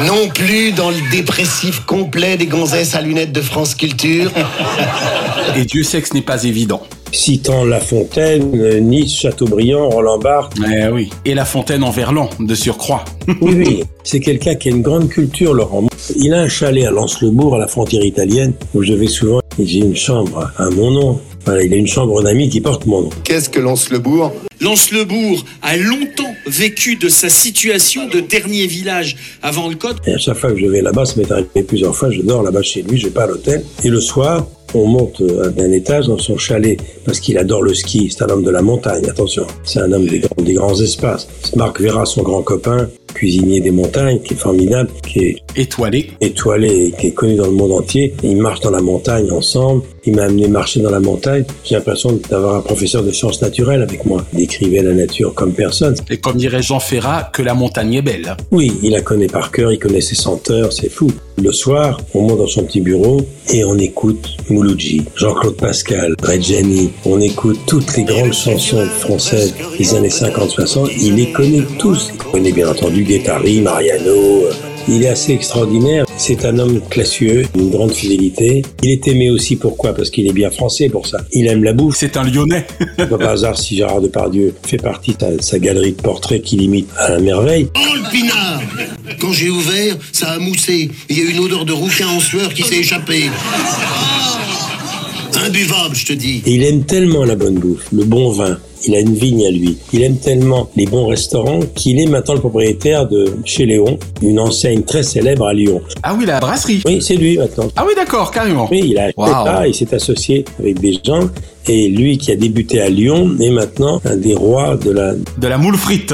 non 0.06 0.30
plus 0.30 0.74
dans 0.74 0.92
le 0.92 1.10
dépressif 1.10 1.80
complet 1.88 2.38
des 2.38 2.46
gonzesses 2.46 2.94
à 2.94 3.02
lunettes 3.02 3.32
de 3.32 3.42
France 3.42 3.74
Culture. 3.74 4.30
Et 5.56 5.66
Dieu 5.66 5.82
sait 5.82 6.04
que 6.04 6.08
ce 6.08 6.14
n'est 6.14 6.22
pas 6.22 6.44
évident. 6.44 6.84
Citant 7.12 7.66
La 7.66 7.80
Fontaine, 7.80 8.52
euh, 8.56 8.80
Nice, 8.80 9.16
Chateaubriand, 9.22 9.90
Roland 9.90 10.20
Barthes. 10.20 10.54
Eh 10.68 10.88
oui. 10.90 11.10
Et 11.26 11.34
La 11.34 11.46
Fontaine 11.46 11.84
en 11.84 11.90
Verlan, 11.90 12.30
de 12.40 12.56
surcroît. 12.56 13.06
Oui, 13.42 13.56
oui. 13.56 13.84
C'est 14.04 14.20
quelqu'un 14.20 14.54
qui 14.56 14.70
a 14.70 14.72
une 14.72 14.82
grande 14.82 15.10
culture, 15.10 15.54
Laurent. 15.54 15.88
Il 16.16 16.34
a 16.34 16.42
un 16.42 16.50
chalet 16.50 16.86
à 16.86 16.92
Lens-le-Bourg, 16.92 17.56
à 17.56 17.60
la 17.60 17.68
frontière 17.68 18.04
italienne, 18.04 18.54
où 18.74 18.84
je 18.84 18.94
vais 18.94 19.08
souvent. 19.08 19.43
Et 19.60 19.66
j'ai 19.66 19.80
une 19.80 19.96
chambre 19.96 20.52
à 20.58 20.70
mon 20.72 20.92
nom. 20.92 21.20
Voilà, 21.46 21.64
il 21.64 21.74
a 21.74 21.78
une 21.78 21.88
chambre 21.88 22.24
d'amis 22.24 22.50
qui 22.50 22.62
porte 22.62 22.86
mon 22.86 23.04
nom. 23.04 23.10
Qu'est-ce 23.24 23.50
que 23.50 23.60
Lance-le-Bourg 23.60 24.32
Lance-le-Bourg 24.64 25.44
a 25.62 25.76
longtemps 25.76 26.34
vécu 26.48 26.96
de 26.96 27.10
sa 27.10 27.28
situation 27.30 28.08
de 28.08 28.22
dernier 28.22 28.66
village 28.66 29.18
avant 29.42 29.68
le 29.68 29.76
Code. 29.76 29.98
Et 30.08 30.14
à 30.14 30.18
chaque 30.18 30.38
fois 30.38 30.54
que 30.54 30.60
je 30.60 30.68
vais 30.68 30.82
là-bas, 30.82 31.06
ça 31.06 31.16
m'est 31.18 31.30
arrivé 31.30 31.64
plusieurs 31.68 31.94
fois, 31.96 32.10
je 32.12 32.22
dors 32.22 32.44
là-bas 32.44 32.62
chez 32.62 32.82
lui, 32.82 32.98
je 32.98 33.08
vais 33.08 33.12
pas 33.14 33.24
à 33.24 33.28
l'hôtel. 33.28 33.64
Et 33.84 33.90
le 33.90 34.00
soir, 34.00 34.48
on 34.74 34.88
monte 34.88 35.22
euh, 35.22 35.50
d'un 35.50 35.72
étage 35.72 36.08
dans 36.08 36.18
son 36.18 36.38
chalet 36.38 36.80
parce 37.06 37.20
qu'il 37.20 37.38
adore 37.38 37.62
le 37.62 37.74
ski. 37.76 38.10
C'est 38.10 38.24
un 38.24 38.30
homme 38.30 38.44
de 38.44 38.50
la 38.50 38.62
montagne, 38.62 39.04
attention. 39.08 39.46
C'est 39.66 39.80
un 39.80 39.92
homme 39.92 40.08
des, 40.08 40.20
grands- 40.20 40.42
des 40.44 40.54
grands 40.54 40.80
espaces. 40.80 41.28
Marc 41.56 41.80
Vera, 41.82 42.06
son 42.06 42.24
grand 42.24 42.42
copain, 42.42 42.90
cuisinier 43.14 43.60
des 43.62 43.70
montagnes, 43.70 44.20
qui 44.22 44.34
est 44.34 44.38
formidable, 44.38 44.90
qui 45.08 45.20
est 45.20 45.36
étoilé, 45.56 46.10
étoilé, 46.22 46.92
qui 47.00 47.08
est 47.08 47.12
connu 47.12 47.36
dans 47.36 47.46
le 47.46 47.52
monde 47.52 47.74
entier. 47.74 48.16
Ils 48.24 48.38
marchent 48.38 48.62
dans 48.62 48.72
la 48.72 48.82
montagne 48.82 49.30
ensemble. 49.30 49.84
Il 50.06 50.16
m'a 50.16 50.24
amené 50.24 50.48
marcher 50.48 50.80
dans 50.82 50.90
la 50.90 51.00
montagne. 51.00 51.46
J'ai 51.64 51.76
l'impression 51.76 52.20
d'avoir 52.32 52.56
un 52.56 52.62
professeur 52.62 53.04
de 53.04 53.12
sciences 53.12 53.42
naturelles 53.44 53.84
avec 53.84 54.06
moi. 54.06 54.26
Il 54.36 54.48
décrivait 54.54 54.84
la 54.84 54.94
nature 54.94 55.34
comme 55.34 55.54
personne. 55.54 55.96
Et 56.10 56.18
comme 56.18 56.38
dirait 56.38 56.62
Jean 56.62 56.80
Ferrat, 56.80 57.30
que 57.34 57.42
la 57.42 57.54
montagne 57.54 57.96
est 57.96 58.02
belle. 58.02 58.36
Oui, 58.52 58.74
il 58.84 58.92
la 58.92 59.02
connaît 59.02 59.28
par 59.28 59.52
cœur, 59.52 59.72
il 59.72 59.80
connaît 59.80 60.02
ses 60.02 60.16
senteurs, 60.16 60.72
c'est 60.72 60.90
fou. 60.90 61.12
Le 61.42 61.52
soir, 61.52 62.00
on 62.14 62.22
monte 62.22 62.38
dans 62.38 62.48
son 62.48 62.64
petit 62.64 62.82
bureau 62.82 63.22
et 63.52 63.64
on 63.66 63.78
écoute 63.78 64.38
Mouloudji, 64.50 65.04
Jean-Claude 65.16 65.58
Pascal, 65.58 66.16
Reggiani. 66.22 66.92
On 67.06 67.20
écoute 67.20 67.60
toutes 67.66 67.96
les 67.98 68.04
grandes 68.04 68.34
chansons 68.34 68.86
françaises 69.00 69.56
des 69.78 69.96
années 69.96 70.10
50-60. 70.10 70.92
Il 71.02 71.16
les 71.16 71.32
connaît 71.32 71.64
tous. 71.80 72.12
Il 72.14 72.32
connaît 72.32 72.52
bien 72.52 72.70
entendu 72.70 73.04
Guettari, 73.04 73.62
Mariano, 73.62 74.12
euh, 74.12 74.52
Il 74.88 75.04
est 75.04 75.08
assez 75.08 75.32
extraordinaire. 75.32 76.06
C'est 76.18 76.46
un 76.46 76.60
homme 76.60 76.82
classieux, 76.90 77.46
une 77.56 77.70
grande 77.70 77.94
fidélité. 77.94 78.64
Il 78.82 78.92
est 78.92 79.08
aimé 79.08 79.30
aussi 79.32 79.56
pourquoi? 79.56 79.94
Parce 79.94 80.10
qu'il 80.10 80.28
est 80.28 80.34
bien 80.34 80.52
français 80.52 80.90
pour 80.90 81.08
ça. 81.08 81.20
Il 81.32 81.48
aime 81.48 81.64
la 81.64 81.74
bouffe. 81.74 81.96
C'est 81.98 82.18
un 82.18 82.24
Lyonnais. 82.24 82.66
C'est 82.98 83.10
pas 83.10 83.18
par 83.18 83.30
hasard 83.30 83.58
si 83.58 83.78
Gérard 83.78 84.02
Depardieu 84.02 84.54
fait 84.66 84.78
partie 84.78 85.16
de 85.16 85.42
sa 85.42 85.60
galerie 85.60 85.94
de 85.94 86.02
portraits 86.02 86.42
qu'il 86.42 86.62
imite 86.62 86.90
à 86.98 87.10
la 87.12 87.20
merveille. 87.20 87.68
Oh 87.76 87.96
le 87.96 88.12
pinard 88.12 88.62
Quand 89.20 89.32
j'ai 89.32 89.50
ouvert, 89.50 89.96
ça 90.12 90.32
a 90.32 90.40
moussé. 90.40 90.92
Il 91.10 91.18
y 91.18 91.22
a 91.22 91.30
une 91.32 91.40
odeur 91.40 91.66
de 91.66 91.74
rouquin 91.74 92.08
en 92.10 92.20
sueur 92.20 92.54
qui 92.54 92.64
s'est 92.64 92.80
échappée. 92.80 93.30
Ah 95.36 95.46
Imbuvable, 95.46 95.96
je 95.96 96.06
te 96.06 96.14
dis. 96.14 96.42
Et 96.46 96.56
il 96.56 96.64
aime 96.64 96.84
tellement 96.86 97.24
la 97.24 97.36
bonne 97.36 97.56
bouffe, 97.56 97.88
le 97.92 98.04
bon 98.04 98.32
vin. 98.32 98.58
Il 98.86 98.96
a 98.96 99.00
une 99.00 99.14
vigne 99.14 99.46
à 99.46 99.50
lui. 99.52 99.78
Il 99.94 100.04
aime 100.04 100.18
tellement 100.18 100.68
les 100.76 100.86
bons 100.86 101.08
restaurants 101.08 101.60
qu'il 101.74 102.00
est 102.00 102.06
maintenant 102.06 102.34
le 102.34 102.40
propriétaire 102.42 103.08
de 103.08 103.38
chez 103.46 103.66
Léon, 103.66 103.98
une 104.22 104.40
enseigne 104.40 104.82
très 104.84 105.04
célèbre 105.04 105.46
à 105.48 105.54
Lyon. 105.54 105.82
Ah 106.04 106.16
oui, 106.18 106.26
la 106.26 106.40
brasserie. 106.40 106.82
Oui, 106.86 107.02
c'est 107.02 107.16
lui 107.16 107.38
maintenant. 107.38 107.68
Ah 107.76 107.86
oui, 107.88 107.94
d'accord, 107.96 108.32
carrément. 108.32 108.68
Oui, 108.70 108.82
il 108.90 108.98
a 108.98 109.04
acheté 109.06 109.14
Wow. 109.22 109.28
ça, 109.46 109.68
il 109.68 109.74
s'est 109.76 109.94
associé 109.94 110.44
avec 110.60 110.80
des 110.80 111.00
gens. 111.04 111.22
Et 111.68 111.88
lui 111.88 112.18
qui 112.18 112.32
a 112.32 112.36
débuté 112.36 112.82
à 112.82 112.90
Lyon 112.90 113.36
est 113.40 113.50
maintenant 113.52 114.02
un 114.06 114.18
des 114.18 114.36
rois 114.36 114.76
de 114.76 114.92
la, 114.92 115.14
De 115.14 115.48
la 115.48 115.58
moule 115.58 115.76
frite. 115.76 116.14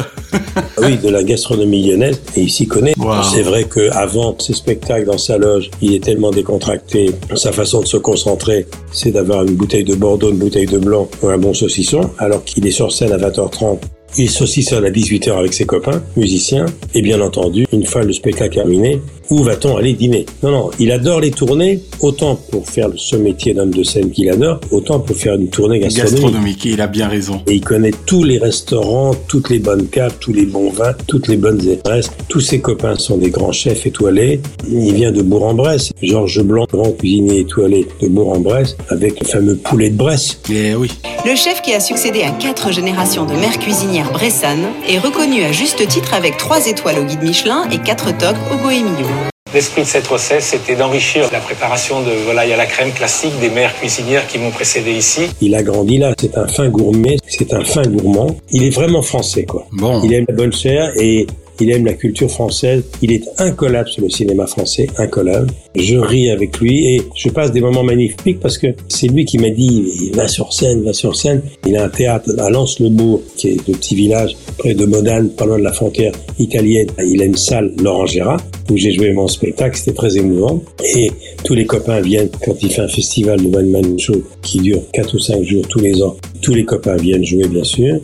oui, 0.81 0.97
de 0.97 1.09
la 1.09 1.23
gastronomie 1.23 1.87
lyonnaise. 1.87 2.21
Et 2.35 2.41
il 2.41 2.49
s'y 2.51 2.67
connaît. 2.67 2.93
Wow. 2.97 3.23
C'est 3.33 3.41
vrai 3.41 3.63
que 3.63 3.89
avant 3.91 4.35
ses 4.39 4.53
spectacles 4.53 5.05
dans 5.05 5.17
sa 5.17 5.37
loge, 5.37 5.71
il 5.81 5.93
est 5.93 6.03
tellement 6.03 6.31
décontracté. 6.31 7.11
Sa 7.35 7.51
façon 7.51 7.81
de 7.81 7.87
se 7.87 7.97
concentrer, 7.97 8.67
c'est 8.91 9.11
d'avoir 9.11 9.43
une 9.43 9.55
bouteille 9.55 9.83
de 9.83 9.95
Bordeaux, 9.95 10.29
une 10.29 10.37
bouteille 10.37 10.67
de 10.67 10.77
blanc 10.77 11.07
ou 11.23 11.29
un 11.29 11.37
bon 11.37 11.53
saucisson. 11.53 12.01
Alors 12.19 12.43
qu'il 12.43 12.65
est 12.67 12.71
sur 12.71 12.91
scène 12.91 13.11
à 13.11 13.17
20h30, 13.17 13.79
il 14.17 14.29
saucissonne 14.29 14.85
à 14.85 14.89
18h 14.89 15.31
avec 15.37 15.53
ses 15.53 15.65
copains, 15.65 16.01
musiciens. 16.15 16.65
Et 16.93 17.01
bien 17.01 17.21
entendu, 17.21 17.65
une 17.71 17.85
fois 17.85 18.03
le 18.03 18.13
spectacle 18.13 18.55
terminé, 18.55 18.99
où 19.29 19.43
va-t-on 19.43 19.77
aller 19.77 19.93
dîner? 19.93 20.25
Non, 20.43 20.51
non, 20.51 20.71
il 20.79 20.91
adore 20.91 21.19
les 21.19 21.31
tournées, 21.31 21.81
autant 21.99 22.35
pour 22.35 22.67
faire 22.67 22.89
ce 22.95 23.15
métier 23.15 23.53
d'homme 23.53 23.73
de 23.73 23.83
scène 23.83 24.11
qu'il 24.11 24.29
adore, 24.29 24.59
autant 24.71 24.99
pour 24.99 25.15
faire 25.15 25.35
une 25.35 25.49
tournée 25.49 25.79
gastronomique. 25.79 26.21
Gastronomique, 26.21 26.65
il 26.65 26.81
a 26.81 26.87
bien 26.87 27.07
raison. 27.07 27.41
Et 27.47 27.55
il 27.55 27.61
connaît 27.61 27.91
tous 28.05 28.23
les 28.23 28.37
restaurants, 28.37 29.13
toutes 29.27 29.49
les 29.49 29.59
bonnes 29.59 29.87
caves, 29.87 30.15
tous 30.19 30.33
les 30.33 30.45
bons 30.45 30.71
vins, 30.71 30.93
toutes 31.07 31.27
les 31.27 31.37
bonnes 31.37 31.61
adresses. 31.69 32.09
Tous 32.27 32.41
ses 32.41 32.59
copains 32.59 32.95
sont 32.95 33.17
des 33.17 33.29
grands 33.29 33.51
chefs 33.51 33.85
étoilés. 33.85 34.41
Il 34.67 34.93
vient 34.93 35.11
de 35.11 35.21
Bourg-en-Bresse. 35.21 35.91
Georges 36.01 36.41
Blanc, 36.43 36.65
grand 36.71 36.91
cuisinier 36.91 37.41
étoilé 37.41 37.87
de 38.01 38.07
Bourg-en-Bresse, 38.07 38.77
avec 38.89 39.19
le 39.19 39.27
fameux 39.27 39.55
poulet 39.55 39.89
de 39.89 39.97
Bresse. 39.97 40.39
Eh 40.51 40.75
oui. 40.75 40.89
Le 41.25 41.35
chef 41.35 41.61
qui 41.61 41.73
a 41.73 41.79
succédé 41.79 42.21
à 42.21 42.31
quatre 42.31 42.71
générations 42.71 43.25
de 43.25 43.33
mères 43.33 43.59
cuisinières 43.59 44.11
bressanes 44.11 44.67
est 44.87 44.99
reconnu 44.99 45.43
à 45.43 45.51
juste 45.51 45.85
titre 45.87 46.13
avec 46.13 46.37
trois 46.37 46.65
étoiles 46.67 46.99
au 46.99 47.03
guide 47.03 47.23
Michelin 47.23 47.69
et 47.71 47.77
quatre 47.77 48.17
toques 48.17 48.37
au 48.53 48.57
Bohémio. 48.63 49.05
L'esprit 49.51 49.81
de 49.81 49.87
cette 49.87 50.05
recette, 50.05 50.43
c'était 50.43 50.75
d'enrichir 50.75 51.27
la 51.31 51.39
préparation 51.39 52.01
de 52.03 52.11
volaille 52.11 52.53
à 52.53 52.57
la 52.57 52.67
crème 52.67 52.91
classique 52.91 53.39
des 53.39 53.49
mères 53.49 53.73
cuisinières 53.73 54.27
qui 54.27 54.37
m'ont 54.37 54.51
précédé 54.51 54.91
ici. 54.91 55.31
Il 55.41 55.55
a 55.55 55.63
grandi 55.63 55.97
là. 55.97 56.13
C'est 56.19 56.37
un 56.37 56.47
fin 56.47 56.69
gourmet. 56.69 57.17
C'est 57.27 57.51
un 57.53 57.63
fin 57.63 57.81
gourmand. 57.81 58.35
Il 58.51 58.63
est 58.63 58.69
vraiment 58.69 59.01
français, 59.01 59.45
quoi. 59.45 59.65
Bon. 59.71 60.01
Il 60.03 60.13
aime 60.13 60.25
la 60.27 60.35
bonne 60.35 60.53
chair 60.53 60.91
et 60.97 61.25
il 61.59 61.71
aime 61.71 61.85
la 61.85 61.93
culture 61.93 62.29
française. 62.29 62.83
Il 63.01 63.11
est 63.11 63.23
incollable 63.37 63.89
sur 63.89 64.03
le 64.03 64.09
cinéma 64.09 64.47
français, 64.47 64.87
incollable. 64.97 65.51
Je 65.75 65.97
ris 65.97 66.29
avec 66.29 66.59
lui 66.59 66.95
et 66.95 67.01
je 67.15 67.29
passe 67.29 67.51
des 67.51 67.61
moments 67.61 67.83
magnifiques 67.83 68.39
parce 68.39 68.57
que 68.57 68.67
c'est 68.87 69.07
lui 69.07 69.25
qui 69.25 69.37
m'a 69.37 69.49
dit 69.49 70.11
va 70.13 70.27
sur 70.27 70.53
scène, 70.53 70.83
va 70.83 70.93
sur 70.93 71.15
scène. 71.15 71.41
Il 71.67 71.75
a 71.75 71.85
un 71.85 71.89
théâtre 71.89 72.31
à 72.39 72.49
Lens-le-Bourg, 72.49 73.21
qui 73.35 73.49
est 73.49 73.67
le 73.67 73.73
petit 73.73 73.95
village 73.95 74.35
près 74.57 74.73
de 74.73 74.85
Modane, 74.85 75.29
pas 75.29 75.45
loin 75.45 75.59
de 75.59 75.63
la 75.63 75.73
frontière 75.73 76.13
italienne. 76.37 76.87
Il 76.99 77.21
a 77.21 77.25
une 77.25 77.37
salle 77.37 77.73
Laurent 77.81 78.05
Gérard 78.05 78.41
où 78.69 78.77
j'ai 78.77 78.91
joué 78.91 79.13
mon 79.13 79.27
spectacle. 79.27 79.77
C'était 79.77 79.93
très 79.93 80.17
émouvant 80.17 80.61
et 80.95 81.11
tous 81.43 81.55
les 81.55 81.65
copains 81.65 82.01
viennent 82.01 82.29
quand 82.43 82.55
il 82.61 82.71
fait 82.71 82.81
un 82.81 82.87
festival 82.87 83.41
de 83.41 83.55
One 83.55 83.69
Man 83.69 83.99
Show 83.99 84.23
qui 84.41 84.59
dure 84.59 84.81
4 84.93 85.15
ou 85.15 85.19
5 85.19 85.43
jours 85.43 85.67
tous 85.67 85.79
les 85.79 86.01
ans. 86.01 86.15
Tous 86.41 86.53
les 86.53 86.65
copains 86.65 86.95
viennent 86.95 87.25
jouer, 87.25 87.47
bien 87.47 87.63
sûr. 87.63 87.99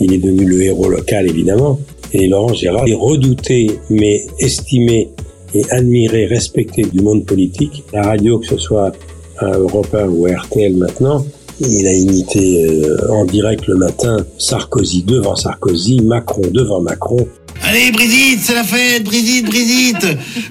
Il 0.00 0.12
est 0.12 0.18
devenu 0.18 0.44
le 0.44 0.62
héros 0.62 0.88
local, 0.88 1.28
évidemment. 1.28 1.78
Et 2.16 2.28
Laurent 2.28 2.54
Gérard 2.54 2.86
est 2.86 2.94
redouté, 2.94 3.66
mais 3.90 4.24
estimé 4.38 5.08
et 5.54 5.62
admiré, 5.70 6.26
respecté 6.26 6.82
du 6.82 7.00
monde 7.00 7.24
politique. 7.26 7.82
La 7.92 8.02
radio, 8.02 8.38
que 8.38 8.46
ce 8.46 8.56
soit 8.56 8.92
à 9.38 9.50
Europe 9.58 9.92
1 9.92 10.06
ou 10.08 10.26
à 10.26 10.36
RTL 10.36 10.74
maintenant, 10.76 11.26
il 11.60 11.86
a 11.86 11.92
imité 11.92 12.64
euh, 12.66 13.10
en 13.10 13.24
direct 13.24 13.66
le 13.66 13.76
matin 13.76 14.24
Sarkozy 14.38 15.02
devant 15.02 15.34
Sarkozy, 15.36 16.00
Macron 16.02 16.42
devant 16.52 16.80
Macron. 16.80 17.26
Allez, 17.62 17.90
Brigitte, 17.92 18.40
c'est 18.42 18.54
la 18.54 18.64
fête, 18.64 19.04
Brigitte, 19.04 19.46
Brigitte 19.46 20.06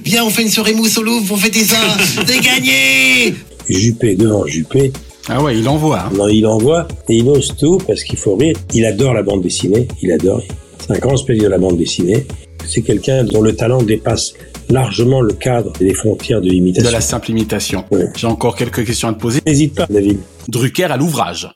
Viens, 0.05 0.25
on 0.25 0.29
fait 0.29 0.43
une 0.43 0.49
soirée 0.49 0.73
mousse 0.73 0.97
au 0.97 1.03
Louvre 1.03 1.27
pour 1.27 1.37
fêter 1.37 1.63
ça 1.65 1.77
C'est 2.25 2.39
gagné 2.41 3.35
Juppé 3.69 4.15
devant 4.15 4.45
Juppé. 4.45 4.91
Ah 5.29 5.41
ouais, 5.41 5.57
il 5.57 5.67
envoie. 5.69 5.99
hein. 6.01 6.11
Non, 6.17 6.27
il 6.27 6.45
envoie 6.45 6.87
et 7.09 7.15
il 7.17 7.27
ose 7.29 7.53
tout 7.57 7.77
parce 7.85 8.03
qu'il 8.03 8.17
faut 8.17 8.35
rire. 8.35 8.55
Il 8.73 8.85
adore 8.85 9.13
la 9.13 9.21
bande 9.23 9.41
dessinée, 9.41 9.87
il 10.01 10.11
adore. 10.11 10.41
Un 10.89 10.97
grand 10.97 11.15
spécialiste 11.15 11.45
de 11.45 11.49
la 11.51 11.57
bande 11.57 11.77
dessinée. 11.77 12.25
C'est 12.65 12.81
quelqu'un 12.81 13.23
dont 13.23 13.41
le 13.41 13.55
talent 13.55 13.81
dépasse 13.81 14.33
largement 14.69 15.21
le 15.21 15.33
cadre 15.33 15.73
et 15.79 15.85
les 15.85 15.93
frontières 15.93 16.41
de 16.41 16.49
l'imitation. 16.49 16.89
De 16.89 16.93
la 16.93 17.01
simple 17.01 17.31
imitation. 17.31 17.85
J'ai 18.15 18.27
encore 18.27 18.55
quelques 18.55 18.85
questions 18.85 19.09
à 19.09 19.13
te 19.13 19.19
poser. 19.19 19.41
N'hésite 19.45 19.75
pas, 19.75 19.87
David. 19.89 20.19
Drucker 20.47 20.85
à 20.85 20.97
l'ouvrage. 20.97 21.49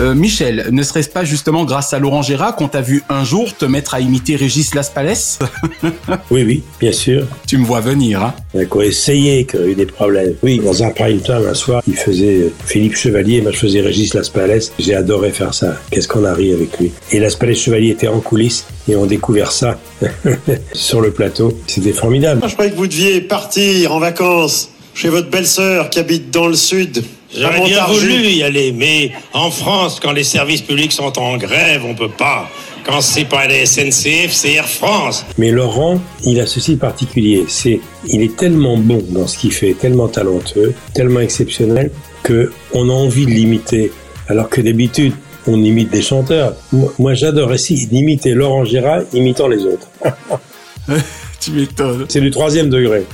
Euh, 0.00 0.14
Michel, 0.14 0.68
ne 0.72 0.82
serait-ce 0.82 1.10
pas 1.10 1.22
justement 1.22 1.66
grâce 1.66 1.92
à 1.92 1.98
Laurent 1.98 2.22
Gérard 2.22 2.56
qu'on 2.56 2.68
t'a 2.68 2.80
vu 2.80 3.02
un 3.10 3.24
jour 3.24 3.54
te 3.54 3.66
mettre 3.66 3.94
à 3.94 4.00
imiter 4.00 4.36
Régis 4.36 4.74
Laspalès 4.74 5.38
Oui, 6.30 6.44
oui, 6.44 6.62
bien 6.80 6.92
sûr. 6.92 7.26
Tu 7.46 7.58
me 7.58 7.66
vois 7.66 7.80
venir, 7.80 8.22
hein 8.22 8.34
On 8.54 8.60
a 8.60 8.64
quoi 8.64 8.86
essayer 8.86 9.44
qu'il 9.44 9.60
y 9.60 9.62
a 9.64 9.66
eu 9.66 9.74
des 9.74 9.84
problèmes. 9.84 10.34
Oui, 10.42 10.60
dans 10.64 10.82
un 10.82 10.90
prime 10.90 11.20
time, 11.20 11.46
un 11.46 11.52
soir, 11.52 11.82
il 11.86 11.94
faisait 11.94 12.50
Philippe 12.64 12.96
Chevalier, 12.96 13.42
moi 13.42 13.52
je 13.52 13.58
faisais 13.58 13.82
Régis 13.82 14.14
Laspalès. 14.14 14.72
J'ai 14.78 14.94
adoré 14.94 15.30
faire 15.30 15.52
ça. 15.52 15.76
Qu'est-ce 15.90 16.08
qu'on 16.08 16.24
a 16.24 16.32
ri 16.32 16.54
avec 16.54 16.78
lui. 16.78 16.90
Et 17.10 17.20
Laspalès 17.20 17.58
Chevalier 17.58 17.90
était 17.90 18.08
en 18.08 18.20
coulisses 18.20 18.64
et 18.88 18.96
on 18.96 19.04
découvert 19.04 19.52
ça 19.52 19.78
sur 20.72 21.02
le 21.02 21.10
plateau. 21.10 21.52
C'était 21.66 21.92
formidable. 21.92 22.40
Je 22.48 22.54
croyais 22.54 22.70
que 22.70 22.76
vous 22.76 22.86
deviez 22.86 23.20
partir 23.20 23.92
en 23.92 23.98
vacances 23.98 24.70
chez 24.94 25.10
votre 25.10 25.28
belle-sœur 25.28 25.90
qui 25.90 25.98
habite 25.98 26.30
dans 26.30 26.48
le 26.48 26.54
sud. 26.56 27.04
J'aurais 27.34 27.60
bien 27.62 27.84
voulu 27.86 28.26
y 28.26 28.42
aller, 28.42 28.72
mais 28.72 29.12
en 29.32 29.50
France, 29.50 30.00
quand 30.00 30.12
les 30.12 30.24
services 30.24 30.62
publics 30.62 30.92
sont 30.92 31.18
en 31.18 31.36
grève, 31.36 31.82
on 31.84 31.94
peut 31.94 32.10
pas. 32.10 32.50
Quand 32.84 33.00
c'est 33.00 33.24
pas 33.24 33.46
la 33.46 33.64
SNCF, 33.64 34.32
c'est 34.32 34.54
Air 34.54 34.68
France. 34.68 35.24
Mais 35.38 35.50
Laurent, 35.50 36.00
il 36.24 36.40
a 36.40 36.46
ceci 36.46 36.74
de 36.74 36.80
particulier, 36.80 37.44
c'est 37.48 37.80
il 38.06 38.22
est 38.22 38.36
tellement 38.36 38.76
bon 38.76 39.02
dans 39.08 39.26
ce 39.26 39.38
qu'il 39.38 39.52
fait, 39.52 39.74
tellement 39.74 40.08
talentueux, 40.08 40.74
tellement 40.92 41.20
exceptionnel 41.20 41.90
que 42.22 42.52
on 42.72 42.90
a 42.90 42.92
envie 42.92 43.24
de 43.24 43.30
l'imiter. 43.30 43.92
Alors 44.28 44.48
que 44.48 44.60
d'habitude, 44.60 45.14
on 45.46 45.62
imite 45.62 45.90
des 45.90 46.02
chanteurs. 46.02 46.54
Moi, 46.72 46.92
moi, 46.98 47.14
j'adorais 47.14 47.58
si 47.58 47.86
d'imiter 47.86 48.30
Laurent 48.32 48.64
Gérard 48.64 49.02
imitant 49.12 49.48
les 49.48 49.64
autres. 49.64 49.88
tu 51.40 51.52
m'étonnes. 51.52 52.06
C'est 52.08 52.20
du 52.20 52.30
troisième 52.30 52.68
degré. 52.68 53.04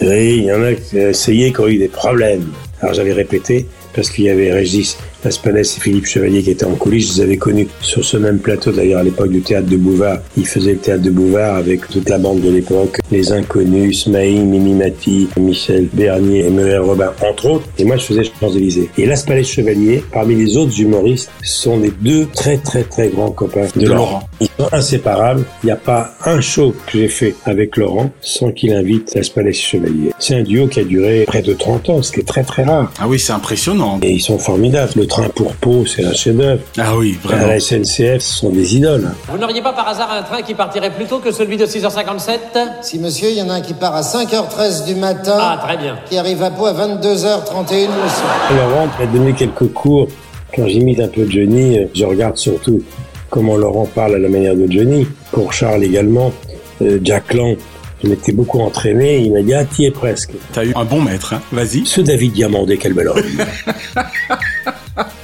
Oui, 0.00 0.36
il 0.38 0.44
y 0.44 0.52
en 0.52 0.62
a 0.62 0.74
qui 0.74 0.96
ont 0.96 1.08
essayé 1.08 1.52
qui 1.52 1.60
ont 1.60 1.68
eu 1.68 1.78
des 1.78 1.88
problèmes. 1.88 2.46
Alors 2.80 2.94
j'avais 2.94 3.12
répété 3.12 3.66
parce 3.94 4.10
qu'il 4.10 4.24
y 4.24 4.30
avait 4.30 4.52
Régis 4.52 4.96
Laspalès 5.28 5.76
et 5.76 5.80
Philippe 5.80 6.06
Chevalier 6.06 6.42
qui 6.42 6.52
étaient 6.52 6.64
en 6.64 6.74
coulisses. 6.74 7.12
Je 7.12 7.18
les 7.18 7.20
avais 7.24 7.36
connus 7.36 7.68
sur 7.82 8.02
ce 8.02 8.16
même 8.16 8.38
plateau 8.38 8.72
d'ailleurs 8.72 9.00
à 9.00 9.02
l'époque 9.02 9.30
du 9.30 9.42
théâtre 9.42 9.68
de 9.68 9.76
Bouvard. 9.76 10.20
Ils 10.38 10.46
faisaient 10.46 10.72
le 10.72 10.78
théâtre 10.78 11.02
de 11.02 11.10
Bouvard 11.10 11.56
avec 11.56 11.86
toute 11.86 12.08
la 12.08 12.16
bande 12.16 12.40
de 12.40 12.48
l'époque, 12.48 12.98
les 13.12 13.30
inconnus, 13.30 14.04
Smaïn, 14.04 14.46
Mimimati, 14.46 15.28
Michel 15.38 15.86
Bernier 15.92 16.46
et 16.46 16.50
Muriel 16.50 16.80
Robin, 16.80 17.12
entre 17.20 17.50
autres. 17.50 17.66
Et 17.76 17.84
moi 17.84 17.98
je 17.98 18.04
faisais 18.04 18.22
Champs-Élysées. 18.40 18.88
Et 18.96 19.04
Laspalès 19.04 19.46
Chevalier, 19.46 20.02
parmi 20.10 20.34
les 20.34 20.56
autres 20.56 20.80
humoristes, 20.80 21.30
sont 21.42 21.78
les 21.78 21.90
deux 22.00 22.26
très 22.34 22.56
très 22.56 22.84
très 22.84 23.08
grands 23.08 23.30
copains 23.30 23.66
de, 23.76 23.80
De 23.80 23.86
Laurent. 23.86 23.98
Laurent. 23.98 24.28
Ils 24.40 24.48
sont 24.58 24.72
inséparables. 24.72 25.44
Il 25.62 25.66
n'y 25.66 25.72
a 25.72 25.76
pas 25.76 26.14
un 26.24 26.40
show 26.40 26.74
que 26.86 26.98
j'ai 26.98 27.08
fait 27.08 27.34
avec 27.44 27.76
Laurent 27.76 28.10
sans 28.22 28.50
qu'il 28.50 28.72
invite 28.72 29.14
Laspalès 29.14 29.54
Chevalier. 29.54 30.12
C'est 30.18 30.36
un 30.36 30.42
duo 30.42 30.68
qui 30.68 30.80
a 30.80 30.84
duré 30.84 31.24
près 31.26 31.42
de 31.42 31.52
30 31.52 31.90
ans, 31.90 32.02
ce 32.02 32.12
qui 32.12 32.20
est 32.20 32.28
très 32.28 32.44
très 32.44 32.62
rare. 32.62 32.90
Ah 32.98 33.06
oui, 33.06 33.18
c'est 33.18 33.34
impressionnant. 33.34 33.98
Et 34.02 34.12
ils 34.12 34.20
sont 34.20 34.38
formidables. 34.38 34.92
Le 34.96 35.06
train 35.22 35.28
pour 35.30 35.52
Pau, 35.54 35.84
c'est 35.86 36.04
un 36.04 36.12
chef-d'œuvre. 36.12 36.60
Ah 36.78 36.96
oui, 36.96 37.18
À 37.24 37.28
vraiment. 37.28 37.46
la 37.48 37.60
SNCF, 37.60 38.18
ce 38.20 38.38
sont 38.38 38.50
des 38.50 38.76
idoles. 38.76 39.08
Vous 39.28 39.38
n'auriez 39.38 39.62
pas 39.62 39.72
par 39.72 39.88
hasard 39.88 40.10
un 40.12 40.22
train 40.22 40.42
qui 40.42 40.54
partirait 40.54 40.90
plus 40.90 41.06
tôt 41.06 41.18
que 41.18 41.30
celui 41.32 41.56
de 41.56 41.66
6h57 41.66 42.38
Si 42.82 42.98
monsieur, 42.98 43.28
il 43.30 43.36
y 43.38 43.42
en 43.42 43.48
a 43.50 43.54
un 43.54 43.60
qui 43.60 43.74
part 43.74 43.94
à 43.94 44.02
5h13 44.02 44.86
du 44.86 44.94
matin. 44.94 45.36
Ah, 45.38 45.60
très 45.62 45.76
bien. 45.76 45.98
Qui 46.08 46.18
arrive 46.18 46.42
à 46.42 46.50
Pau 46.50 46.66
à 46.66 46.72
22h31 46.72 47.86
le 47.86 48.08
soir. 48.08 48.50
Laurent 48.56 48.88
m'a 48.98 49.06
donné 49.06 49.32
quelques 49.32 49.72
cours. 49.72 50.08
Quand 50.54 50.66
j'imite 50.66 51.00
un 51.00 51.08
peu 51.08 51.26
Johnny, 51.28 51.78
euh, 51.78 51.84
je 51.94 52.04
regarde 52.04 52.36
surtout 52.36 52.82
comment 53.30 53.56
Laurent 53.56 53.86
parle 53.94 54.14
à 54.14 54.18
la 54.18 54.28
manière 54.28 54.54
de 54.56 54.66
Johnny. 54.70 55.06
Pour 55.30 55.52
Charles 55.52 55.84
également, 55.84 56.32
euh, 56.80 56.98
Jack 57.02 57.34
Lang, 57.34 57.56
je 58.02 58.08
m'étais 58.08 58.32
beaucoup 58.32 58.60
entraîné. 58.60 59.18
Il 59.18 59.32
m'a 59.32 59.42
dit, 59.42 59.52
ah, 59.54 59.64
t'y 59.64 59.84
es 59.84 59.90
presque. 59.90 60.30
T'as 60.52 60.64
eu 60.64 60.72
un 60.74 60.84
bon 60.84 61.02
maître, 61.02 61.34
hein 61.34 61.42
Vas-y. 61.52 61.84
Ce 61.84 62.00
David 62.00 62.32
Diamandé, 62.32 62.78
quel 62.78 62.94
bel 62.94 63.08
homme. 63.08 63.22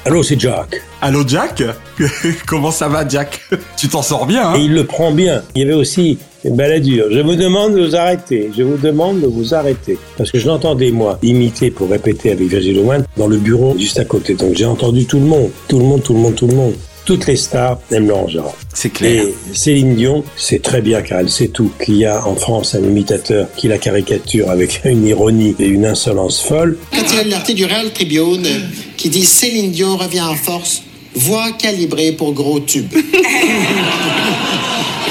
Allô, 0.07 0.23
c'est 0.23 0.39
Jack. 0.39 0.83
Allô, 1.01 1.27
Jack? 1.27 1.63
Comment 2.47 2.71
ça 2.71 2.89
va, 2.89 3.09
Jack? 3.09 3.41
Tu 3.79 3.89
t'en 3.89 4.03
sors 4.03 4.27
bien, 4.27 4.51
hein? 4.51 4.55
Et 4.59 4.65
il 4.65 4.75
le 4.75 4.85
prend 4.85 5.13
bien. 5.13 5.43
Il 5.55 5.63
y 5.63 5.65
avait 5.65 5.73
aussi 5.73 6.19
une 6.45 6.57
baladure. 6.57 7.07
Je 7.11 7.21
vous 7.21 7.37
demande 7.37 7.75
de 7.75 7.87
vous 7.87 7.97
arrêter. 7.97 8.51
Je 8.55 8.63
vous 8.63 8.77
demande 8.77 9.23
de 9.23 9.27
vous 9.27 9.55
arrêter. 9.55 9.99
Parce 10.19 10.31
que 10.31 10.39
je 10.39 10.47
l'entendais, 10.47 10.91
moi, 10.91 11.19
imiter 11.23 11.71
pour 11.71 11.89
répéter 11.89 12.33
avec 12.33 12.47
Virgil 12.49 12.77
Lemoine 12.77 13.07
dans 13.17 13.29
le 13.29 13.39
bureau 13.39 13.79
juste 13.79 13.99
à 13.99 14.05
côté. 14.05 14.35
Donc 14.35 14.55
j'ai 14.55 14.67
entendu 14.67 15.07
tout 15.07 15.19
le 15.19 15.25
monde. 15.25 15.51
Tout 15.69 15.79
le 15.79 15.87
monde, 15.87 16.03
tout 16.03 16.13
le 16.13 16.21
monde, 16.21 16.35
tout 16.35 16.49
le 16.49 16.55
monde. 16.55 16.75
Toutes 17.05 17.27
les 17.27 17.37
stars 17.37 17.79
aiment 17.91 18.09
Laurent 18.09 18.29
Gérard. 18.29 18.55
C'est 18.73 18.89
clair. 18.89 19.25
Et 19.25 19.35
Céline 19.55 19.95
Dion, 19.95 20.25
c'est 20.37 20.63
très 20.63 20.81
bien 20.81 21.03
car 21.03 21.21
elle 21.21 21.29
sait 21.29 21.49
tout. 21.49 21.71
Qu'il 21.85 21.97
y 21.97 22.07
a 22.07 22.27
en 22.27 22.35
France 22.35 22.75
un 22.75 22.83
imitateur 22.83 23.47
qui 23.57 23.69
la 23.69 23.77
caricature 23.77 24.49
avec 24.51 24.81
une 24.87 25.07
ironie 25.07 25.55
et 25.59 25.67
une 25.67 25.85
insolence 25.85 26.41
folle. 26.41 26.79
Quand 26.93 27.05
il 27.11 27.17
y 27.17 27.21
a 27.21 27.25
l'article 27.25 27.59
du 27.59 27.67
Real 27.67 27.93
Tribune 27.93 28.49
qui 28.97 29.11
dit 29.11 29.27
Céline 29.27 29.71
Dion 29.71 29.99
revient 29.99 30.23
en 30.23 30.35
force, 30.35 30.83
voix 31.15 31.53
calibrée 31.53 32.13
pour 32.13 32.33
gros 32.33 32.61
tubes. 32.61 32.93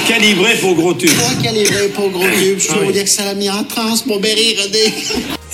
Calibré 0.08 0.54
pour 0.60 0.74
gros 0.74 0.92
tubes. 0.92 1.08
Voix 1.10 1.42
calibrée 1.42 1.88
pour 1.88 2.10
gros 2.10 2.26
tubes. 2.26 2.58
Je 2.58 2.68
peux 2.68 2.84
vous 2.84 2.92
dire 2.92 3.04
que 3.04 3.08
ça 3.08 3.24
l'a 3.24 3.34
mis 3.34 3.48
en 3.48 3.64
transe, 3.64 4.04
mon 4.04 4.18
Berry 4.18 4.54
René. 4.54 4.92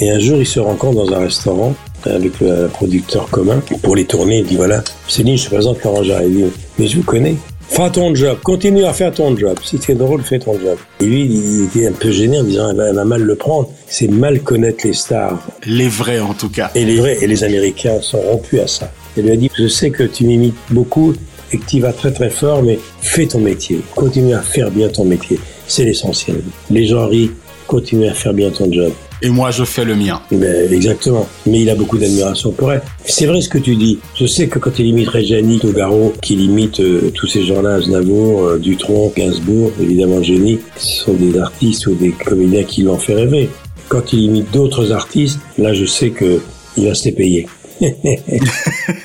Et 0.00 0.10
un 0.10 0.18
jour, 0.18 0.40
ils 0.40 0.46
se 0.46 0.58
rencontrent 0.58 1.04
dans 1.04 1.12
un 1.12 1.20
restaurant 1.20 1.76
avec 2.06 2.40
le 2.40 2.68
producteur 2.68 3.28
commun 3.30 3.62
pour 3.82 3.96
les 3.96 4.04
tourner. 4.04 4.38
Il 4.38 4.46
dit 4.46 4.56
voilà, 4.56 4.82
Céline, 5.08 5.36
je 5.36 5.44
te 5.44 5.50
présente 5.50 5.82
Laurent 5.82 6.02
Jarre. 6.02 6.22
Il 6.22 6.34
dit 6.34 6.44
mais 6.78 6.86
je 6.86 6.96
vous 6.96 7.02
connais. 7.02 7.36
Fais 7.68 7.88
ton 7.90 8.12
job, 8.14 8.38
continue 8.42 8.84
à 8.84 8.92
faire 8.92 9.12
ton 9.12 9.36
job. 9.36 9.56
Si 9.62 9.78
c'est 9.80 9.94
drôle, 9.94 10.22
fais 10.22 10.40
ton 10.40 10.54
job. 10.54 10.76
Et 11.00 11.04
lui, 11.04 11.22
il 11.22 11.64
était 11.64 11.86
un 11.86 11.92
peu 11.92 12.10
gêné 12.10 12.40
en 12.40 12.42
disant 12.42 12.70
elle 12.70 12.76
va, 12.76 12.88
elle 12.88 12.96
va 12.96 13.04
mal 13.04 13.22
le 13.22 13.34
prendre. 13.36 13.70
C'est 13.86 14.08
mal 14.08 14.40
connaître 14.40 14.84
les 14.84 14.92
stars. 14.92 15.40
Les 15.64 15.88
vrais, 15.88 16.18
en 16.18 16.34
tout 16.34 16.48
cas. 16.48 16.72
Et 16.74 16.84
les 16.84 16.96
vrais, 16.96 17.18
et 17.22 17.28
les 17.28 17.44
Américains 17.44 18.00
sont 18.00 18.20
rompus 18.20 18.60
à 18.60 18.66
ça. 18.66 18.92
Il 19.16 19.22
lui 19.22 19.30
a 19.30 19.36
dit 19.36 19.50
je 19.56 19.68
sais 19.68 19.90
que 19.90 20.02
tu 20.02 20.24
m'imites 20.26 20.56
beaucoup 20.70 21.14
et 21.52 21.58
que 21.58 21.64
tu 21.64 21.80
vas 21.80 21.92
très 21.92 22.12
très 22.12 22.30
fort, 22.30 22.62
mais 22.62 22.78
fais 23.00 23.26
ton 23.26 23.38
métier. 23.38 23.80
Continue 23.94 24.34
à 24.34 24.42
faire 24.42 24.70
bien 24.70 24.88
ton 24.88 25.04
métier. 25.04 25.38
C'est 25.68 25.84
l'essentiel. 25.84 26.42
Les 26.70 26.86
gens 26.86 27.06
rient, 27.06 27.30
continue 27.68 28.08
à 28.08 28.14
faire 28.14 28.34
bien 28.34 28.50
ton 28.50 28.70
job. 28.72 28.92
Et 29.22 29.28
moi, 29.28 29.50
je 29.50 29.64
fais 29.64 29.84
le 29.84 29.94
mien. 29.94 30.20
Ben, 30.32 30.72
exactement. 30.72 31.28
Mais 31.46 31.60
il 31.60 31.70
a 31.70 31.74
beaucoup 31.74 31.98
d'admiration 31.98 32.52
pour 32.52 32.72
elle. 32.72 32.82
C'est 33.04 33.26
vrai 33.26 33.40
ce 33.40 33.48
que 33.48 33.58
tu 33.58 33.76
dis. 33.76 33.98
Je 34.14 34.26
sais 34.26 34.48
que 34.48 34.58
quand 34.58 34.78
il 34.78 34.86
imite 34.86 35.08
Reggiani, 35.08 35.58
Togaro, 35.58 36.14
qu'il 36.22 36.40
imite 36.40 36.80
euh, 36.80 37.10
tous 37.14 37.26
ces 37.26 37.44
gens-là, 37.44 37.74
Aznavour, 37.74 38.44
euh, 38.44 38.58
Dutronc, 38.58 39.12
Gainsbourg, 39.16 39.72
évidemment 39.80 40.22
Génie, 40.22 40.58
ce 40.76 41.04
sont 41.04 41.14
des 41.14 41.38
artistes 41.38 41.86
ou 41.86 41.94
des 41.94 42.12
comédiens 42.12 42.64
qui 42.64 42.82
l'ont 42.82 42.98
fait 42.98 43.14
rêver. 43.14 43.50
Quand 43.88 44.12
il 44.12 44.20
imite 44.20 44.50
d'autres 44.52 44.92
artistes, 44.92 45.38
là, 45.58 45.74
je 45.74 45.84
sais 45.84 46.10
que 46.10 46.40
il 46.76 46.86
va 46.86 46.94
se 46.94 47.04
les 47.06 47.12
payer. 47.12 47.46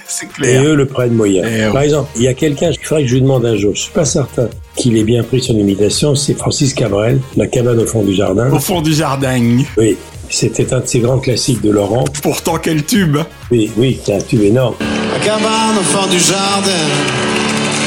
C'est 0.07 0.25
Et 0.25 0.29
clair. 0.35 0.63
eux 0.63 0.75
le 0.75 0.85
prennent 0.85 1.13
moyen. 1.13 1.43
Eh 1.45 1.63
Par 1.71 1.75
oui. 1.77 1.83
exemple, 1.85 2.09
il 2.15 2.23
y 2.23 2.27
a 2.27 2.33
quelqu'un, 2.33 2.71
il 2.71 2.77
faudrait 2.85 3.03
que 3.03 3.09
je 3.09 3.13
lui 3.15 3.21
demande 3.21 3.45
un 3.45 3.55
jour, 3.57 3.73
je 3.75 3.81
suis 3.81 3.91
pas 3.93 4.05
certain 4.05 4.47
qu'il 4.75 4.97
ait 4.97 5.03
bien 5.03 5.23
pris 5.23 5.41
son 5.41 5.53
imitation, 5.57 6.15
c'est 6.15 6.33
Francis 6.37 6.73
Cabrel, 6.73 7.19
La 7.37 7.47
cabane 7.47 7.79
au 7.79 7.85
fond 7.85 8.03
du 8.03 8.13
jardin. 8.13 8.51
Au 8.51 8.59
fond 8.59 8.81
du 8.81 8.93
jardin. 8.93 9.39
Oui, 9.77 9.97
c'était 10.29 10.73
un 10.73 10.79
de 10.81 10.87
ces 10.87 10.99
grands 10.99 11.19
classiques 11.19 11.61
de 11.61 11.71
Laurent. 11.71 12.03
Pourtant, 12.21 12.57
quel 12.61 12.83
tube 12.83 13.17
Oui, 13.51 13.71
oui, 13.77 13.99
c'est 14.03 14.15
un 14.15 14.19
tube 14.21 14.41
énorme. 14.41 14.75
La 15.13 15.19
cabane 15.25 15.77
au 15.79 15.83
fond 15.83 16.07
du 16.09 16.19
jardin. 16.19 16.71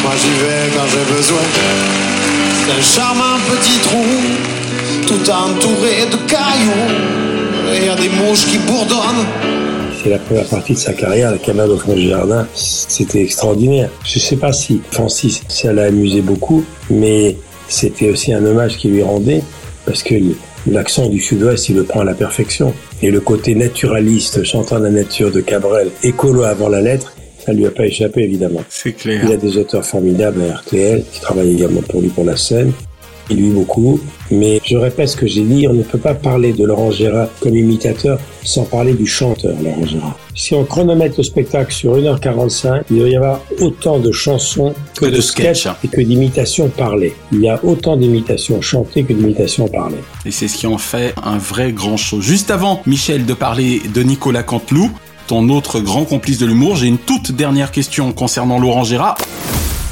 Moi 0.02 0.12
j'y 0.22 0.30
vais 0.30 0.70
quand 0.74 0.86
j'ai 0.90 1.14
besoin. 1.14 1.38
C'est 2.64 2.72
un 2.78 2.82
charmant 3.02 3.38
petit 3.50 3.78
trou, 3.80 4.04
tout 5.06 5.30
entouré 5.30 6.06
de 6.10 6.16
cailloux. 6.30 7.74
Et 7.74 7.76
il 7.80 7.84
y 7.86 7.88
a 7.90 7.96
des 7.96 8.08
mouches 8.08 8.46
qui 8.46 8.58
bourdonnent. 8.58 9.26
C'est 10.02 10.10
la 10.10 10.18
première 10.18 10.46
partie 10.46 10.74
de 10.74 10.78
sa 10.78 10.92
carrière, 10.92 11.32
La 11.32 11.38
cabane 11.38 11.70
au 11.70 11.76
fond 11.76 11.94
du 11.94 12.08
jardin. 12.08 12.46
C'était 12.54 13.22
extraordinaire. 13.22 13.90
Je 14.04 14.20
sais 14.20 14.36
pas 14.36 14.52
si 14.52 14.80
Francis, 14.92 15.42
ça 15.48 15.72
l'a 15.72 15.84
amusé 15.84 16.20
beaucoup, 16.20 16.64
mais 16.88 17.36
c'était 17.68 18.08
aussi 18.08 18.32
un 18.32 18.44
hommage 18.44 18.76
qu'il 18.76 18.92
lui 18.92 19.02
rendait, 19.02 19.42
parce 19.86 20.04
que 20.04 20.14
l'accent 20.68 21.08
du 21.08 21.20
sud-ouest, 21.20 21.68
il 21.68 21.76
le 21.76 21.82
prend 21.82 22.00
à 22.00 22.04
la 22.04 22.14
perfection. 22.14 22.72
Et 23.02 23.10
le 23.10 23.20
côté 23.20 23.56
naturaliste, 23.56 24.44
chantant 24.44 24.78
la 24.78 24.90
nature 24.90 25.32
de 25.32 25.40
Cabrel, 25.40 25.90
écolo 26.04 26.44
avant 26.44 26.68
la 26.68 26.80
lettre, 26.80 27.14
ça 27.44 27.52
lui 27.52 27.66
a 27.66 27.70
pas 27.70 27.86
échappé, 27.86 28.22
évidemment. 28.22 28.62
C'est 28.68 28.92
clair. 28.92 29.22
Il 29.24 29.32
a 29.32 29.36
des 29.36 29.56
auteurs 29.56 29.84
formidables 29.84 30.42
à 30.48 30.58
RTL, 30.58 31.02
qui 31.12 31.20
travaillent 31.20 31.54
également 31.54 31.82
pour 31.82 32.02
lui 32.02 32.08
pour 32.08 32.24
la 32.24 32.36
scène. 32.36 32.72
Il 33.30 33.36
lui 33.36 33.50
beaucoup, 33.50 34.00
mais 34.30 34.60
je 34.64 34.76
répète 34.76 35.08
ce 35.10 35.16
que 35.16 35.26
j'ai 35.26 35.42
dit, 35.42 35.66
on 35.68 35.74
ne 35.74 35.82
peut 35.82 35.98
pas 35.98 36.14
parler 36.14 36.52
de 36.52 36.64
Laurent 36.64 36.90
Gérard 36.90 37.28
comme 37.40 37.54
imitateur 37.56 38.18
sans 38.42 38.64
parler 38.64 38.94
du 38.94 39.06
chanteur 39.06 39.54
Laurent 39.62 39.86
Gérard. 39.86 40.18
Si 40.34 40.54
on 40.54 40.64
chronomètre 40.64 41.16
le 41.18 41.24
spectacle 41.24 41.72
sur 41.72 41.96
1h45, 41.96 42.82
il 42.90 42.98
doit 42.98 43.08
y 43.08 43.16
avoir 43.16 43.40
autant 43.60 43.98
de 43.98 44.12
chansons 44.12 44.72
que, 44.98 45.06
Que 45.06 45.10
de 45.10 45.20
sketchs. 45.20 45.66
et 45.84 45.88
que 45.88 46.00
d'imitations 46.00 46.68
parlées. 46.68 47.14
Il 47.32 47.40
y 47.40 47.48
a 47.48 47.62
autant 47.64 47.96
d'imitations 47.96 48.60
chantées 48.62 49.02
que 49.04 49.12
d'imitations 49.12 49.68
parlées. 49.68 49.98
Et 50.24 50.30
c'est 50.30 50.48
ce 50.48 50.56
qui 50.56 50.66
en 50.66 50.78
fait 50.78 51.14
un 51.22 51.38
vrai 51.38 51.72
grand 51.72 51.96
show. 51.96 52.20
Juste 52.20 52.50
avant, 52.50 52.82
Michel, 52.86 53.26
de 53.26 53.34
parler 53.34 53.82
de 53.92 54.02
Nicolas 54.02 54.42
Canteloup, 54.42 54.90
ton 55.26 55.50
autre 55.50 55.80
grand 55.80 56.04
complice 56.04 56.38
de 56.38 56.46
l'humour, 56.46 56.76
j'ai 56.76 56.86
une 56.86 56.96
toute 56.98 57.32
dernière 57.32 57.70
question 57.72 58.12
concernant 58.12 58.58
Laurent 58.58 58.84
Gérard. 58.84 59.18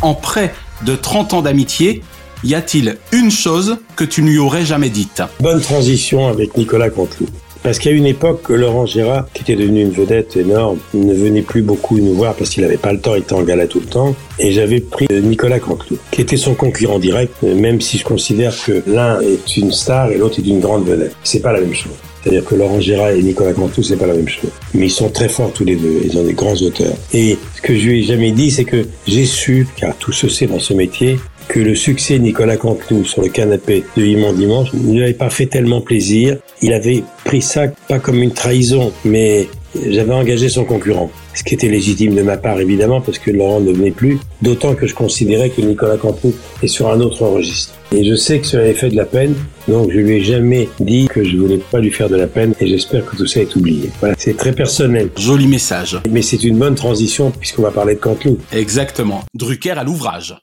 En 0.00 0.14
près 0.14 0.54
de 0.86 0.94
30 0.94 1.34
ans 1.34 1.42
d'amitié, 1.42 2.02
y 2.44 2.54
a-t-il 2.54 2.96
une 3.12 3.30
chose 3.30 3.78
que 3.96 4.04
tu 4.04 4.22
ne 4.22 4.28
lui 4.28 4.38
aurais 4.38 4.64
jamais 4.64 4.90
dite? 4.90 5.22
Bonne 5.40 5.60
transition 5.60 6.28
avec 6.28 6.56
Nicolas 6.56 6.90
Canteloup. 6.90 7.28
Parce 7.62 7.80
qu'à 7.80 7.90
une 7.90 8.06
époque, 8.06 8.42
que 8.42 8.52
Laurent 8.52 8.86
Gérard, 8.86 9.26
qui 9.34 9.42
était 9.42 9.56
devenu 9.56 9.82
une 9.82 9.90
vedette 9.90 10.36
énorme, 10.36 10.78
ne 10.94 11.12
venait 11.12 11.42
plus 11.42 11.62
beaucoup 11.62 11.98
nous 11.98 12.14
voir 12.14 12.34
parce 12.34 12.50
qu'il 12.50 12.62
n'avait 12.62 12.76
pas 12.76 12.92
le 12.92 13.00
temps, 13.00 13.16
il 13.16 13.22
était 13.22 13.32
en 13.32 13.42
gala 13.42 13.66
tout 13.66 13.80
le 13.80 13.86
temps. 13.86 14.14
Et 14.38 14.52
j'avais 14.52 14.78
pris 14.78 15.08
Nicolas 15.10 15.58
Canteloup, 15.58 15.98
qui 16.12 16.20
était 16.20 16.36
son 16.36 16.54
concurrent 16.54 17.00
direct, 17.00 17.42
même 17.42 17.80
si 17.80 17.98
je 17.98 18.04
considère 18.04 18.54
que 18.64 18.84
l'un 18.86 19.20
est 19.20 19.56
une 19.56 19.72
star 19.72 20.12
et 20.12 20.16
l'autre 20.16 20.38
est 20.38 20.46
une 20.46 20.60
grande 20.60 20.86
vedette. 20.86 21.16
C'est 21.24 21.40
pas 21.40 21.52
la 21.52 21.60
même 21.60 21.74
chose. 21.74 21.92
C'est-à-dire 22.22 22.44
que 22.44 22.54
Laurent 22.54 22.80
Gérard 22.80 23.10
et 23.10 23.22
Nicolas 23.22 23.52
Canteloup, 23.52 23.82
c'est 23.82 23.96
pas 23.96 24.06
la 24.06 24.14
même 24.14 24.28
chose. 24.28 24.50
Mais 24.74 24.86
ils 24.86 24.90
sont 24.90 25.10
très 25.10 25.28
forts 25.28 25.52
tous 25.52 25.64
les 25.64 25.76
deux. 25.76 26.02
Ils 26.04 26.16
ont 26.18 26.24
des 26.24 26.34
grands 26.34 26.54
auteurs. 26.54 26.94
Et 27.12 27.38
ce 27.56 27.62
que 27.62 27.76
je 27.76 27.86
lui 27.86 28.00
ai 28.00 28.02
jamais 28.04 28.30
dit, 28.32 28.50
c'est 28.50 28.64
que 28.64 28.86
j'ai 29.06 29.24
su, 29.24 29.66
car 29.76 29.96
tout 29.96 30.12
se 30.12 30.28
sait 30.28 30.46
dans 30.46 30.60
ce 30.60 30.74
métier, 30.74 31.18
que 31.48 31.60
le 31.60 31.74
succès 31.74 32.18
de 32.18 32.24
Nicolas 32.24 32.56
Canteloup 32.56 33.04
sur 33.04 33.22
le 33.22 33.28
canapé 33.28 33.84
de 33.96 34.02
Vivement 34.02 34.32
Dimanche 34.32 34.72
ne 34.74 34.92
lui 34.92 35.02
avait 35.02 35.12
pas 35.12 35.30
fait 35.30 35.46
tellement 35.46 35.80
plaisir. 35.80 36.38
Il 36.62 36.72
avait 36.72 37.02
pris 37.24 37.42
ça 37.42 37.68
pas 37.88 37.98
comme 37.98 38.22
une 38.22 38.32
trahison, 38.32 38.92
mais 39.04 39.48
j'avais 39.88 40.14
engagé 40.14 40.48
son 40.48 40.64
concurrent. 40.64 41.10
Ce 41.34 41.44
qui 41.44 41.54
était 41.54 41.68
légitime 41.68 42.14
de 42.14 42.22
ma 42.22 42.38
part, 42.38 42.60
évidemment, 42.60 43.02
parce 43.02 43.18
que 43.18 43.30
Laurent 43.30 43.60
ne 43.60 43.70
venait 43.70 43.90
plus. 43.90 44.18
D'autant 44.40 44.74
que 44.74 44.86
je 44.86 44.94
considérais 44.94 45.50
que 45.50 45.60
Nicolas 45.60 45.98
Canteloup 45.98 46.34
est 46.62 46.68
sur 46.68 46.90
un 46.90 47.00
autre 47.00 47.26
registre. 47.26 47.74
Et 47.92 48.04
je 48.04 48.14
sais 48.14 48.40
que 48.40 48.46
ça 48.46 48.58
avait 48.58 48.74
fait 48.74 48.88
de 48.88 48.96
la 48.96 49.04
peine, 49.04 49.34
donc 49.68 49.92
je 49.92 49.98
lui 49.98 50.16
ai 50.16 50.24
jamais 50.24 50.68
dit 50.80 51.06
que 51.06 51.22
je 51.22 51.36
voulais 51.36 51.58
pas 51.58 51.78
lui 51.78 51.90
faire 51.90 52.08
de 52.08 52.16
la 52.16 52.26
peine, 52.26 52.54
et 52.58 52.66
j'espère 52.66 53.04
que 53.04 53.16
tout 53.16 53.26
ça 53.26 53.40
est 53.40 53.54
oublié. 53.54 53.90
Voilà, 54.00 54.14
c'est 54.18 54.36
très 54.36 54.52
personnel. 54.52 55.10
Joli 55.16 55.46
message. 55.46 55.98
Mais 56.10 56.22
c'est 56.22 56.42
une 56.42 56.58
bonne 56.58 56.74
transition, 56.74 57.30
puisqu'on 57.30 57.62
va 57.62 57.70
parler 57.70 57.94
de 57.94 58.00
Canteloup. 58.00 58.38
Exactement. 58.52 59.24
Drucker 59.34 59.72
à 59.72 59.84
l'ouvrage. 59.84 60.36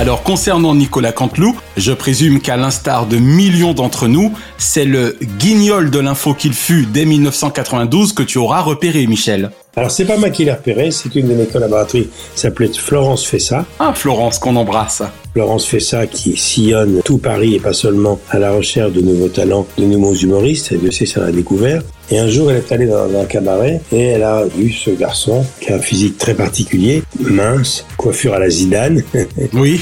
Alors 0.00 0.22
concernant 0.22 0.74
Nicolas 0.74 1.12
Canteloup, 1.12 1.54
je 1.76 1.92
présume 1.92 2.40
qu'à 2.40 2.56
l'instar 2.56 3.04
de 3.04 3.18
millions 3.18 3.74
d'entre 3.74 4.08
nous, 4.08 4.32
c'est 4.56 4.86
le 4.86 5.18
guignol 5.38 5.90
de 5.90 5.98
l'info 5.98 6.32
qu'il 6.32 6.54
fut 6.54 6.86
dès 6.86 7.04
1992 7.04 8.14
que 8.14 8.22
tu 8.22 8.38
auras 8.38 8.62
repéré, 8.62 9.06
Michel. 9.06 9.50
Alors 9.76 9.90
c'est 9.90 10.04
pas 10.04 10.16
moi 10.16 10.30
qui 10.30 10.44
l'ai 10.44 10.52
repéré, 10.52 10.90
c'est 10.90 11.14
une 11.14 11.28
de 11.28 11.34
mes 11.34 11.46
collaboratrices, 11.46 12.08
s'appelait 12.34 12.72
Florence 12.72 13.24
Fessa. 13.24 13.64
Ah, 13.78 13.92
Florence, 13.94 14.38
qu'on 14.38 14.56
embrasse. 14.56 15.02
Florence 15.32 15.64
Fessa 15.64 16.08
qui 16.08 16.36
sillonne 16.36 17.02
tout 17.04 17.18
Paris 17.18 17.54
et 17.54 17.60
pas 17.60 17.72
seulement 17.72 18.18
à 18.30 18.40
la 18.40 18.50
recherche 18.50 18.92
de 18.92 19.00
nouveaux 19.00 19.28
talents, 19.28 19.66
de 19.78 19.84
nouveaux 19.84 20.14
humoristes, 20.14 20.72
et 20.72 20.76
Dieu 20.76 20.90
sait 20.90 21.06
si 21.06 21.14
elle 21.18 21.24
a 21.24 21.30
découvert. 21.30 21.82
Et 22.10 22.18
un 22.18 22.26
jour, 22.26 22.50
elle 22.50 22.56
est 22.56 22.72
allée 22.72 22.86
dans 22.86 23.16
un 23.16 23.24
cabaret 23.24 23.80
et 23.92 24.00
elle 24.00 24.24
a 24.24 24.44
vu 24.44 24.72
ce 24.72 24.90
garçon 24.90 25.44
qui 25.60 25.70
a 25.70 25.76
un 25.76 25.78
physique 25.78 26.18
très 26.18 26.34
particulier, 26.34 27.04
mince, 27.20 27.86
coiffure 27.96 28.34
à 28.34 28.40
la 28.40 28.50
Zidane. 28.50 29.04
oui. 29.52 29.80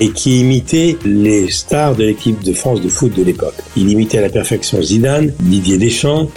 et 0.00 0.10
qui 0.10 0.40
imitait 0.40 0.96
les 1.04 1.48
stars 1.48 1.94
de 1.94 2.02
l'équipe 2.02 2.42
de 2.42 2.52
France 2.52 2.80
de 2.80 2.88
foot 2.88 3.14
de 3.14 3.22
l'époque. 3.22 3.54
Il 3.76 3.88
imitait 3.88 4.18
à 4.18 4.22
la 4.22 4.30
perfection 4.30 4.82
Zidane, 4.82 5.32
Didier 5.38 5.78
Deschamps, 5.78 6.28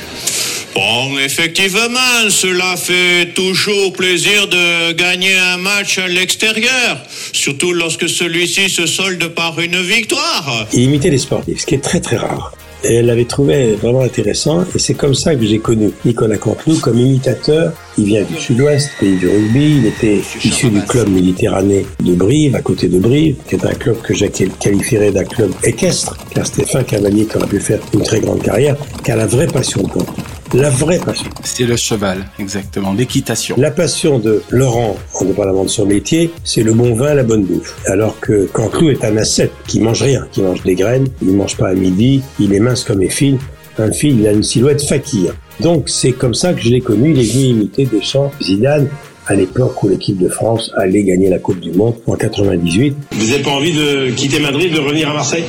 Bon, 0.75 1.17
effectivement, 1.19 2.29
cela 2.29 2.77
fait 2.77 3.34
toujours 3.34 3.91
plaisir 3.93 4.47
de 4.47 4.91
gagner 4.93 5.36
un 5.36 5.58
match 5.58 5.97
à 5.97 6.08
l'extérieur, 6.08 6.97
surtout 7.34 7.73
lorsque 7.73 8.08
celui-ci 8.08 8.69
se 8.69 8.86
solde 8.86 9.27
par 9.29 9.60
une 9.60 9.82
victoire. 9.82 10.67
Il 10.73 10.82
imitait 10.82 11.10
les 11.10 11.17
sportifs, 11.17 11.62
ce 11.62 11.65
qui 11.65 11.75
est 11.75 11.84
très 11.84 11.99
très 11.99 12.17
rare. 12.17 12.53
Et 12.86 12.93
elle 12.95 13.08
l'avait 13.08 13.25
trouvé 13.25 13.75
vraiment 13.75 14.03
intéressant, 14.03 14.63
et 14.73 14.79
c'est 14.79 14.93
comme 14.93 15.13
ça 15.13 15.36
que 15.36 15.45
j'ai 15.45 15.60
connu 15.60 15.91
Nicolas 16.05 16.38
Canteloup 16.38 16.79
comme 16.79 16.97
imitateur. 16.97 17.73
Il 17.97 18.05
vient 18.05 18.23
du 18.23 18.39
sud-ouest, 18.39 18.89
pays 19.01 19.17
du 19.17 19.27
rugby, 19.27 19.79
il 19.79 19.86
était 19.88 20.21
issu 20.41 20.69
du 20.69 20.82
club 20.84 21.10
méditerranéen 21.10 21.84
de 22.01 22.13
Brive, 22.13 22.55
à 22.55 22.62
côté 22.62 22.88
de 22.88 22.99
Brive, 22.99 23.36
qui 23.49 23.55
est 23.55 23.65
un 23.65 23.73
club 23.73 24.01
que 24.01 24.13
je 24.13 24.25
qualifierais 24.62 25.12
d'un 25.12 25.25
club 25.25 25.51
équestre, 25.65 26.15
car 26.34 26.47
Stéphane 26.47 26.86
Cavalier, 26.86 27.25
qui 27.25 27.36
aurait 27.36 27.47
pu 27.47 27.60
faire 27.60 27.79
une 27.93 28.03
très 28.03 28.21
grande 28.21 28.41
carrière, 28.41 28.77
qui 29.03 29.12
a 29.12 29.17
la 29.17 29.27
vraie 29.27 29.47
passion 29.47 29.84
Canteloup. 29.84 30.15
La 30.53 30.69
vraie 30.69 30.99
passion. 30.99 31.29
C'est 31.43 31.65
le 31.65 31.75
cheval, 31.75 32.25
exactement, 32.39 32.93
l'équitation. 32.93 33.55
La 33.57 33.71
passion 33.71 34.19
de 34.19 34.41
Laurent, 34.49 34.97
indépendamment 35.21 35.63
de 35.63 35.69
son 35.69 35.85
métier, 35.85 36.31
c'est 36.43 36.63
le 36.63 36.73
bon 36.73 36.93
vin, 36.93 37.13
la 37.13 37.23
bonne 37.23 37.43
bouffe. 37.43 37.75
Alors 37.85 38.19
que 38.19 38.45
Canteloup 38.47 38.89
est 38.89 39.03
un 39.03 39.17
ascète 39.17 39.51
qui 39.67 39.79
mange 39.79 40.01
rien, 40.01 40.27
qui 40.31 40.41
mange 40.41 40.63
des 40.63 40.75
graines, 40.75 41.07
il 41.21 41.33
mange 41.33 41.57
pas 41.57 41.69
à 41.69 41.73
midi, 41.73 42.21
il 42.39 42.53
est 42.53 42.59
mince 42.59 42.83
comme 42.83 43.01
Effil. 43.01 43.38
Un 43.77 43.91
fil, 43.93 44.19
il 44.19 44.27
a 44.27 44.33
une 44.33 44.43
silhouette 44.43 44.81
fakir. 44.81 45.33
Donc 45.62 45.88
c'est 45.88 46.12
comme 46.12 46.33
ça 46.33 46.53
que 46.53 46.62
je 46.62 46.69
l'ai 46.69 46.81
connu, 46.81 47.12
il 47.12 47.19
est 47.19 47.31
venu 47.31 47.43
imiter 47.45 47.85
Deschamps, 47.85 48.31
Zidane, 48.41 48.89
à 49.25 49.35
l'époque 49.35 49.81
où 49.83 49.88
l'équipe 49.88 50.17
de 50.17 50.27
France 50.27 50.71
allait 50.75 51.03
gagner 51.03 51.29
la 51.29 51.39
Coupe 51.39 51.59
du 51.59 51.71
Monde 51.71 51.95
en 52.05 52.15
98. 52.15 52.97
Vous 53.12 53.27
n'avez 53.27 53.43
pas 53.43 53.51
envie 53.51 53.73
de 53.73 54.09
quitter 54.09 54.39
Madrid, 54.39 54.73
de 54.73 54.79
revenir 54.79 55.09
à 55.12 55.13
Marseille? 55.13 55.45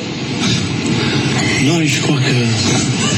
Non, 1.65 1.81
je 1.83 2.01
crois 2.03 2.17
que. 2.17 3.10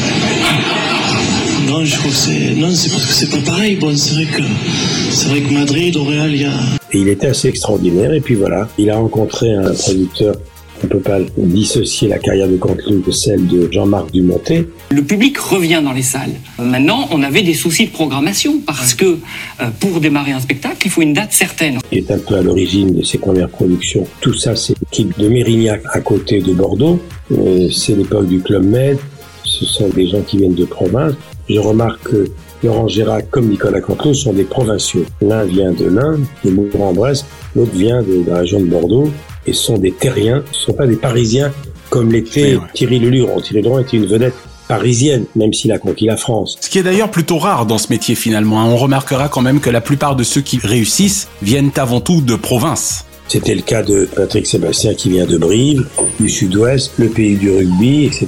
Que 2.02 2.10
c'est. 2.10 2.54
Non, 2.56 2.70
c'est 2.74 2.90
parce 2.90 3.06
que 3.06 3.12
c'est 3.12 3.30
pas 3.30 3.50
pareil. 3.52 3.76
Bon, 3.76 3.96
c'est 3.96 4.14
vrai 4.14 4.24
que. 4.24 4.42
C'est 5.10 5.28
vrai 5.28 5.40
que 5.40 5.52
Madrid, 5.52 5.96
au 5.96 6.04
Real, 6.04 6.32
il 6.34 6.42
y 6.42 6.44
a. 6.44 6.50
Et 6.92 6.98
il 6.98 7.08
était 7.08 7.28
assez 7.28 7.46
extraordinaire. 7.48 8.12
Et 8.12 8.20
puis 8.20 8.34
voilà, 8.34 8.68
il 8.76 8.90
a 8.90 8.96
rencontré 8.96 9.52
un 9.54 9.72
producteur. 9.72 10.34
On 10.84 10.88
peut 10.88 10.98
pas 10.98 11.18
dissocier 11.36 12.08
la 12.08 12.18
carrière 12.18 12.48
de 12.48 12.56
Canteloup 12.56 13.02
de 13.06 13.12
celle 13.12 13.46
de 13.46 13.68
Jean-Marc 13.70 14.10
Dumontet. 14.10 14.66
Le 14.90 15.02
public 15.02 15.38
revient 15.38 15.80
dans 15.84 15.92
les 15.92 16.02
salles. 16.02 16.32
Maintenant, 16.58 17.06
on 17.12 17.22
avait 17.22 17.42
des 17.42 17.54
soucis 17.54 17.86
de 17.86 17.92
programmation 17.92 18.58
parce 18.66 18.94
que 18.94 19.04
euh, 19.60 19.66
pour 19.78 20.00
démarrer 20.00 20.32
un 20.32 20.40
spectacle, 20.40 20.78
il 20.84 20.90
faut 20.90 21.02
une 21.02 21.12
date 21.14 21.32
certaine. 21.32 21.78
qui 21.88 21.98
est 21.98 22.10
un 22.10 22.18
peu 22.18 22.34
à 22.34 22.42
l'origine 22.42 22.96
de 22.98 23.04
ses 23.04 23.18
premières 23.18 23.48
productions. 23.48 24.04
Tout 24.20 24.34
ça, 24.34 24.56
c'est 24.56 24.74
l'équipe 24.80 25.16
de 25.20 25.28
Mérignac 25.28 25.82
à 25.92 26.00
côté 26.00 26.40
de 26.40 26.52
Bordeaux. 26.52 27.00
Euh, 27.30 27.68
c'est 27.70 27.94
l'époque 27.94 28.26
du 28.26 28.40
Club 28.40 28.64
Med. 28.64 28.98
Ce 29.44 29.64
sont 29.64 29.88
des 29.88 30.08
gens 30.08 30.20
qui 30.22 30.38
viennent 30.38 30.54
de 30.54 30.64
province. 30.64 31.14
Je 31.48 31.58
remarque 31.58 32.02
que 32.04 32.26
Laurent 32.62 32.88
Gérard 32.88 33.22
comme 33.30 33.48
Nicolas 33.48 33.80
Canteloup 33.80 34.14
sont 34.14 34.32
des 34.32 34.44
provinciaux. 34.44 35.04
L'un 35.20 35.44
vient 35.44 35.72
de 35.72 35.86
l'Inde, 35.86 36.24
de 36.44 36.50
Bourg-en-Bresse, 36.50 37.24
l'autre 37.56 37.72
vient 37.74 38.02
de, 38.02 38.22
de 38.22 38.30
la 38.30 38.38
région 38.38 38.60
de 38.60 38.66
Bordeaux 38.66 39.10
et 39.46 39.52
sont 39.52 39.78
des 39.78 39.92
terriens. 39.92 40.42
Ce 40.52 40.58
ne 40.58 40.64
sont 40.66 40.72
pas 40.74 40.86
des 40.86 40.96
Parisiens 40.96 41.52
comme 41.90 42.12
l'était 42.12 42.56
Thierry 42.74 42.98
Leluron. 43.00 43.40
Thierry 43.40 43.62
Leluron 43.62 43.80
était 43.80 43.96
une 43.96 44.06
vedette 44.06 44.34
parisienne, 44.68 45.24
même 45.36 45.52
s'il 45.52 45.72
a 45.72 45.78
conquis 45.78 46.06
la 46.06 46.16
France. 46.16 46.56
Ce 46.60 46.70
qui 46.70 46.78
est 46.78 46.82
d'ailleurs 46.82 47.10
plutôt 47.10 47.36
rare 47.38 47.66
dans 47.66 47.76
ce 47.78 47.88
métier 47.90 48.14
finalement. 48.14 48.60
hein. 48.62 48.66
On 48.70 48.76
remarquera 48.76 49.28
quand 49.28 49.42
même 49.42 49.60
que 49.60 49.68
la 49.68 49.80
plupart 49.82 50.16
de 50.16 50.22
ceux 50.22 50.40
qui 50.40 50.58
réussissent 50.58 51.28
viennent 51.42 51.72
avant 51.76 52.00
tout 52.00 52.22
de 52.22 52.36
province. 52.36 53.04
C'était 53.28 53.54
le 53.54 53.62
cas 53.62 53.82
de 53.82 54.08
Patrick 54.14 54.46
Sébastien 54.46 54.94
qui 54.94 55.10
vient 55.10 55.26
de 55.26 55.36
Brive, 55.36 55.86
du 56.20 56.28
sud-ouest, 56.30 56.92
le 56.98 57.08
pays 57.08 57.36
du 57.36 57.50
rugby, 57.50 58.04
etc. 58.04 58.26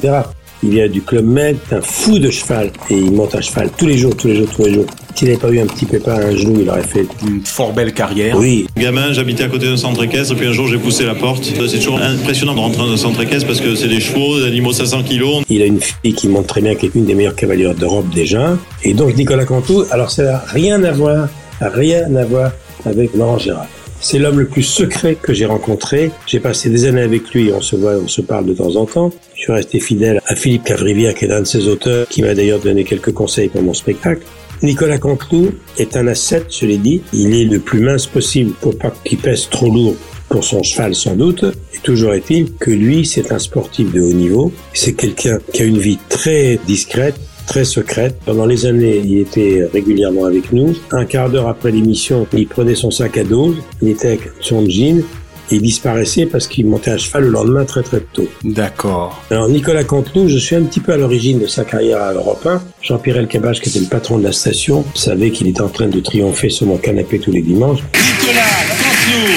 Il 0.64 0.70
vient 0.70 0.88
du 0.88 1.02
Club 1.02 1.26
Med, 1.26 1.58
un 1.72 1.82
fou 1.82 2.18
de 2.18 2.30
cheval 2.30 2.70
et 2.88 2.96
il 2.96 3.12
monte 3.12 3.34
à 3.34 3.42
cheval 3.42 3.68
tous 3.76 3.86
les 3.86 3.98
jours, 3.98 4.16
tous 4.16 4.28
les 4.28 4.36
jours, 4.36 4.48
tous 4.56 4.64
les 4.64 4.72
jours. 4.72 4.86
S'il 5.14 5.28
n'avait 5.28 5.38
pas 5.38 5.50
eu 5.50 5.60
un 5.60 5.66
petit 5.66 5.84
pépin 5.84 6.14
à 6.14 6.24
un 6.24 6.34
genou, 6.34 6.58
il 6.58 6.70
aurait 6.70 6.82
fait 6.82 7.06
une 7.26 7.42
fort 7.44 7.74
belle 7.74 7.92
carrière. 7.92 8.38
Oui. 8.38 8.66
Gamin, 8.74 9.12
j'habitais 9.12 9.44
à 9.44 9.48
côté 9.48 9.66
d'un 9.66 9.76
centre 9.76 10.02
équestre, 10.02 10.34
puis 10.34 10.46
un 10.46 10.52
jour 10.52 10.66
j'ai 10.66 10.78
poussé 10.78 11.04
la 11.04 11.14
porte. 11.14 11.44
C'est 11.44 11.78
toujours 11.78 12.00
impressionnant 12.00 12.54
de 12.54 12.60
rentrer 12.60 12.78
dans 12.78 12.90
un 12.90 12.96
centre 12.96 13.20
équestre 13.20 13.46
parce 13.46 13.60
que 13.60 13.74
c'est 13.74 13.88
des 13.88 14.00
chevaux, 14.00 14.40
des 14.40 14.46
animaux 14.46 14.72
500 14.72 15.02
kilos. 15.02 15.42
Il 15.50 15.60
a 15.60 15.66
une 15.66 15.80
fille 15.82 16.14
qui 16.14 16.28
montre 16.28 16.46
très 16.46 16.62
bien, 16.62 16.74
qui 16.74 16.86
est 16.86 16.94
une 16.94 17.04
des 17.04 17.14
meilleures 17.14 17.36
cavalières 17.36 17.74
d'Europe 17.74 18.06
déjà. 18.14 18.56
Et 18.84 18.94
donc 18.94 19.14
Nicolas 19.18 19.44
Cantou, 19.44 19.84
alors 19.90 20.10
ça 20.10 20.22
n'a 20.22 20.38
rien 20.48 20.82
à 20.82 20.92
voir, 20.92 21.28
rien 21.60 22.16
à 22.16 22.24
voir 22.24 22.52
avec 22.86 23.14
Laurent 23.14 23.38
Gérard. 23.38 23.66
C'est 24.06 24.18
l'homme 24.18 24.38
le 24.38 24.46
plus 24.46 24.62
secret 24.62 25.16
que 25.20 25.32
j'ai 25.32 25.46
rencontré. 25.46 26.10
J'ai 26.26 26.38
passé 26.38 26.68
des 26.68 26.84
années 26.84 27.00
avec 27.00 27.32
lui, 27.32 27.50
on 27.54 27.62
se 27.62 27.74
voit, 27.74 27.94
on 27.94 28.06
se 28.06 28.20
parle 28.20 28.44
de 28.44 28.52
temps 28.52 28.76
en 28.76 28.84
temps. 28.84 29.10
Je 29.34 29.40
suis 29.40 29.52
resté 29.52 29.80
fidèle 29.80 30.20
à 30.26 30.36
Philippe 30.36 30.64
Cavrivière, 30.64 31.14
qui 31.14 31.24
est 31.24 31.28
l'un 31.28 31.40
de 31.40 31.46
ses 31.46 31.68
auteurs, 31.68 32.06
qui 32.06 32.20
m'a 32.20 32.34
d'ailleurs 32.34 32.60
donné 32.60 32.84
quelques 32.84 33.14
conseils 33.14 33.48
pour 33.48 33.62
mon 33.62 33.72
spectacle. 33.72 34.20
Nicolas 34.62 34.98
Canteloup 34.98 35.52
est 35.78 35.96
un 35.96 36.06
ascète, 36.06 36.54
je 36.54 36.66
l'ai 36.66 36.76
dit. 36.76 37.00
Il 37.14 37.34
est 37.34 37.46
le 37.46 37.60
plus 37.60 37.80
mince 37.80 38.06
possible 38.06 38.52
pour 38.60 38.76
pas 38.76 38.92
qu'il 39.06 39.16
pèse 39.16 39.48
trop 39.48 39.70
lourd 39.70 39.96
pour 40.28 40.44
son 40.44 40.62
cheval 40.62 40.94
sans 40.94 41.16
doute. 41.16 41.46
Et 41.72 41.78
toujours 41.78 42.12
est-il 42.12 42.52
que 42.52 42.70
lui, 42.70 43.06
c'est 43.06 43.32
un 43.32 43.38
sportif 43.38 43.90
de 43.90 44.02
haut 44.02 44.12
niveau. 44.12 44.52
C'est 44.74 44.92
quelqu'un 44.92 45.38
qui 45.50 45.62
a 45.62 45.64
une 45.64 45.78
vie 45.78 45.98
très 46.10 46.60
discrète, 46.66 47.18
très 47.46 47.64
secrète. 47.64 48.16
Pendant 48.24 48.46
les 48.46 48.66
années, 48.66 49.00
il 49.04 49.18
était 49.18 49.62
régulièrement 49.72 50.24
avec 50.24 50.52
nous. 50.52 50.74
Un 50.90 51.04
quart 51.04 51.30
d'heure 51.30 51.48
après 51.48 51.70
l'émission, 51.70 52.26
il 52.32 52.46
prenait 52.46 52.74
son 52.74 52.90
sac 52.90 53.16
à 53.18 53.24
dos, 53.24 53.54
il 53.82 53.88
était 53.88 54.08
avec 54.08 54.20
son 54.40 54.68
jean, 54.68 55.02
et 55.50 55.56
il 55.56 55.62
disparaissait 55.62 56.26
parce 56.26 56.46
qu'il 56.46 56.66
montait 56.66 56.90
à 56.90 56.98
cheval 56.98 57.24
le 57.24 57.30
lendemain 57.30 57.64
très 57.64 57.82
très 57.82 58.00
tôt. 58.00 58.28
D'accord. 58.44 59.22
Alors 59.30 59.48
Nicolas 59.48 59.84
Canteloup, 59.84 60.28
je 60.28 60.38
suis 60.38 60.56
un 60.56 60.62
petit 60.62 60.80
peu 60.80 60.92
à 60.92 60.96
l'origine 60.96 61.38
de 61.38 61.46
sa 61.46 61.64
carrière 61.64 62.02
à 62.02 62.12
Europe 62.12 62.46
1. 62.46 62.62
Jean-Pierre 62.82 63.18
Elkabbach, 63.18 63.60
qui 63.60 63.68
était 63.68 63.80
le 63.80 63.86
patron 63.86 64.18
de 64.18 64.24
la 64.24 64.32
station, 64.32 64.84
savait 64.94 65.30
qu'il 65.30 65.46
était 65.48 65.60
en 65.60 65.68
train 65.68 65.88
de 65.88 66.00
triompher 66.00 66.48
sur 66.48 66.66
mon 66.66 66.78
canapé 66.78 67.18
tous 67.18 67.32
les 67.32 67.42
dimanches. 67.42 67.80
Nicolas 67.94 68.42
Canteloup 68.68 69.34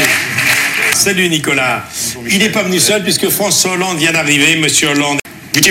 Salut 0.93 1.29
Nicolas. 1.29 1.83
Il 2.31 2.39
n'est 2.39 2.49
pas 2.49 2.63
venu 2.63 2.79
seul 2.79 3.03
puisque 3.03 3.29
François 3.29 3.73
Hollande 3.73 3.97
vient 3.97 4.13
d'arriver, 4.13 4.55
monsieur 4.57 4.89
Hollande. 4.89 5.19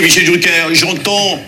Michel 0.01 0.25
Drucker, 0.25 0.73
j'entends 0.73 1.39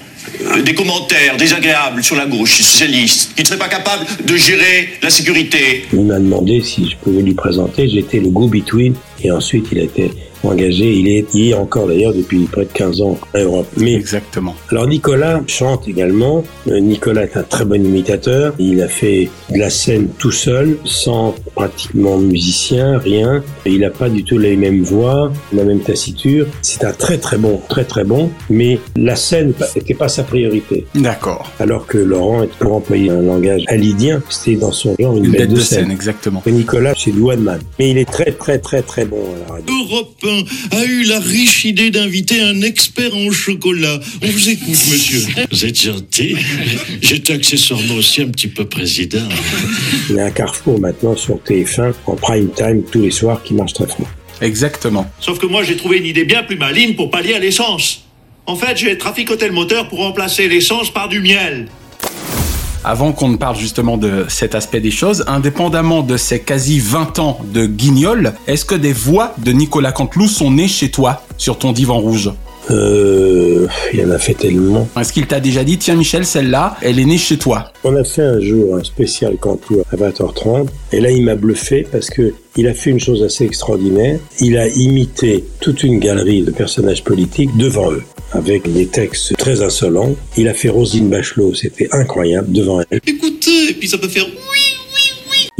euh, 0.42 0.62
des 0.62 0.74
commentaires 0.74 1.38
désagréables 1.38 2.04
sur 2.04 2.16
la 2.16 2.26
gauche 2.26 2.58
socialiste, 2.62 3.34
qui 3.36 3.44
ne 3.44 3.48
serait 3.48 3.60
pas 3.60 3.68
capable 3.68 4.06
de 4.26 4.36
gérer 4.36 4.90
la 5.02 5.10
sécurité. 5.10 5.86
Il 5.94 6.06
m'a 6.06 6.20
demandé 6.20 6.62
si 6.62 6.90
je 6.90 6.96
pouvais 6.98 7.22
lui 7.22 7.34
présenter. 7.34 7.88
J'étais 7.90 8.20
le 8.20 8.30
go-between 8.30 8.96
et 9.24 9.32
ensuite 9.32 9.68
il 9.72 9.80
a 9.80 9.84
été 9.84 10.12
engagé. 10.44 10.94
Il 10.94 11.08
est, 11.10 11.26
il 11.34 11.50
est 11.50 11.54
encore 11.54 11.88
d'ailleurs 11.88 12.14
depuis 12.14 12.46
près 12.46 12.64
de 12.66 12.72
15 12.72 13.02
ans 13.02 13.18
à 13.34 13.40
Europe. 13.40 13.68
Mais 13.78 13.94
Exactement. 13.94 14.56
Alors 14.70 14.88
Nicolas 14.88 15.42
chante 15.48 15.88
également. 15.88 16.44
Euh, 16.70 16.80
Nicolas 16.80 17.24
est 17.24 17.36
un 17.38 17.44
très 17.44 17.66
bon 17.66 17.84
imitateur. 17.84 18.54
Il 18.58 18.82
a 18.82 18.88
fait 18.88 19.30
de 19.54 19.58
la 19.60 19.70
scène 19.70 20.08
tout 20.18 20.32
seul, 20.32 20.78
sans 20.86 21.36
pratiquement 21.56 22.18
musicien, 22.18 22.98
rien. 23.00 23.44
Il 23.66 23.80
n'a 23.82 23.90
pas 23.90 24.10
du 24.10 24.24
tout 24.24 24.38
la 24.38 24.56
même 24.56 24.82
voix, 24.82 25.32
la 25.54 25.64
même 25.66 25.82
taciture. 25.82 26.48
C'est 26.62 26.84
un 26.86 26.94
très 26.94 27.18
très 27.18 27.38
bon, 27.38 27.60
très 27.68 27.84
très 27.84 28.04
bon. 28.06 28.30
Mais 28.50 28.80
la 28.96 29.16
scène 29.18 29.54
n'était 29.76 29.94
pas 29.94 30.08
sa 30.08 30.24
priorité. 30.24 30.86
D'accord. 30.96 31.52
Alors 31.60 31.86
que 31.86 31.98
Laurent, 31.98 32.46
pour 32.60 32.76
employer 32.76 33.10
un 33.10 33.22
langage 33.22 33.64
alidien, 33.68 34.22
c'était 34.30 34.56
dans 34.58 34.72
son 34.72 34.96
genre 35.00 35.18
une, 35.18 35.26
Une 35.26 35.32
bête 35.32 35.42
bête 35.42 35.50
de, 35.50 35.56
de 35.56 35.60
scène. 35.60 35.80
scène, 35.82 35.92
exactement. 35.92 36.42
Et 36.46 36.52
Nicolas, 36.52 36.94
c'est 36.98 37.12
du 37.12 37.22
one 37.22 37.42
man. 37.42 37.60
Mais 37.78 37.90
il 37.92 37.98
est 37.98 38.10
très 38.10 38.32
très 38.32 38.58
très 38.60 38.82
très 38.82 39.06
bon 39.10 39.36
à 39.36 39.40
la 39.40 39.54
radio. 39.54 39.76
Europe 39.76 40.26
1 40.72 40.78
a 40.78 40.86
eu 40.86 41.04
la 41.04 41.20
riche 41.20 41.66
idée 41.66 41.92
d'inviter 41.92 42.42
un 42.42 42.62
expert 42.62 43.16
en 43.16 43.32
chocolat. 43.32 44.00
On 44.22 44.28
vous 44.28 44.50
écoute, 44.50 44.70
monsieur. 44.70 45.22
Vous 45.52 45.66
êtes 45.66 45.82
gentil. 45.82 46.36
J'étais 47.02 47.34
accessoirement 47.34 47.96
aussi 47.96 48.22
un 48.22 48.28
petit 48.30 48.48
peu 48.48 48.66
président. 48.66 49.28
Il 50.10 50.16
y 50.16 50.20
a 50.20 50.26
un 50.26 50.32
carrefour 50.32 50.80
maintenant 50.80 51.16
sur 51.16 51.38
TF1 51.38 51.94
en 52.06 52.16
prime 52.16 52.50
time 52.56 52.84
tous 52.92 53.02
les 53.02 53.12
soirs 53.12 53.42
qui 53.44 53.54
marche 53.54 53.74
très 53.74 53.88
fort. 53.88 54.10
Exactement. 54.42 55.06
Sauf 55.20 55.40
que 55.40 55.46
moi, 55.46 55.64
j'ai 55.64 55.76
trouvé 55.76 55.98
une 55.98 56.06
idée 56.06 56.24
bien 56.24 56.44
plus 56.44 56.58
maligne 56.58 56.96
pour 56.96 57.12
pallier 57.12 57.34
à 57.34 57.40
l'essence. 57.40 58.06
En 58.46 58.56
fait, 58.56 58.78
j'ai 58.78 58.98
traficoté 58.98 59.48
le 59.48 59.54
moteur 59.54 59.90
pour 59.90 60.00
remplacer 60.00 60.48
l'essence 60.48 60.92
par 60.92 61.10
du 61.10 61.20
miel. 61.22 61.68
Avant 62.84 63.12
qu'on 63.12 63.28
ne 63.28 63.36
parle 63.36 63.58
justement 63.58 63.98
de 63.98 64.26
cet 64.30 64.56
aspect 64.56 64.80
des 64.80 64.92
choses, 64.92 65.26
indépendamment 65.28 66.02
de 66.02 66.16
ces 66.16 66.40
quasi 66.40 66.80
20 66.80 67.20
ans 67.20 67.40
de 67.54 67.66
guignol, 67.66 68.34
est-ce 68.48 68.64
que 68.64 68.76
des 68.76 68.94
voix 68.94 69.34
de 69.38 69.52
Nicolas 69.52 69.92
Canteloup 69.92 70.28
sont 70.28 70.52
nées 70.52 70.70
chez 70.70 70.90
toi, 70.90 71.24
sur 71.38 71.58
ton 71.60 71.74
divan 71.74 72.00
rouge? 72.00 72.32
Euh, 72.72 73.68
il 73.94 74.00
y 74.00 74.06
en 74.06 74.12
a 74.12 74.20
fait 74.20 74.34
tellement. 74.34 74.88
Est-ce 75.00 75.14
qu'il 75.14 75.28
t'a 75.28 75.40
déjà 75.40 75.64
dit, 75.64 75.78
tiens 75.78 75.96
Michel, 75.96 76.26
celle-là, 76.26 76.78
elle 76.82 77.00
est 77.00 77.06
née 77.06 77.18
chez 77.18 77.38
toi 77.38 77.72
On 77.84 77.96
a 77.96 78.04
fait 78.04 78.22
un 78.22 78.40
jour 78.40 78.76
un 78.76 78.84
spécial 78.84 79.38
Cantou 79.38 79.82
à 79.92 79.96
20h30 79.96 80.68
et 80.92 81.02
là 81.02 81.12
il 81.12 81.24
m'a 81.24 81.36
bluffé 81.36 81.88
parce 81.92 82.10
que 82.10 82.34
il 82.56 82.68
a 82.68 82.74
fait 82.74 82.90
une 82.90 83.00
chose 83.00 83.24
assez 83.24 83.46
extraordinaire. 83.46 84.20
Il 84.42 84.58
a 84.58 84.68
imité 84.68 85.46
toute 85.62 85.84
une 85.84 86.00
galerie 86.00 86.42
de 86.42 86.52
personnages 86.52 87.04
politiques 87.04 87.56
devant 87.58 87.92
eux 87.92 88.04
avec 88.32 88.72
des 88.72 88.88
textes 88.88 89.36
très 89.38 89.62
insolents. 89.62 90.16
Il 90.38 90.48
a 90.48 90.54
fait 90.54 90.70
Rosine 90.70 91.10
Bachelot, 91.10 91.54
c'était 91.54 91.88
incroyable 91.92 92.52
devant 92.52 92.82
elle. 92.90 93.00
Écoutez, 93.06 93.70
et 93.70 93.74
puis 93.74 93.88
ça 93.88 93.98
peut 93.98 94.10
faire 94.10 94.26
oui. 94.26 94.80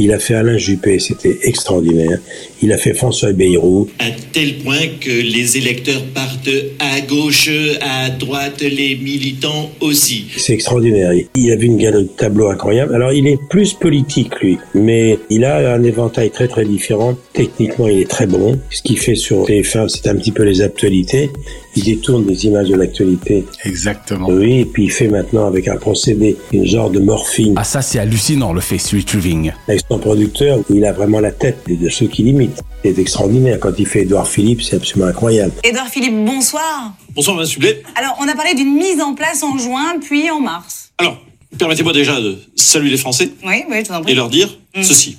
Il 0.02 0.12
a 0.12 0.18
fait 0.18 0.34
Alain 0.34 0.56
Juppé, 0.56 0.98
c'était 0.98 1.40
extraordinaire. 1.42 2.18
Il 2.62 2.72
a 2.72 2.76
fait 2.76 2.94
François 2.94 3.32
Bayrou. 3.32 3.88
À 3.98 4.10
tel 4.32 4.58
point 4.58 4.86
que 5.00 5.10
les 5.10 5.56
électeurs 5.56 6.02
partent 6.14 6.50
à 6.78 7.00
gauche, 7.00 7.48
à 7.80 8.10
droite, 8.10 8.60
les 8.60 8.96
militants 8.96 9.70
aussi. 9.80 10.26
C'est 10.36 10.52
extraordinaire. 10.52 11.12
Il 11.34 11.52
a 11.52 11.56
vu 11.56 11.66
une 11.66 11.78
galerie 11.78 12.04
de 12.04 12.08
tableaux 12.08 12.48
incroyable. 12.48 12.94
Alors, 12.94 13.12
il 13.12 13.26
est 13.26 13.38
plus 13.48 13.72
politique, 13.72 14.38
lui, 14.40 14.58
mais 14.74 15.18
il 15.30 15.44
a 15.44 15.74
un 15.74 15.82
éventail 15.82 16.30
très 16.30 16.48
très 16.48 16.64
différent. 16.64 17.16
Techniquement, 17.32 17.88
il 17.88 18.00
est 18.00 18.10
très 18.10 18.26
bon. 18.26 18.58
Ce 18.70 18.82
qu'il 18.82 18.98
fait 18.98 19.14
sur 19.14 19.46
TF1, 19.46 19.88
c'est 19.88 20.08
un 20.08 20.16
petit 20.16 20.32
peu 20.32 20.42
les 20.42 20.60
actualités. 20.60 21.30
Il 21.76 21.84
détourne 21.84 22.26
des 22.26 22.46
images 22.46 22.68
de 22.68 22.76
l'actualité. 22.76 23.44
Exactement. 23.64 24.28
Oui, 24.28 24.60
et 24.60 24.64
puis 24.64 24.84
il 24.84 24.90
fait 24.90 25.08
maintenant 25.08 25.46
avec 25.46 25.68
un 25.68 25.76
procédé, 25.76 26.36
une 26.52 26.66
genre 26.66 26.90
de 26.90 26.98
morphine. 26.98 27.54
Ah 27.56 27.64
ça 27.64 27.80
c'est 27.80 27.98
hallucinant 27.98 28.52
le 28.52 28.60
face 28.60 28.92
retrieving. 28.92 29.52
Avec 29.68 29.82
son 29.88 29.98
producteur, 29.98 30.60
il 30.68 30.84
a 30.84 30.92
vraiment 30.92 31.20
la 31.20 31.30
tête 31.30 31.58
de 31.68 31.88
ceux 31.88 32.06
qui 32.06 32.24
l'imitent. 32.24 32.49
C'est 32.84 32.98
extraordinaire. 32.98 33.58
Quand 33.60 33.72
il 33.78 33.86
fait 33.86 34.02
Edouard 34.02 34.26
Philippe, 34.28 34.62
c'est 34.62 34.76
absolument 34.76 35.08
incroyable. 35.08 35.52
Édouard 35.64 35.88
Philippe, 35.88 36.14
bonsoir. 36.24 36.92
Bonsoir, 37.14 37.36
Madame 37.36 37.50
Sublet. 37.50 37.82
Alors, 37.96 38.16
on 38.20 38.28
a 38.28 38.34
parlé 38.34 38.54
d'une 38.54 38.74
mise 38.74 39.00
en 39.00 39.14
place 39.14 39.42
en 39.42 39.58
juin, 39.58 39.94
puis 40.00 40.30
en 40.30 40.40
mars. 40.40 40.90
Alors, 40.98 41.18
Permettez-moi 41.58 41.92
déjà 41.92 42.20
de 42.20 42.38
saluer 42.54 42.90
les 42.90 42.96
Français 42.96 43.30
Oui, 43.44 43.64
oui, 43.68 43.78
je 43.84 43.88
vous 43.90 43.94
en 43.98 44.02
prie. 44.02 44.12
et 44.12 44.14
leur 44.14 44.28
dire 44.28 44.48
Mm. 44.76 44.82
ceci. 44.84 45.16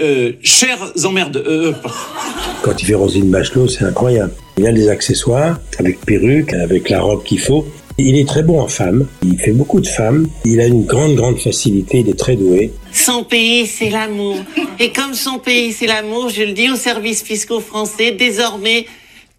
Euh, 0.00 0.32
chers 0.42 0.78
emmerdes, 1.04 1.36
euh, 1.44 1.72
Quand 2.62 2.80
il 2.80 2.86
fait 2.86 2.94
Rosine 2.94 3.28
Bachelot, 3.30 3.66
c'est 3.68 3.84
incroyable. 3.84 4.32
Il 4.58 4.66
a 4.66 4.72
des 4.72 4.88
accessoires, 4.88 5.58
avec 5.80 6.00
perruque, 6.06 6.52
avec 6.54 6.88
la 6.88 7.00
robe 7.02 7.24
qu'il 7.24 7.40
faut. 7.40 7.66
Il 7.98 8.16
est 8.16 8.26
très 8.26 8.42
bon 8.42 8.60
en 8.60 8.68
femme. 8.68 9.06
Il 9.22 9.38
fait 9.38 9.52
beaucoup 9.52 9.80
de 9.80 9.86
femmes. 9.86 10.26
Il 10.44 10.60
a 10.60 10.66
une 10.66 10.84
grande, 10.84 11.14
grande 11.14 11.38
facilité. 11.38 12.00
Il 12.00 12.08
est 12.08 12.18
très 12.18 12.36
doué. 12.36 12.72
Son 12.92 13.22
pays, 13.24 13.66
c'est 13.66 13.90
l'amour. 13.90 14.36
Et 14.78 14.90
comme 14.92 15.14
son 15.14 15.38
pays, 15.38 15.72
c'est 15.72 15.86
l'amour, 15.86 16.28
je 16.30 16.42
le 16.42 16.52
dis 16.52 16.70
aux 16.70 16.76
services 16.76 17.22
fiscaux 17.22 17.60
français, 17.60 18.12
désormais, 18.12 18.86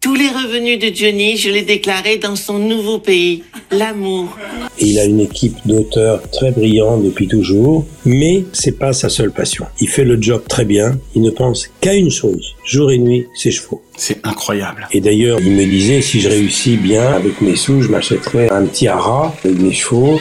tous 0.04 0.16
les 0.16 0.28
revenus 0.28 0.80
de 0.80 0.93
Johnny, 0.93 1.38
je 1.38 1.49
les 1.49 1.62
déclarais 1.62 2.18
dans 2.18 2.36
son 2.36 2.60
nouveau 2.60 2.99
pays, 2.99 3.43
l'amour. 3.72 4.38
Il 4.78 4.99
a 4.99 5.06
une 5.06 5.22
équipe 5.22 5.56
d'auteurs 5.64 6.30
très 6.30 6.51
brillants 6.51 6.97
depuis 6.97 7.30
toujours. 7.30 7.86
Mais 8.04 8.43
c'est 8.51 8.78
pas 8.78 8.91
sa 8.91 9.08
seule 9.08 9.32
passion. 9.32 9.66
Il 9.80 9.88
fait 9.88 10.04
le 10.04 10.22
job 10.22 10.43
très 10.49 10.66
bien. 10.66 10.99
Il 11.16 11.22
ne 11.22 11.30
pense 11.30 11.70
qu'à 11.80 11.93
une 11.93 12.12
chose. 12.12 12.54
Jour 12.66 12.91
et 12.91 12.97
nuit, 12.97 13.28
ses 13.34 13.51
chevaux. 13.51 13.82
C'est 13.95 14.20
incroyable. 14.26 14.89
Et 14.91 14.99
d'ailleurs, 14.99 15.39
il 15.39 15.51
me 15.51 15.64
disait, 15.64 16.01
si 16.01 16.20
je 16.20 16.28
réussis 16.28 16.76
bien 16.76 17.14
avec 17.14 17.39
mes 17.39 17.56
sous, 17.56 17.82
je 17.82 17.88
m'achèterais 17.88 18.49
un 18.51 18.66
petit 18.66 18.89
haras 18.89 19.34
avec 19.45 19.58
mes 19.58 19.72
chevaux. 19.72 20.20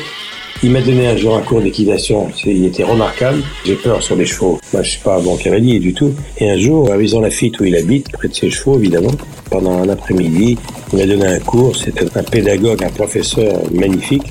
Il 0.64 0.70
m'a 0.70 0.80
donné 0.80 1.08
un 1.08 1.16
jour 1.16 1.36
un 1.36 1.42
cours 1.42 1.60
d'équitation. 1.60 2.28
Il 2.46 2.64
était 2.64 2.84
remarquable. 2.84 3.42
J'ai 3.64 3.74
peur 3.74 4.00
sur 4.00 4.14
les 4.14 4.24
chevaux. 4.24 4.60
Moi, 4.72 4.84
je 4.84 4.90
suis 4.90 5.00
pas 5.00 5.18
bon 5.18 5.36
cavalier 5.36 5.80
du 5.80 5.92
tout. 5.92 6.14
Et 6.38 6.48
un 6.48 6.56
jour, 6.56 6.92
à 6.92 6.96
Maison-Lafitte, 6.96 7.58
où 7.58 7.64
il 7.64 7.74
habite, 7.74 8.12
près 8.12 8.28
de 8.28 8.34
ses 8.34 8.48
chevaux, 8.48 8.78
évidemment, 8.78 9.10
pendant 9.50 9.72
un 9.82 9.88
après-midi, 9.88 10.56
il 10.92 10.98
m'a 11.00 11.06
donné 11.06 11.26
un 11.26 11.40
cours. 11.40 11.74
C'était 11.74 12.06
un 12.16 12.22
pédagogue, 12.22 12.84
un 12.84 12.90
professeur 12.90 13.60
magnifique. 13.72 14.22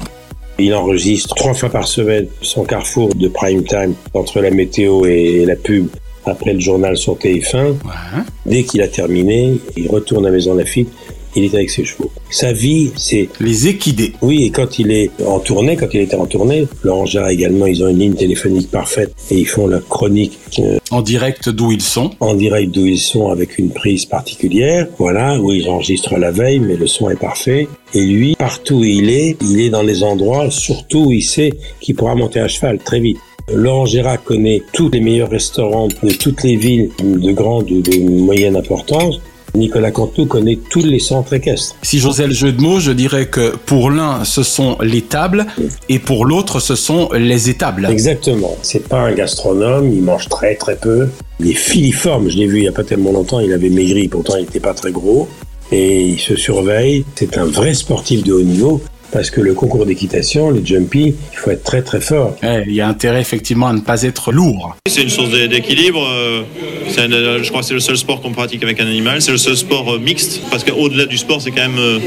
Il 0.57 0.73
enregistre 0.73 1.35
trois 1.35 1.53
fois 1.53 1.69
par 1.69 1.85
semaine 1.85 2.27
son 2.41 2.63
carrefour 2.63 3.13
de 3.13 3.27
prime 3.27 3.65
time 3.65 3.93
entre 4.13 4.39
la 4.39 4.51
météo 4.51 5.05
et 5.05 5.43
la 5.45 5.57
pub 5.57 5.87
après 6.25 6.53
le 6.53 6.59
journal 6.61 6.95
sur 6.95 7.15
TF1. 7.15 7.73
Dès 8.45 8.63
qu'il 8.63 8.81
a 8.81 8.87
terminé, 8.87 9.57
il 9.75 9.89
retourne 9.89 10.25
à 10.25 10.31
Maison 10.31 10.53
Lafitte, 10.53 10.89
il 11.35 11.45
est 11.45 11.53
avec 11.53 11.69
ses 11.69 11.85
chevaux. 11.85 12.11
Sa 12.29 12.53
vie, 12.53 12.91
c'est... 12.95 13.29
Les 13.39 13.67
équidés. 13.67 14.13
Oui, 14.21 14.43
et 14.43 14.51
quand 14.51 14.79
il 14.79 14.91
est 14.91 15.11
en 15.25 15.39
tournée, 15.39 15.75
quand 15.75 15.87
il 15.93 16.01
était 16.01 16.15
en 16.15 16.25
tournée, 16.25 16.67
Laurent 16.83 17.05
Gérard 17.05 17.29
également, 17.29 17.65
ils 17.65 17.83
ont 17.83 17.87
une 17.87 17.99
ligne 17.99 18.13
téléphonique 18.13 18.69
parfaite 18.69 19.13
et 19.29 19.37
ils 19.37 19.47
font 19.47 19.67
la 19.67 19.79
chronique 19.79 20.37
euh, 20.59 20.77
En 20.91 21.01
direct 21.01 21.49
d'où 21.49 21.71
ils 21.71 21.81
sont. 21.81 22.11
en 22.19 22.33
direct 22.33 22.71
d'où 22.71 22.85
ils 22.85 22.99
sont 22.99 23.29
avec 23.29 23.57
une 23.57 23.69
prise 23.69 24.05
particulière, 24.05 24.87
voilà, 24.97 25.39
où 25.39 25.51
ils 25.51 25.67
enregistrent 25.69 26.17
la 26.17 26.31
veille, 26.31 26.59
mais 26.59 26.75
le 26.75 26.87
son 26.87 27.09
est 27.09 27.19
parfait. 27.19 27.67
Et 27.93 28.01
lui, 28.01 28.35
partout 28.35 28.75
où 28.75 28.83
il 28.83 29.09
est, 29.09 29.37
il 29.41 29.59
est 29.61 29.69
dans 29.69 29.83
les 29.83 30.03
endroits, 30.03 30.49
surtout 30.49 31.05
où 31.07 31.11
il 31.11 31.23
sait 31.23 31.51
qu'il 31.79 31.95
pourra 31.95 32.15
monter 32.15 32.39
à 32.39 32.47
cheval 32.47 32.77
très 32.79 32.99
vite. 32.99 33.17
Laurent 33.53 33.85
Gérard 33.85 34.23
connaît 34.23 34.61
tous 34.73 34.89
les 34.89 35.01
meilleurs 35.01 35.29
restaurants 35.29 35.87
de 35.87 36.13
toutes 36.13 36.43
les 36.43 36.55
villes 36.55 36.89
de 36.99 37.31
grande 37.31 37.69
ou 37.69 37.81
de 37.81 37.99
moyenne 37.99 38.55
importance. 38.55 39.19
Nicolas 39.55 39.91
Cantou 39.91 40.25
connaît 40.25 40.57
tous 40.69 40.85
les 40.85 40.99
centres 40.99 41.33
équestres. 41.33 41.75
Si 41.81 41.99
j'osais 41.99 42.27
le 42.27 42.33
jeu 42.33 42.51
de 42.51 42.61
mots, 42.61 42.79
je 42.79 42.91
dirais 42.91 43.27
que 43.27 43.55
pour 43.65 43.91
l'un, 43.91 44.23
ce 44.23 44.43
sont 44.43 44.77
les 44.81 45.01
tables 45.01 45.45
et 45.89 45.99
pour 45.99 46.25
l'autre, 46.25 46.59
ce 46.59 46.75
sont 46.75 47.09
les 47.13 47.49
étables. 47.49 47.87
Exactement. 47.89 48.57
C'est 48.61 48.87
pas 48.87 49.01
un 49.01 49.13
gastronome, 49.13 49.91
il 49.91 50.01
mange 50.01 50.29
très 50.29 50.55
très 50.55 50.75
peu. 50.75 51.09
Il 51.39 51.49
est 51.49 51.55
filiforme, 51.55 52.29
je 52.29 52.37
l'ai 52.37 52.47
vu 52.47 52.59
il 52.59 52.65
y 52.65 52.67
a 52.67 52.71
pas 52.71 52.83
tellement 52.83 53.11
longtemps, 53.11 53.39
il 53.39 53.51
avait 53.51 53.69
maigri, 53.69 54.07
pourtant 54.07 54.35
il 54.37 54.41
n'était 54.41 54.59
pas 54.59 54.73
très 54.73 54.91
gros. 54.91 55.27
Et 55.71 56.01
il 56.01 56.19
se 56.19 56.35
surveille. 56.35 57.05
C'est 57.15 57.37
un 57.37 57.45
vrai 57.45 57.73
sportif 57.73 58.23
de 58.23 58.33
haut 58.33 58.41
niveau. 58.41 58.81
Parce 59.11 59.29
que 59.29 59.41
le 59.41 59.53
concours 59.53 59.85
d'équitation, 59.85 60.51
les 60.51 60.65
jumpy, 60.65 61.15
il 61.33 61.37
faut 61.37 61.51
être 61.51 61.63
très 61.63 61.81
très 61.81 61.99
fort. 61.99 62.37
Eh, 62.43 62.63
Il 62.67 62.73
y 62.73 62.81
a 62.81 62.87
intérêt 62.87 63.19
effectivement 63.21 63.67
à 63.67 63.73
ne 63.73 63.81
pas 63.81 64.03
être 64.03 64.31
lourd. 64.31 64.75
C'est 64.87 65.03
une 65.03 65.09
source 65.09 65.29
d'é- 65.29 65.47
d'équilibre. 65.47 66.01
euh, 66.09 66.43
c'est 66.89 67.01
un- 67.01 67.11
euh, 67.11 67.43
je 67.43 67.49
crois 67.49 67.61
que 67.61 67.67
c'est 67.67 67.73
le 67.73 67.79
seul 67.81 67.97
sport 67.97 68.21
qu'on 68.21 68.31
pratique 68.31 68.63
avec 68.63 68.79
un 68.79 68.87
animal. 68.87 69.21
C'est 69.21 69.31
le 69.31 69.37
seul 69.37 69.57
sport 69.57 69.95
euh, 69.95 69.99
mixte. 69.99 70.41
Parce 70.49 70.63
qu'au-delà 70.63 71.05
du 71.05 71.17
sport, 71.17 71.41
c'est 71.41 71.51
quand 71.51 71.67
même 71.67 71.99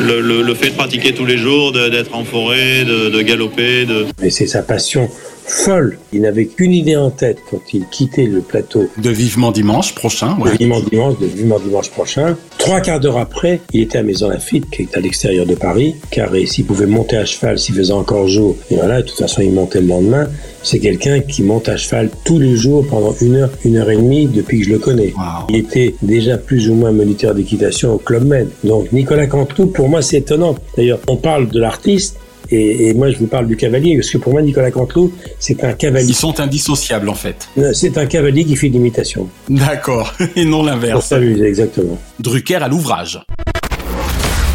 le, 0.00 0.20
le- 0.20 0.42
le 0.42 0.54
fait 0.54 0.70
de 0.70 0.74
pratiquer 0.74 1.14
tous 1.14 1.24
les 1.26 1.38
jours, 1.38 1.72
d'être 1.72 2.14
en 2.14 2.24
forêt, 2.24 2.84
de, 2.84 3.08
de 3.08 3.22
galoper. 3.22 3.86
De... 3.86 4.06
Mais 4.20 4.30
c'est 4.30 4.46
sa 4.46 4.62
passion 4.62 5.08
folle. 5.50 5.98
Il 6.12 6.22
n'avait 6.22 6.46
qu'une 6.46 6.72
idée 6.72 6.96
en 6.96 7.10
tête 7.10 7.38
quand 7.50 7.60
il 7.72 7.84
quittait 7.90 8.26
le 8.26 8.40
plateau. 8.40 8.88
De 8.98 9.10
vivement 9.10 9.50
dimanche 9.50 9.94
prochain, 9.94 10.38
ouais. 10.38 10.52
De 10.52 10.58
vivement 10.58 10.80
dimanche, 10.80 11.18
de 11.18 11.26
vivement 11.26 11.58
dimanche 11.58 11.90
prochain. 11.90 12.36
Trois 12.58 12.80
quarts 12.80 13.00
d'heure 13.00 13.18
après, 13.18 13.60
il 13.72 13.82
était 13.82 13.98
à 13.98 14.02
Maison 14.02 14.28
Lafitte, 14.28 14.70
qui 14.70 14.82
est 14.82 14.96
à 14.96 15.00
l'extérieur 15.00 15.46
de 15.46 15.54
Paris, 15.54 15.96
car 16.10 16.30
s'il 16.46 16.64
pouvait 16.66 16.86
monter 16.86 17.16
à 17.16 17.24
cheval 17.24 17.58
s'il 17.58 17.74
faisait 17.74 17.92
encore 17.92 18.28
jour, 18.28 18.56
et 18.70 18.76
voilà, 18.76 19.02
de 19.02 19.06
toute 19.06 19.18
façon, 19.18 19.42
il 19.42 19.52
montait 19.52 19.80
le 19.80 19.88
lendemain. 19.88 20.28
C'est 20.62 20.78
quelqu'un 20.78 21.20
qui 21.20 21.42
monte 21.42 21.68
à 21.68 21.76
cheval 21.76 22.10
tous 22.24 22.38
les 22.38 22.54
jours 22.54 22.86
pendant 22.88 23.14
une 23.20 23.36
heure, 23.36 23.50
une 23.64 23.76
heure 23.76 23.90
et 23.90 23.96
demie 23.96 24.26
depuis 24.26 24.60
que 24.60 24.66
je 24.66 24.70
le 24.70 24.78
connais. 24.78 25.12
Il 25.48 25.56
était 25.56 25.94
déjà 26.02 26.36
plus 26.36 26.68
ou 26.70 26.74
moins 26.74 26.92
moniteur 26.92 27.34
d'équitation 27.34 27.94
au 27.94 27.98
Club 27.98 28.26
Med. 28.26 28.48
Donc, 28.62 28.92
Nicolas 28.92 29.26
Cantou, 29.26 29.66
pour 29.66 29.88
moi, 29.88 30.02
c'est 30.02 30.18
étonnant. 30.18 30.54
D'ailleurs, 30.76 31.00
on 31.08 31.16
parle 31.16 31.48
de 31.48 31.58
l'artiste, 31.58 32.18
et, 32.50 32.88
et 32.88 32.94
moi, 32.94 33.10
je 33.10 33.18
vous 33.18 33.26
parle 33.26 33.46
du 33.46 33.56
cavalier, 33.56 33.96
parce 33.96 34.10
que 34.10 34.18
pour 34.18 34.32
moi, 34.32 34.42
Nicolas 34.42 34.70
Canteloup, 34.70 35.12
c'est 35.38 35.62
un 35.64 35.72
cavalier. 35.72 36.08
Ils 36.08 36.14
sont 36.14 36.40
indissociables 36.40 37.08
en 37.08 37.14
fait. 37.14 37.48
C'est 37.72 37.98
un 37.98 38.06
cavalier 38.06 38.44
qui 38.44 38.56
fait 38.56 38.68
de 38.68 38.74
l'imitation. 38.74 39.28
D'accord, 39.48 40.14
et 40.36 40.44
non 40.44 40.62
l'inverse. 40.62 41.06
s'amuser, 41.06 41.44
exactement. 41.46 41.98
Drucker 42.18 42.56
à 42.56 42.68
l'ouvrage. 42.68 43.20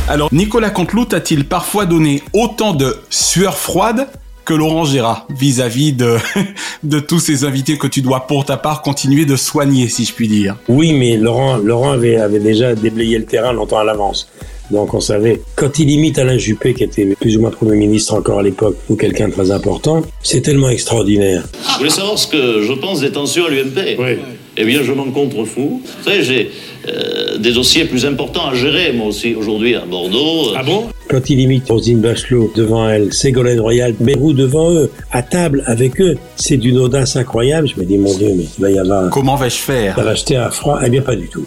Alors, 0.08 0.30
Nicolas 0.32 0.70
Canteloup 0.70 1.08
a-t-il 1.14 1.46
parfois 1.46 1.86
donné 1.86 2.22
autant 2.34 2.74
de 2.74 2.96
sueur 3.10 3.58
froide 3.58 4.08
que 4.46 4.54
Laurent 4.54 4.86
Gérard 4.86 5.28
vis-à-vis 5.36 5.94
de, 5.94 6.18
de 6.84 7.00
tous 7.00 7.20
ces 7.20 7.44
invités 7.44 7.80
que 7.80 7.88
tu 7.88 8.04
dois 8.04 8.28
pour 8.28 8.46
ta 8.46 8.58
part 8.58 8.84
continuer 8.84 9.26
de 9.26 9.36
soigner, 9.36 9.88
si 9.90 10.06
je 10.06 10.14
puis 10.14 10.28
dire? 10.28 10.56
Oui, 10.68 10.94
mais 10.94 11.18
Laurent, 11.18 11.58
Laurent 11.58 11.92
avait, 11.94 12.18
avait 12.18 12.40
déjà 12.40 12.76
déblayé 12.76 13.18
le 13.18 13.26
terrain 13.26 13.52
longtemps 13.52 13.80
à 13.80 13.84
l'avance. 13.84 14.30
Donc 14.72 14.94
on 14.94 15.00
savait, 15.00 15.42
quand 15.56 15.80
il 15.80 15.90
imite 15.90 16.18
Alain 16.20 16.38
Juppé, 16.38 16.74
qui 16.74 16.84
était 16.84 17.06
plus 17.20 17.38
ou 17.38 17.42
moins 17.42 17.52
Premier 17.52 17.78
ministre 17.78 18.14
encore 18.14 18.40
à 18.40 18.44
l'époque, 18.44 18.78
ou 18.90 18.96
quelqu'un 18.96 19.28
de 19.28 19.34
très 19.34 19.52
important, 19.52 20.02
c'est 20.24 20.42
tellement 20.42 20.70
extraordinaire. 20.70 21.44
Vous 21.54 21.78
voulez 21.80 21.90
savoir 21.90 22.18
ce 22.18 22.28
que 22.28 22.62
je 22.62 22.74
pense 22.74 23.02
des 23.02 23.12
tensions 23.12 23.46
à 23.46 23.50
l'UMP 23.50 23.96
Oui. 24.00 24.18
Eh 24.58 24.64
bien, 24.64 24.84
je 24.84 24.94
m'en 24.94 25.12
contrefous. 25.12 25.82
Vous 25.84 26.04
savez, 26.04 26.24
j'ai 26.24 26.52
euh, 26.88 27.38
des 27.38 27.52
dossiers 27.52 27.86
plus 27.86 28.06
importants 28.06 28.48
à 28.50 28.54
gérer, 28.54 28.94
moi 28.94 29.08
aussi, 29.08 29.36
aujourd'hui, 29.36 29.76
à 29.76 29.82
Bordeaux. 29.86 30.54
Ah 30.56 30.64
bon? 30.64 30.86
Quand 31.10 31.30
il 31.30 31.42
imite 31.42 31.68
Rosine 31.70 32.00
Bachelot 32.00 32.52
devant 32.56 32.88
elle, 32.88 33.12
Ségolène 33.12 33.60
Royal, 33.60 33.94
Bérou 34.00 34.32
devant 34.32 34.72
eux, 34.72 34.90
à 35.12 35.24
table 35.24 35.62
avec 35.66 36.00
eux, 36.00 36.16
c'est 36.38 36.58
d'une 36.58 36.78
audace 36.78 37.18
incroyable. 37.18 37.68
Je 37.68 37.80
me 37.80 37.86
dis, 37.86 37.98
mon 37.98 38.16
Dieu, 38.18 38.30
mais 38.36 38.46
il 38.58 38.62
va 38.62 38.72
y 38.72 38.80
avoir... 38.80 39.10
Comment 39.10 39.36
vais-je 39.36 39.58
faire? 39.58 39.96
Ça 39.96 40.04
va 40.04 40.16
jeter 40.16 40.38
à 40.38 40.50
froid 40.52 40.80
Eh 40.86 40.90
bien, 40.90 41.02
pas 41.02 41.18
du 41.18 41.28
tout. 41.28 41.46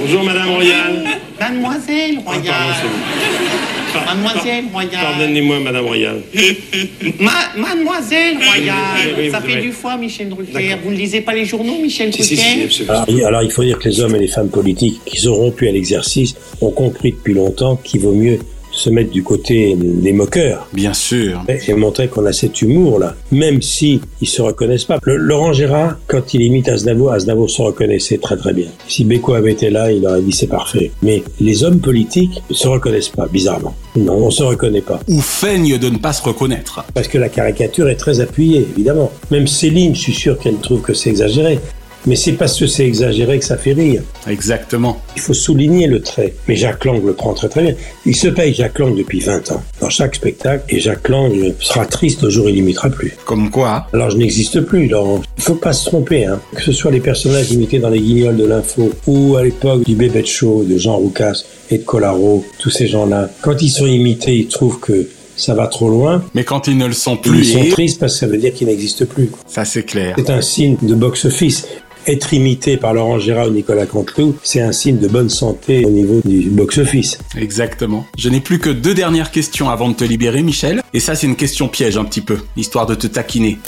Bonjour 0.00 0.22
Madame 0.24 0.50
Royal. 0.50 1.04
Mademoiselle 1.40 2.18
Royale. 2.24 2.54
Mademoiselle 4.06 4.64
Royale. 4.72 5.00
Pardonnez-moi 5.02 5.60
Madame 5.60 5.84
Royal. 5.86 6.22
Ma- 7.20 7.30
Mademoiselle 7.60 8.36
Royale. 8.36 8.76
Oui, 9.06 9.12
oui, 9.24 9.30
Ça 9.30 9.40
fait 9.40 9.60
du 9.60 9.72
foie, 9.72 9.96
Michel 9.96 10.28
Drucker. 10.30 10.76
Vous 10.82 10.90
ne 10.90 10.96
lisez 10.96 11.20
pas 11.20 11.34
les 11.34 11.44
journaux, 11.44 11.78
Michel 11.80 12.12
Si, 12.12 12.22
si, 12.24 12.36
Drucker 12.36 12.70
si. 12.70 12.82
Alors, 12.88 13.04
il- 13.08 13.24
alors, 13.24 13.42
il 13.42 13.50
faut 13.50 13.64
dire 13.64 13.78
que 13.78 13.88
les 13.88 14.00
hommes 14.00 14.16
et 14.16 14.20
les 14.20 14.28
femmes 14.28 14.48
politiques 14.50 15.00
qui 15.04 15.18
sont 15.18 15.34
rompus 15.34 15.68
à 15.68 15.72
l'exercice 15.72 16.34
ont 16.60 16.70
compris 16.70 17.12
depuis 17.12 17.34
longtemps 17.34 17.76
qu'il 17.76 18.00
vaut 18.00 18.14
mieux 18.14 18.38
se 18.82 18.90
mettre 18.90 19.10
du 19.10 19.22
côté 19.22 19.76
des 19.78 20.12
moqueurs. 20.12 20.66
Bien 20.72 20.92
sûr. 20.92 21.42
Et 21.68 21.74
montrer 21.74 22.08
qu'on 22.08 22.26
a 22.26 22.32
cet 22.32 22.62
humour-là, 22.62 23.14
même 23.30 23.62
si 23.62 24.00
ils 24.20 24.26
se 24.28 24.42
reconnaissent 24.42 24.84
pas. 24.84 24.98
Le- 25.04 25.16
Laurent 25.16 25.52
Gérard, 25.52 25.98
quand 26.08 26.34
il 26.34 26.42
imite 26.42 26.68
Aznavour, 26.68 27.12
Aznavour 27.12 27.48
se 27.48 27.62
reconnaissait 27.62 28.18
très 28.18 28.36
très 28.36 28.52
bien. 28.52 28.66
Si 28.88 29.04
Beko 29.04 29.34
avait 29.34 29.52
été 29.52 29.70
là, 29.70 29.92
il 29.92 30.04
aurait 30.06 30.20
dit 30.22 30.32
c'est 30.32 30.46
parfait. 30.48 30.90
Mais 31.02 31.22
les 31.40 31.62
hommes 31.64 31.78
politiques 31.78 32.42
ne 32.50 32.54
se 32.54 32.66
reconnaissent 32.68 33.08
pas, 33.08 33.26
bizarrement. 33.26 33.74
Non, 33.96 34.14
on 34.14 34.30
se 34.30 34.42
reconnaît 34.42 34.80
pas. 34.80 34.98
Ou 35.08 35.20
feignent 35.20 35.78
de 35.78 35.88
ne 35.88 35.98
pas 35.98 36.12
se 36.12 36.22
reconnaître. 36.22 36.84
Parce 36.94 37.08
que 37.08 37.18
la 37.18 37.28
caricature 37.28 37.88
est 37.88 37.96
très 37.96 38.20
appuyée, 38.20 38.66
évidemment. 38.74 39.12
Même 39.30 39.46
Céline, 39.46 39.94
je 39.94 40.00
suis 40.00 40.14
sûr 40.14 40.38
qu'elle 40.38 40.56
trouve 40.56 40.80
que 40.80 40.94
c'est 40.94 41.10
exagéré. 41.10 41.58
Mais 42.06 42.16
c'est 42.16 42.32
parce 42.32 42.58
que 42.58 42.66
c'est 42.66 42.86
exagéré 42.86 43.38
que 43.38 43.44
ça 43.44 43.56
fait 43.56 43.72
rire. 43.72 44.02
Exactement. 44.28 45.00
Il 45.14 45.20
faut 45.22 45.34
souligner 45.34 45.86
le 45.86 46.00
trait. 46.02 46.34
Mais 46.48 46.56
Jacques 46.56 46.84
Lang 46.84 47.04
le 47.04 47.12
prend 47.12 47.32
très 47.34 47.48
très 47.48 47.62
bien. 47.62 47.74
Il 48.06 48.16
se 48.16 48.28
paye 48.28 48.52
Jacques 48.54 48.78
Lang 48.78 48.96
depuis 48.96 49.20
20 49.20 49.52
ans. 49.52 49.62
Dans 49.80 49.88
chaque 49.90 50.14
spectacle, 50.16 50.64
et 50.68 50.80
Jacques 50.80 51.08
Lang 51.08 51.54
sera 51.60 51.86
triste 51.86 52.22
le 52.22 52.30
jour 52.30 52.46
où 52.46 52.48
il 52.48 52.54
n'imitera 52.56 52.90
plus. 52.90 53.12
Comme 53.24 53.50
quoi 53.50 53.86
Alors 53.92 54.10
je 54.10 54.16
n'existe 54.16 54.60
plus, 54.62 54.88
Laurent. 54.88 55.22
Il 55.38 55.42
faut 55.44 55.54
pas 55.54 55.72
se 55.72 55.86
tromper, 55.88 56.24
hein. 56.26 56.40
Que 56.56 56.62
ce 56.62 56.72
soit 56.72 56.90
les 56.90 57.00
personnages 57.00 57.52
imités 57.52 57.78
dans 57.78 57.90
les 57.90 58.00
guignols 58.00 58.36
de 58.36 58.46
l'info, 58.46 58.90
ou 59.06 59.36
à 59.36 59.44
l'époque 59.44 59.84
du 59.84 59.94
Bébé 59.94 60.24
Show 60.24 60.64
de 60.68 60.76
Jean 60.78 60.96
Roucas 60.96 61.44
et 61.70 61.78
de 61.78 61.84
Colaro, 61.84 62.44
tous 62.58 62.70
ces 62.70 62.86
gens-là. 62.88 63.30
Quand 63.42 63.60
ils 63.62 63.70
sont 63.70 63.86
imités, 63.86 64.34
ils 64.36 64.48
trouvent 64.48 64.80
que 64.80 65.08
ça 65.36 65.54
va 65.54 65.66
trop 65.66 65.88
loin. 65.88 66.22
Mais 66.34 66.44
quand 66.44 66.66
ils 66.68 66.76
ne 66.76 66.86
le 66.86 66.92
sont 66.92 67.14
Ils 67.16 67.20
plus, 67.30 67.44
sont 67.44 67.62
et- 67.62 67.68
tristes 67.70 67.98
parce 68.00 68.14
que 68.14 68.18
ça 68.20 68.26
veut 68.26 68.36
dire 68.38 68.52
qu'ils 68.52 68.66
n'existent 68.68 69.06
plus. 69.06 69.30
ça 69.46 69.64
c'est 69.64 69.84
clair. 69.84 70.14
C'est 70.18 70.30
un 70.30 70.42
signe 70.42 70.76
de 70.82 70.94
box-office. 70.94 71.66
Être 72.06 72.34
imité 72.34 72.76
par 72.76 72.94
Laurent 72.94 73.18
Gérard 73.18 73.48
ou 73.48 73.50
Nicolas 73.50 73.86
Canteloup, 73.86 74.36
c'est 74.42 74.60
un 74.60 74.72
signe 74.72 74.98
de 74.98 75.08
bonne 75.08 75.30
santé 75.30 75.84
au 75.84 75.90
niveau 75.90 76.20
du 76.24 76.50
box-office. 76.50 77.18
Exactement. 77.36 78.06
Je 78.18 78.28
n'ai 78.28 78.40
plus 78.40 78.58
que 78.58 78.70
deux 78.70 78.94
dernières 78.94 79.30
questions 79.30 79.70
avant 79.70 79.88
de 79.88 79.94
te 79.94 80.04
libérer, 80.04 80.42
Michel. 80.42 80.82
Et 80.94 81.00
ça, 81.00 81.14
c'est 81.14 81.26
une 81.26 81.36
question 81.36 81.68
piège 81.68 81.96
un 81.96 82.04
petit 82.04 82.20
peu, 82.20 82.38
histoire 82.56 82.86
de 82.86 82.94
te 82.94 83.06
taquiner. 83.06 83.58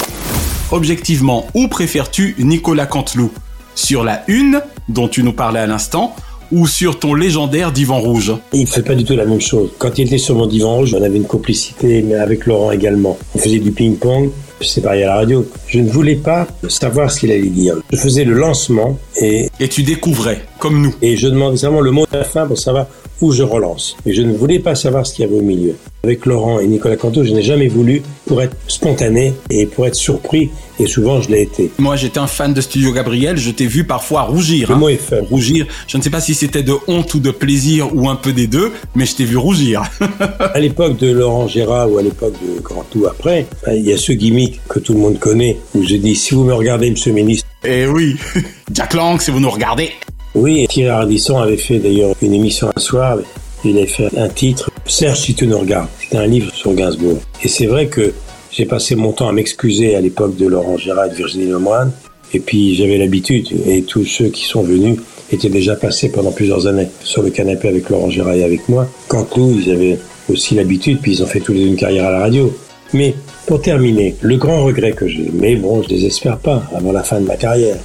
Objectivement, 0.71 1.47
où 1.55 1.69
préfères-tu 1.69 2.35
Nicolas 2.39 2.87
Canteloup 2.87 3.31
Sur 3.75 4.05
la 4.05 4.25
une, 4.29 4.61
dont 4.89 5.09
tu 5.09 5.23
nous 5.23 5.33
parlais 5.33 5.61
à 5.61 5.67
l'instant, 5.67 6.15
ou 6.53 6.67
sur 6.67 6.99
ton 6.99 7.15
légendaire 7.15 7.73
divan 7.73 8.01
rouge? 8.01 8.33
Il 8.53 8.63
ne 8.63 8.67
fait 8.67 8.83
pas 8.83 8.95
du 8.95 9.05
tout 9.05 9.15
la 9.15 9.25
même 9.25 9.41
chose. 9.41 9.71
Quand 9.79 9.99
il 9.99 10.07
était 10.07 10.19
sur 10.19 10.35
mon 10.37 10.47
divan 10.47 10.77
rouge, 10.77 10.95
on 10.95 11.03
avait 11.03 11.17
une 11.17 11.27
complicité, 11.27 12.03
mais 12.03 12.15
avec 12.15 12.47
Laurent 12.47 12.71
également. 12.71 13.19
On 13.35 13.39
faisait 13.39 13.59
du 13.59 13.73
ping-pong, 13.73 14.31
c'est 14.61 14.81
pareil 14.81 15.03
à 15.03 15.09
la 15.09 15.15
radio. 15.17 15.47
Je 15.69 15.81
ne 15.81 15.91
voulais 15.91 16.17
pas 16.17 16.47
savoir 16.69 17.11
ce 17.11 17.21
qu'il 17.21 17.33
allait 17.33 17.49
dire. 17.49 17.77
Je 17.93 17.97
faisais 17.97 18.25
le 18.25 18.35
lancement 18.35 18.99
et... 19.21 19.49
Et 19.61 19.69
tu 19.69 19.83
découvrais, 19.83 20.43
comme 20.59 20.81
nous. 20.81 20.95
Et 21.03 21.17
je 21.17 21.29
demandais 21.29 21.57
seulement 21.57 21.81
le 21.81 21.91
mot 21.91 22.07
de 22.11 22.17
la 22.17 22.25
fin 22.25 22.47
pour 22.47 22.59
savoir 22.59 22.87
où 23.21 23.33
je 23.33 23.43
relance. 23.43 23.97
Mais 24.05 24.13
je 24.13 24.23
ne 24.23 24.33
voulais 24.33 24.59
pas 24.59 24.75
savoir 24.75 25.07
ce 25.07 25.15
qu'il 25.15 25.25
y 25.25 25.29
avait 25.29 25.39
au 25.39 25.43
milieu. 25.43 25.77
Avec 26.03 26.27
Laurent 26.27 26.61
et 26.61 26.67
Nicolas 26.67 26.97
Canto, 26.97 27.25
je 27.25 27.33
n'ai 27.33 27.43
jamais 27.43 27.69
voulu 27.69 28.03
pour 28.27 28.43
être 28.43 28.55
spontané 28.69 29.33
et 29.49 29.65
pour 29.67 29.87
être 29.87 29.95
surpris. 29.95 30.51
Et 30.79 30.87
souvent, 30.87 31.21
je 31.21 31.31
l'ai 31.31 31.43
été. 31.43 31.71
Moi, 31.79 31.97
j'étais 31.97 32.19
un 32.19 32.27
fan 32.27 32.53
de 32.53 32.61
Studio 32.61 32.93
Gabriel. 32.93 33.39
Je 33.39 33.51
t'ai 33.51 33.67
vu 33.67 33.85
parfois 33.85 34.23
rougir. 34.23 34.69
Le 34.69 34.75
hein. 34.75 34.79
mot 34.79 34.89
est 34.89 34.97
fait. 34.97 35.21
Rougir. 35.21 35.67
Je 35.87 35.97
ne 35.97 36.03
sais 36.03 36.11
pas 36.11 36.21
si 36.21 36.35
c'était 36.35 36.63
de 36.63 36.75
honte 36.89 37.15
ou 37.15 37.21
de 37.21 37.31
plaisir 37.31 37.95
ou 37.95 38.09
un 38.09 38.17
peu 38.17 38.33
des 38.33 38.47
deux, 38.47 38.73
mais 38.95 39.07
je 39.07 39.15
t'ai 39.15 39.25
vu 39.25 39.37
rougir. 39.37 39.83
à 40.39 40.61
l'époque 40.61 40.99
de 40.99 41.11
Laurent 41.11 41.49
Gérard 41.49 41.91
ou 41.91 41.99
à 41.99 42.03
l'époque 42.03 42.35
de 42.43 42.61
Cantou 42.61 43.07
après, 43.07 43.47
il 43.73 43.87
y 43.87 43.93
a 43.93 43.97
ce 43.97 44.13
gimmick 44.13 44.61
que 44.69 44.81
tout 44.81 44.93
le 44.93 44.99
monde 44.99 45.19
connaît 45.19 45.59
où 45.75 45.83
je 45.83 45.97
dis 45.97 46.17
si 46.17 46.35
vous 46.35 46.45
me 46.45 46.55
regardez, 46.55 46.91
monsieur 46.91 47.13
le 47.13 47.17
ministre. 47.17 47.49
Eh 47.65 47.87
oui, 47.87 48.17
Jack 48.73 48.95
Lang, 48.95 49.21
si 49.21 49.31
vous 49.31 49.41
nous 49.41 49.51
regardez. 49.51 49.93
Oui, 50.35 50.67
Thierry 50.69 50.91
Ardisson 50.91 51.39
avait 51.39 51.57
fait 51.57 51.79
d'ailleurs 51.79 52.17
une 52.21 52.35
émission 52.35 52.69
un 52.75 52.81
soir. 52.81 53.19
Il 53.65 53.79
avait 53.79 53.87
fait 53.87 54.09
un 54.19 54.29
titre, 54.29 54.69
Serge, 54.85 55.21
si 55.21 55.35
tu 55.35 55.47
nous 55.47 55.59
regardes. 55.59 55.89
C'était 56.03 56.17
un 56.17 56.27
livre 56.27 56.53
sur 56.53 56.75
Gainsbourg. 56.75 57.19
Et 57.45 57.49
c'est 57.49 57.67
vrai 57.67 57.87
que 57.87 58.13
j'ai 58.51 58.67
passé 58.67 58.97
mon 58.97 59.13
temps 59.13 59.29
à 59.29 59.33
m'excuser 59.33 59.95
à 59.95 60.01
l'époque 60.01 60.37
de 60.37 60.47
Laurent 60.47 60.77
Gérard 60.77 61.07
et 61.07 61.11
de 61.11 61.15
Virginie 61.15 61.47
Lemoine. 61.47 61.93
Et 62.33 62.41
puis 62.41 62.75
j'avais 62.75 62.99
l'habitude, 62.99 63.47
et 63.65 63.83
tous 63.83 64.05
ceux 64.05 64.29
qui 64.29 64.45
sont 64.45 64.63
venus 64.63 64.99
étaient 65.31 65.49
déjà 65.49 65.77
passés 65.77 66.11
pendant 66.11 66.33
plusieurs 66.33 66.67
années 66.67 66.89
sur 67.05 67.23
le 67.23 67.31
canapé 67.31 67.69
avec 67.69 67.89
Laurent 67.89 68.11
Gérard 68.11 68.35
et 68.35 68.43
avec 68.43 68.69
moi. 68.69 68.89
Quant 69.07 69.27
nous, 69.37 69.61
ils 69.61 69.71
avaient 69.71 69.99
aussi 70.29 70.57
l'habitude, 70.57 70.99
puis 71.01 71.13
ils 71.13 71.23
ont 71.23 71.27
fait 71.27 71.41
tous 71.41 71.53
les 71.53 71.61
deux 71.61 71.69
une 71.69 71.77
carrière 71.77 72.07
à 72.07 72.11
la 72.11 72.19
radio. 72.19 72.53
Mais 72.93 73.15
pour 73.47 73.63
terminer, 73.63 74.17
le 74.21 74.37
grand 74.37 74.65
regret 74.65 74.93
que 74.93 75.07
j'ai, 75.07 75.31
mais 75.33 75.55
bon, 75.55 75.83
je 75.85 75.89
désespère 75.89 76.39
pas 76.39 76.65
avant 76.75 76.91
la 76.91 77.05
fin 77.05 77.21
de 77.21 77.27
ma 77.27 77.37
carrière. 77.37 77.77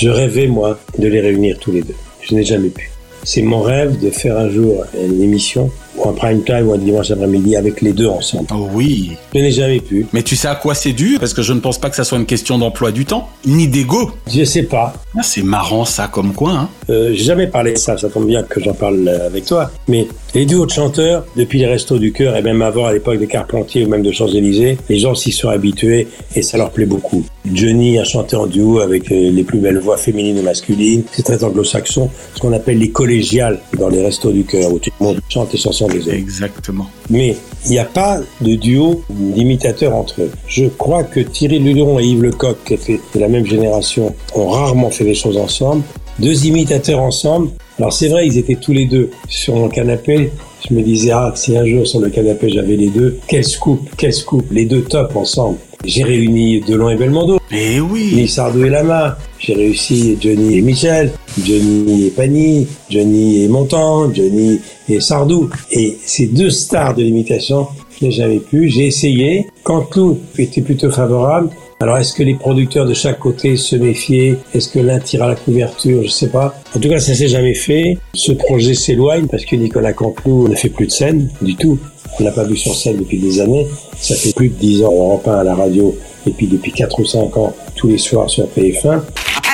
Je 0.00 0.08
rêvais, 0.08 0.46
moi, 0.46 0.78
de 0.96 1.08
les 1.08 1.20
réunir 1.20 1.58
tous 1.58 1.72
les 1.72 1.82
deux. 1.82 1.96
Je 2.22 2.32
n'ai 2.32 2.44
jamais 2.44 2.68
pu. 2.68 2.88
C'est 3.24 3.42
mon 3.42 3.62
rêve 3.62 3.98
de 3.98 4.10
faire 4.10 4.38
un 4.38 4.48
jour 4.48 4.84
une 4.94 5.20
émission 5.20 5.72
ou 5.96 6.08
un 6.08 6.12
prime 6.12 6.44
time 6.44 6.68
ou 6.68 6.72
un 6.74 6.78
dimanche 6.78 7.10
après-midi 7.10 7.56
avec 7.56 7.80
les 7.82 7.92
deux 7.92 8.06
ensemble. 8.06 8.46
Oh 8.54 8.68
oui. 8.72 9.16
Je 9.34 9.40
n'ai 9.40 9.50
jamais 9.50 9.80
pu. 9.80 10.06
Mais 10.12 10.22
tu 10.22 10.36
sais 10.36 10.46
à 10.46 10.54
quoi 10.54 10.76
c'est 10.76 10.92
dû 10.92 11.16
Parce 11.18 11.34
que 11.34 11.42
je 11.42 11.52
ne 11.52 11.58
pense 11.58 11.78
pas 11.78 11.90
que 11.90 11.96
ça 11.96 12.04
soit 12.04 12.16
une 12.16 12.26
question 12.26 12.58
d'emploi 12.58 12.92
du 12.92 13.06
temps, 13.06 13.28
ni 13.44 13.66
d'ego. 13.66 14.12
Je 14.32 14.44
sais 14.44 14.62
pas. 14.62 14.94
Ah, 15.18 15.22
c'est 15.24 15.42
marrant 15.42 15.84
ça 15.84 16.06
comme 16.06 16.32
quoi. 16.32 16.52
Hein 16.52 16.68
euh, 16.90 17.10
J'ai 17.12 17.24
jamais 17.24 17.48
parlé 17.48 17.72
de 17.72 17.78
ça, 17.78 17.98
ça 17.98 18.08
tombe 18.08 18.26
bien 18.26 18.44
que 18.44 18.60
j'en 18.60 18.72
parle 18.72 19.08
avec 19.08 19.46
toi. 19.46 19.68
Mais 19.88 20.06
les 20.32 20.46
duos 20.46 20.64
de 20.64 20.70
chanteurs, 20.70 21.24
depuis 21.34 21.58
les 21.58 21.66
Restos 21.66 21.98
du 21.98 22.12
Cœur 22.12 22.36
et 22.36 22.42
même 22.42 22.62
avant 22.62 22.86
à 22.86 22.92
l'époque 22.92 23.18
des 23.18 23.26
Carpentiers 23.26 23.84
ou 23.84 23.88
même 23.88 24.02
de 24.02 24.12
Champs-Élysées, 24.12 24.78
les 24.88 24.98
gens 25.00 25.16
s'y 25.16 25.32
sont 25.32 25.48
habitués 25.48 26.06
et 26.36 26.42
ça 26.42 26.56
leur 26.56 26.70
plaît 26.70 26.86
beaucoup. 26.86 27.24
Johnny 27.52 27.98
a 27.98 28.04
chanté 28.04 28.36
en 28.36 28.46
duo 28.46 28.78
avec 28.78 29.10
euh, 29.10 29.30
les 29.30 29.42
plus 29.42 29.58
belles 29.58 29.78
voix 29.78 29.96
féminines 29.96 30.38
et 30.38 30.42
masculines. 30.42 31.02
C'est 31.10 31.24
très 31.24 31.42
anglo-saxon, 31.42 32.10
ce 32.34 32.40
qu'on 32.40 32.52
appelle 32.52 32.78
les 32.78 32.90
collégiales 32.90 33.58
dans 33.76 33.88
les 33.88 34.04
Restos 34.04 34.30
du 34.30 34.44
Cœur 34.44 34.72
où 34.72 34.78
tout 34.78 34.90
le 35.00 35.06
monde 35.06 35.20
chante 35.28 35.52
les 35.52 35.58
chansons 35.58 35.88
des 35.88 36.00
autres. 36.00 36.12
Exactement. 36.12 36.86
Mais 37.10 37.36
il 37.64 37.70
n'y 37.70 37.78
a 37.78 37.84
pas 37.84 38.20
de 38.40 38.54
duo 38.54 39.02
d'imitateurs 39.10 39.94
entre 39.94 40.22
eux. 40.22 40.30
Je 40.46 40.66
crois 40.66 41.04
que 41.04 41.20
Thierry 41.20 41.58
Luderon 41.58 41.98
et 41.98 42.04
Yves 42.04 42.22
Lecoq, 42.22 42.58
qui 42.64 42.74
étaient 42.74 43.00
de 43.14 43.20
la 43.20 43.28
même 43.28 43.46
génération, 43.46 44.14
ont 44.34 44.48
rarement 44.48 44.90
fait 44.90 45.04
des 45.08 45.14
choses 45.14 45.36
ensemble. 45.36 45.82
Deux 46.18 46.46
imitateurs 46.46 47.00
ensemble. 47.00 47.50
Alors 47.78 47.92
c'est 47.92 48.08
vrai, 48.08 48.26
ils 48.26 48.38
étaient 48.38 48.56
tous 48.56 48.72
les 48.72 48.86
deux 48.86 49.10
sur 49.28 49.56
mon 49.56 49.68
canapé. 49.68 50.30
Je 50.68 50.74
me 50.74 50.82
disais, 50.82 51.12
ah, 51.12 51.32
si 51.34 51.56
un 51.56 51.64
jour 51.64 51.86
sur 51.86 52.00
le 52.00 52.10
canapé 52.10 52.50
j'avais 52.50 52.76
les 52.76 52.88
deux, 52.88 53.18
quel 53.28 53.44
scoop, 53.44 53.88
quel 53.96 54.12
scoop, 54.12 54.44
les 54.50 54.64
deux 54.64 54.82
top 54.82 55.14
ensemble. 55.16 55.58
J'ai 55.84 56.02
réuni 56.02 56.60
Delon 56.60 56.90
et 56.90 56.96
Belmondo. 56.96 57.38
Eh 57.52 57.80
oui. 57.80 58.26
Sardou 58.26 58.64
et 58.64 58.68
Lama. 58.68 59.16
J'ai 59.38 59.54
réussi 59.54 60.18
Johnny 60.20 60.58
et 60.58 60.60
Michel, 60.60 61.12
Johnny 61.40 62.06
et 62.06 62.10
Pani, 62.10 62.66
Johnny 62.90 63.44
et 63.44 63.48
Montand, 63.48 64.12
Johnny 64.12 64.60
et 64.88 65.00
Sardou. 65.00 65.48
Et 65.70 65.96
ces 66.04 66.26
deux 66.26 66.50
stars 66.50 66.96
de 66.96 67.02
l'imitation, 67.02 67.68
je 67.98 68.06
n'ai 68.06 68.10
jamais 68.10 68.40
pu. 68.40 68.68
J'ai 68.68 68.86
essayé. 68.86 69.46
Canteloup 69.62 70.18
était 70.36 70.62
plutôt 70.62 70.90
favorable. 70.90 71.50
Alors, 71.80 71.96
est-ce 71.98 72.12
que 72.12 72.24
les 72.24 72.34
producteurs 72.34 72.86
de 72.86 72.94
chaque 72.94 73.20
côté 73.20 73.56
se 73.56 73.76
méfiaient? 73.76 74.36
Est-ce 74.52 74.68
que 74.68 74.80
l'un 74.80 74.98
tire 74.98 75.22
à 75.22 75.28
la 75.28 75.36
couverture? 75.36 76.02
Je 76.02 76.08
sais 76.08 76.28
pas. 76.28 76.60
En 76.74 76.80
tout 76.80 76.88
cas, 76.88 76.98
ça 76.98 77.14
s'est 77.14 77.28
jamais 77.28 77.54
fait. 77.54 77.98
Ce 78.14 78.32
projet 78.32 78.74
s'éloigne 78.74 79.28
parce 79.28 79.44
que 79.44 79.54
Nicolas 79.54 79.92
Canteloup 79.92 80.48
ne 80.48 80.56
fait 80.56 80.70
plus 80.70 80.86
de 80.86 80.90
scène 80.90 81.28
du 81.40 81.54
tout. 81.54 81.78
On 82.18 82.24
l'a 82.24 82.32
pas 82.32 82.42
vu 82.42 82.56
sur 82.56 82.74
scène 82.74 82.96
depuis 82.96 83.18
des 83.18 83.40
années. 83.40 83.64
Ça 83.96 84.16
fait 84.16 84.34
plus 84.34 84.48
de 84.48 84.54
10 84.54 84.82
ans 84.82 84.92
en 84.92 85.18
peint 85.18 85.38
à 85.38 85.44
la 85.44 85.54
radio 85.54 85.96
et 86.26 86.32
puis 86.32 86.48
depuis 86.48 86.72
4 86.72 86.98
ou 86.98 87.04
5 87.04 87.36
ans 87.36 87.54
tous 87.76 87.86
les 87.86 87.98
soirs 87.98 88.28
sur 88.28 88.46
TF1. 88.46 89.00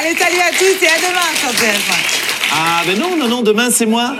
Allez, 0.00 0.16
salut 0.16 0.40
à 0.40 0.56
tous 0.58 0.82
et 0.82 0.88
à 0.88 0.96
demain 0.96 1.30
sur 1.38 1.50
TF1. 1.50 2.22
Ah, 2.52 2.82
ben 2.86 2.98
non, 2.98 3.18
non, 3.18 3.28
non, 3.28 3.42
demain 3.42 3.68
c'est 3.70 3.84
moi. 3.84 4.14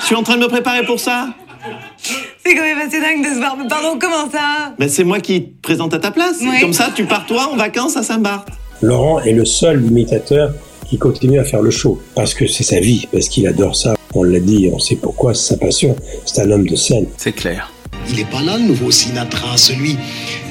Je 0.00 0.06
suis 0.06 0.14
en 0.14 0.22
train 0.22 0.36
de 0.36 0.42
me 0.42 0.48
préparer 0.48 0.84
pour 0.86 1.00
ça. 1.00 1.30
C'est 2.44 2.54
quand 2.54 2.62
même 2.62 2.78
assez 2.78 3.00
dingue 3.00 3.22
de 3.22 3.34
se 3.34 3.38
voir. 3.38 3.56
Mais 3.56 3.68
pardon, 3.68 3.98
comment 4.00 4.30
ça 4.30 4.74
Ben 4.78 4.88
c'est 4.88 5.04
moi 5.04 5.20
qui 5.20 5.44
te 5.44 5.62
présente 5.62 5.94
à 5.94 5.98
ta 5.98 6.10
place. 6.10 6.40
Comme 6.60 6.72
ça, 6.72 6.90
tu 6.94 7.04
pars 7.04 7.26
toi 7.26 7.50
en 7.52 7.56
vacances 7.56 7.96
à 7.96 8.02
Saint-Barth. 8.02 8.48
Laurent 8.82 9.20
est 9.20 9.32
le 9.32 9.44
seul 9.44 9.84
imitateur 9.84 10.52
qui 10.88 10.98
continue 10.98 11.38
à 11.38 11.44
faire 11.44 11.62
le 11.62 11.70
show 11.70 12.00
parce 12.14 12.34
que 12.34 12.46
c'est 12.46 12.64
sa 12.64 12.80
vie, 12.80 13.06
parce 13.12 13.28
qu'il 13.28 13.46
adore 13.46 13.76
ça. 13.76 13.94
On 14.14 14.22
l'a 14.22 14.40
dit, 14.40 14.70
on 14.72 14.78
sait 14.78 14.96
pourquoi, 14.96 15.34
c'est 15.34 15.54
sa 15.54 15.56
passion. 15.56 15.94
C'est 16.24 16.40
un 16.42 16.50
homme 16.50 16.66
de 16.66 16.74
scène. 16.76 17.06
C'est 17.16 17.32
clair. 17.32 17.70
Il 18.08 18.18
est 18.18 18.30
pas 18.30 18.42
là, 18.42 18.56
le 18.56 18.64
nouveau 18.64 18.90
Sinatra, 18.90 19.56
celui 19.56 19.96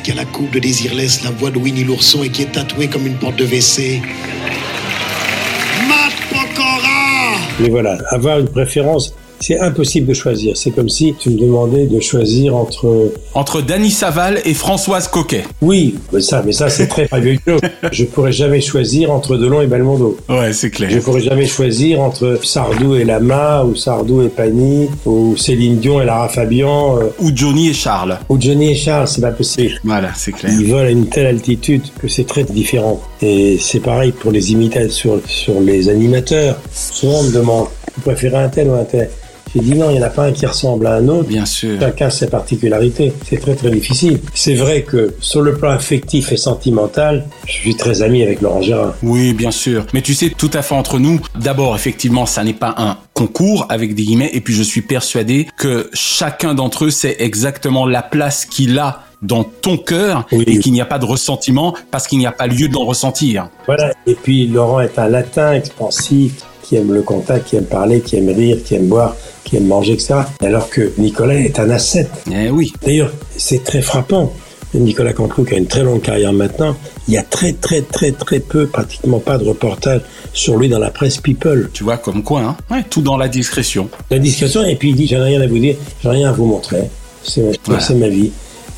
qui 0.04 0.12
a 0.12 0.16
la 0.16 0.26
coupe 0.26 0.52
de 0.52 0.60
Désirless, 0.60 1.24
la 1.24 1.32
voix 1.32 1.50
de 1.50 1.58
Winnie 1.58 1.84
l'ourson 1.84 2.24
et 2.24 2.30
qui 2.30 2.44
est 2.44 2.52
tatoué 2.54 2.88
comme 2.88 3.06
une 3.06 3.18
porte 3.18 3.36
de 3.36 3.46
WC. 3.46 4.02
Matt 5.88 6.14
Pokora 6.30 7.38
Mais 7.60 7.70
voilà, 7.70 7.98
avoir 8.12 8.40
une 8.40 8.48
préférence, 8.48 9.14
c'est 9.40 9.60
impossible 9.60 10.08
de 10.08 10.14
choisir. 10.14 10.56
C'est 10.58 10.72
comme 10.72 10.90
si 10.90 11.14
tu 11.18 11.30
me 11.32 11.38
demandais 11.38 11.86
de 11.86 12.00
choisir 12.00 12.56
entre... 12.56 13.12
Entre 13.34 13.62
Danny 13.62 13.90
Saval 13.92 14.42
et 14.46 14.54
Françoise 14.54 15.08
Coquet. 15.08 15.44
Oui, 15.62 15.96
mais 16.12 16.22
ça, 16.22 16.42
mais 16.46 16.52
ça 16.52 16.70
c'est 16.70 16.88
très 16.88 17.08
vieux. 17.22 17.38
Je 17.92 18.04
pourrais 18.06 18.32
jamais 18.32 18.62
choisir 18.62 19.12
entre 19.12 19.38
Delon 19.38 19.62
et 19.62 19.68
Belmondo. 19.68 20.18
Ouais, 20.30 20.54
c'est 20.54 20.70
clair. 20.70 20.90
Je 20.92 21.00
pourrais 21.00 21.22
jamais 21.22 21.46
choisir 21.46 22.02
entre 22.02 22.40
Sardou 22.44 22.96
et 22.96 23.04
Lama, 23.04 23.64
ou 23.64 23.76
Sardou 23.76 24.22
et 24.22 24.30
Pani, 24.30 24.88
ou 25.06 25.36
Céline 25.38 25.78
Dion 25.80 26.02
et 26.02 26.06
Lara 26.06 26.30
Fabian. 26.30 26.98
euh, 27.00 27.06
Ou 27.20 27.32
Johnny 27.34 27.70
et 27.70 27.74
Charles. 27.74 28.18
ou 28.30 28.40
Johnny 28.40 28.72
et 28.72 28.76
Charles, 28.76 29.08
c'est 29.08 29.22
pas 29.22 29.32
possible. 29.32 29.80
Voilà, 29.84 30.10
c'est 30.16 30.32
clair. 30.32 30.52
Ils 30.58 30.68
volent 30.70 30.88
à 30.88 30.90
une 30.92 31.08
telle 31.08 31.28
altitude 31.28 31.84
que 32.00 32.08
c'est 32.08 32.26
très 32.28 32.44
différent. 32.44 33.02
Et 33.22 33.58
c'est 33.60 33.80
pareil 33.80 34.12
pour 34.12 34.32
les 34.32 34.52
imitateurs 34.52 34.92
sur, 34.92 35.20
sur 35.26 35.60
les 35.60 35.90
animateurs. 35.90 36.58
Souvent 36.74 37.20
on 37.20 37.24
me 37.24 37.32
demande, 37.34 37.68
vous 37.96 38.02
préférez 38.02 38.38
un 38.38 38.50
tel 38.50 38.70
ou 38.70 38.74
un 38.74 38.84
tel? 38.84 39.10
J'ai 39.54 39.62
dit 39.62 39.76
non, 39.76 39.90
il 39.90 39.98
n'y 39.98 40.04
en 40.04 40.06
a 40.06 40.10
pas 40.10 40.26
un 40.26 40.32
qui 40.32 40.46
ressemble 40.46 40.88
à 40.88 40.96
un 40.96 41.08
autre. 41.08 41.28
Bien 41.28 41.46
sûr. 41.46 41.80
Chacun 41.80 42.08
a 42.08 42.10
ses 42.10 42.28
particularités. 42.28 43.14
C'est 43.28 43.40
très 43.40 43.56
très 43.56 43.72
difficile. 43.72 44.20
C'est 44.34 44.54
vrai 44.54 44.84
que 44.84 45.14
sur 45.20 45.42
le 45.42 45.56
plan 45.56 45.72
affectif 45.72 46.32
et 46.32 46.38
sentimental, 46.38 47.26
je 47.46 47.54
suis 47.54 47.76
très 47.76 48.02
ami 48.02 48.24
avec 48.24 48.42
Laurent 48.42 48.62
Gérard. 48.62 48.96
Oui, 49.04 49.34
bien 49.34 49.52
sûr. 49.52 49.86
Mais 49.94 50.02
tu 50.02 50.14
sais, 50.14 50.30
tout 50.30 50.52
à 50.54 50.62
fait 50.62 50.76
entre 50.76 51.00
nous, 51.00 51.20
d'abord, 51.40 51.76
effectivement, 51.76 52.26
ça 52.26 52.44
n'est 52.44 52.54
pas 52.54 52.76
un 52.78 52.98
concours 53.14 53.66
avec 53.70 53.96
des 53.96 54.04
guillemets, 54.04 54.30
et 54.34 54.42
puis 54.42 54.54
je 54.54 54.64
suis 54.64 54.82
persuadé 54.82 55.48
que 55.58 55.90
chacun 55.94 56.54
d'entre 56.54 56.86
eux 56.86 56.90
sait 56.90 57.18
exactement 57.20 57.86
la 57.86 58.02
place 58.02 58.46
qu'il 58.46 58.80
a 58.80 59.04
dans 59.22 59.44
ton 59.44 59.78
cœur 59.78 60.26
et 60.32 60.60
qu'il 60.60 60.72
n'y 60.72 60.80
a 60.80 60.86
pas 60.86 61.00
de 61.00 61.06
ressentiment 61.06 61.76
parce 61.92 62.08
qu'il 62.08 62.20
n'y 62.20 62.26
a 62.26 62.32
pas 62.32 62.48
lieu 62.48 62.70
d'en 62.70 62.86
ressentir. 62.86 63.50
Voilà. 63.66 63.94
Et 64.08 64.14
puis 64.14 64.48
Laurent 64.48 64.80
est 64.80 64.98
un 64.98 65.10
latin 65.10 65.52
expansif 65.52 66.46
qui 66.70 66.76
aime 66.76 66.94
le 66.94 67.02
contact, 67.02 67.48
qui 67.48 67.56
aime 67.56 67.66
parler, 67.66 68.00
qui 68.00 68.16
aime 68.18 68.30
rire, 68.30 68.60
qui 68.64 68.76
aime 68.76 68.86
boire, 68.86 69.16
qui 69.44 69.58
aime 69.58 69.66
manger, 69.66 69.94
etc. 69.94 70.14
Alors 70.40 70.70
que 70.70 70.92
Nicolas 71.00 71.34
est 71.34 71.58
un 71.60 71.72
ascète. 71.72 72.12
Eh 72.32 72.52
oui. 72.52 72.72
D'ailleurs, 72.86 73.12
c'est 73.38 73.64
très 73.64 73.82
frappant. 73.82 74.32
Nicolas 74.76 75.14
Canteloup, 75.14 75.46
qui 75.46 75.56
a 75.56 75.58
une 75.58 75.66
très 75.66 75.82
longue 75.82 76.04
carrière 76.04 76.32
maintenant, 76.32 76.76
il 77.08 77.16
y 77.16 77.18
a 77.18 77.24
très 77.24 77.54
très 77.54 77.82
très 77.82 78.12
très 78.12 78.40
peu, 78.40 78.68
pratiquement 78.68 79.18
pas 79.18 79.40
de 79.40 79.46
reportages 79.46 80.02
sur 80.32 80.58
lui 80.58 80.70
dans 80.70 80.78
la 80.78 80.92
presse 80.92 81.18
People. 81.18 81.72
Tu 81.74 81.84
vois, 81.84 81.98
comme 81.98 82.22
quoi, 82.22 82.42
hein 82.42 82.56
Ouais, 82.70 82.84
tout 82.88 83.02
dans 83.02 83.18
la 83.18 83.30
discrétion. 83.30 83.90
La 84.12 84.20
discrétion, 84.20 84.64
et 84.64 84.76
puis 84.76 84.90
il 84.92 84.96
dit, 84.96 85.08
j'ai 85.08 85.18
rien 85.18 85.42
à 85.42 85.48
vous 85.48 85.58
dire, 85.58 85.76
j'ai 86.04 86.10
rien 86.10 86.30
à 86.30 86.34
vous 86.34 86.46
montrer. 86.46 86.84
C'est 87.24 87.50
Voilà. 87.66 87.84
ma 87.96 88.10
vie. 88.10 88.30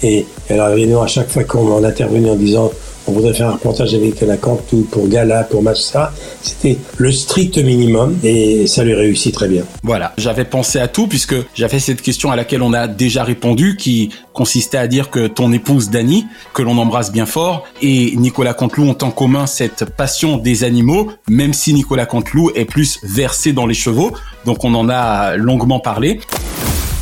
Et 0.02 0.26
alors, 0.50 0.70
évidemment, 0.70 1.02
à 1.04 1.08
chaque 1.08 1.30
fois 1.30 1.44
qu'on 1.44 1.70
en 1.74 1.84
intervenu 1.84 2.30
en 2.30 2.36
disant, 2.36 2.72
on 3.08 3.12
voudrait 3.12 3.34
faire 3.34 3.49
un 3.49 3.54
reportage 3.54 3.93
avec 3.93 4.22
la 4.22 4.38
Cantou 4.38 4.88
pour 4.89 5.08
Gala, 5.08 5.43
pour 5.43 5.64
Massa. 5.64 6.14
C'était 6.41 6.78
le 6.97 7.12
strict 7.12 7.58
minimum 7.58 8.18
et 8.24 8.68
ça 8.68 8.84
lui 8.84 8.93
réussit 8.93 9.34
très 9.34 9.47
bien. 9.47 9.64
Voilà, 9.84 10.14
j'avais 10.18 10.45
pensé 10.45 10.80
à 10.80 10.88
tout 10.88 11.08
puisque 11.08 11.36
j'avais 11.56 11.80
cette 11.80 12.02
question 12.02 12.32
à 12.32 12.36
laquelle 12.36 12.62
on 12.62 12.74
a 12.74 12.88
déjà 12.88 13.24
répondu 13.24 13.76
qui 13.78 14.10
consistait 14.34 14.78
à 14.78 14.88
dire 14.88 15.10
que 15.10 15.28
ton 15.28 15.52
épouse 15.52 15.89
Dani, 15.89 16.26
que 16.54 16.62
l'on 16.62 16.78
embrasse 16.78 17.12
bien 17.12 17.26
fort, 17.26 17.66
et 17.82 18.16
Nicolas 18.16 18.54
Canteloup 18.54 18.86
ont 18.86 18.97
en 19.02 19.12
commun 19.12 19.45
cette 19.45 19.86
passion 19.86 20.38
des 20.38 20.64
animaux, 20.64 21.12
même 21.28 21.54
si 21.54 21.74
Nicolas 21.74 22.06
Canteloup 22.06 22.52
est 22.56 22.66
plus 22.66 22.99
versé 23.04 23.54
dans 23.54 23.66
les 23.66 23.74
chevaux. 23.74 24.12
Donc 24.45 24.64
on 24.64 24.74
en 24.74 24.89
a 24.89 25.36
longuement 25.36 25.80
parlé. 25.80 26.20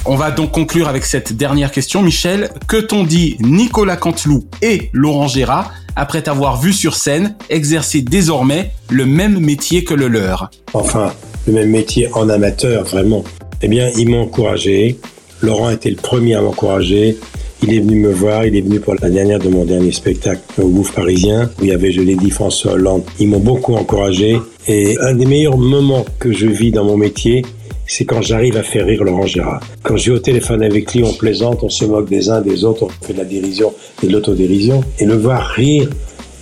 On 0.05 0.15
va 0.15 0.31
donc 0.31 0.51
conclure 0.51 0.87
avec 0.87 1.03
cette 1.03 1.33
dernière 1.33 1.71
question, 1.71 2.01
Michel. 2.01 2.49
Que 2.67 2.77
t'ont 2.77 3.03
dit 3.03 3.35
Nicolas 3.41 3.97
Canteloup 3.97 4.45
et 4.61 4.89
Laurent 4.93 5.27
Gérard 5.27 5.73
après 5.95 6.21
t'avoir 6.21 6.59
vu 6.61 6.71
sur 6.71 6.95
scène 6.95 7.35
exercer 7.49 8.01
désormais 8.01 8.71
le 8.89 9.05
même 9.05 9.39
métier 9.39 9.83
que 9.83 9.93
le 9.93 10.07
leur? 10.07 10.49
Enfin, 10.73 11.11
le 11.47 11.53
même 11.53 11.69
métier 11.69 12.07
en 12.13 12.29
amateur, 12.29 12.85
vraiment. 12.85 13.23
Eh 13.61 13.67
bien, 13.67 13.89
ils 13.97 14.07
m'ont 14.07 14.21
encouragé. 14.21 14.97
Laurent 15.41 15.69
était 15.69 15.89
le 15.89 15.97
premier 15.97 16.35
à 16.35 16.41
m'encourager. 16.41 17.17
Il 17.61 17.73
est 17.73 17.79
venu 17.79 17.99
me 17.99 18.11
voir, 18.13 18.45
il 18.45 18.55
est 18.55 18.61
venu 18.61 18.79
pour 18.79 18.95
la 19.01 19.09
dernière 19.09 19.39
de 19.39 19.49
mon 19.49 19.65
dernier 19.65 19.91
spectacle 19.91 20.41
au 20.61 20.69
Gouffre 20.69 20.93
parisien, 20.93 21.49
où 21.59 21.65
il 21.65 21.67
y 21.67 21.73
avait, 21.73 21.91
je 21.91 22.01
l'ai 22.01 22.15
dit, 22.15 22.29
François 22.29 22.73
Hollande. 22.73 23.03
Ils 23.19 23.27
m'ont 23.27 23.39
beaucoup 23.39 23.75
encouragé. 23.75 24.39
Et 24.69 24.97
un 25.01 25.13
des 25.13 25.25
meilleurs 25.25 25.57
moments 25.57 26.05
que 26.19 26.31
je 26.31 26.47
vis 26.47 26.71
dans 26.71 26.85
mon 26.85 26.95
métier, 26.95 27.43
c'est 27.89 28.05
quand 28.05 28.21
j'arrive 28.21 28.55
à 28.55 28.61
faire 28.61 28.85
rire 28.85 29.03
Laurent 29.03 29.25
Gérard. 29.25 29.61
Quand 29.81 29.97
j'ai 29.97 30.11
au 30.11 30.19
téléphone 30.19 30.61
avec 30.61 30.93
lui, 30.93 31.03
on 31.03 31.11
plaisante, 31.11 31.63
on 31.63 31.69
se 31.69 31.85
moque 31.85 32.07
des 32.07 32.29
uns 32.29 32.39
des 32.39 32.63
autres, 32.63 32.83
on 32.83 33.05
fait 33.05 33.13
de 33.13 33.17
la 33.17 33.25
dérision 33.25 33.73
et 34.03 34.07
de 34.07 34.13
l'autodérision. 34.13 34.83
Et 34.99 35.05
le 35.05 35.15
voir 35.15 35.43
rire, 35.47 35.89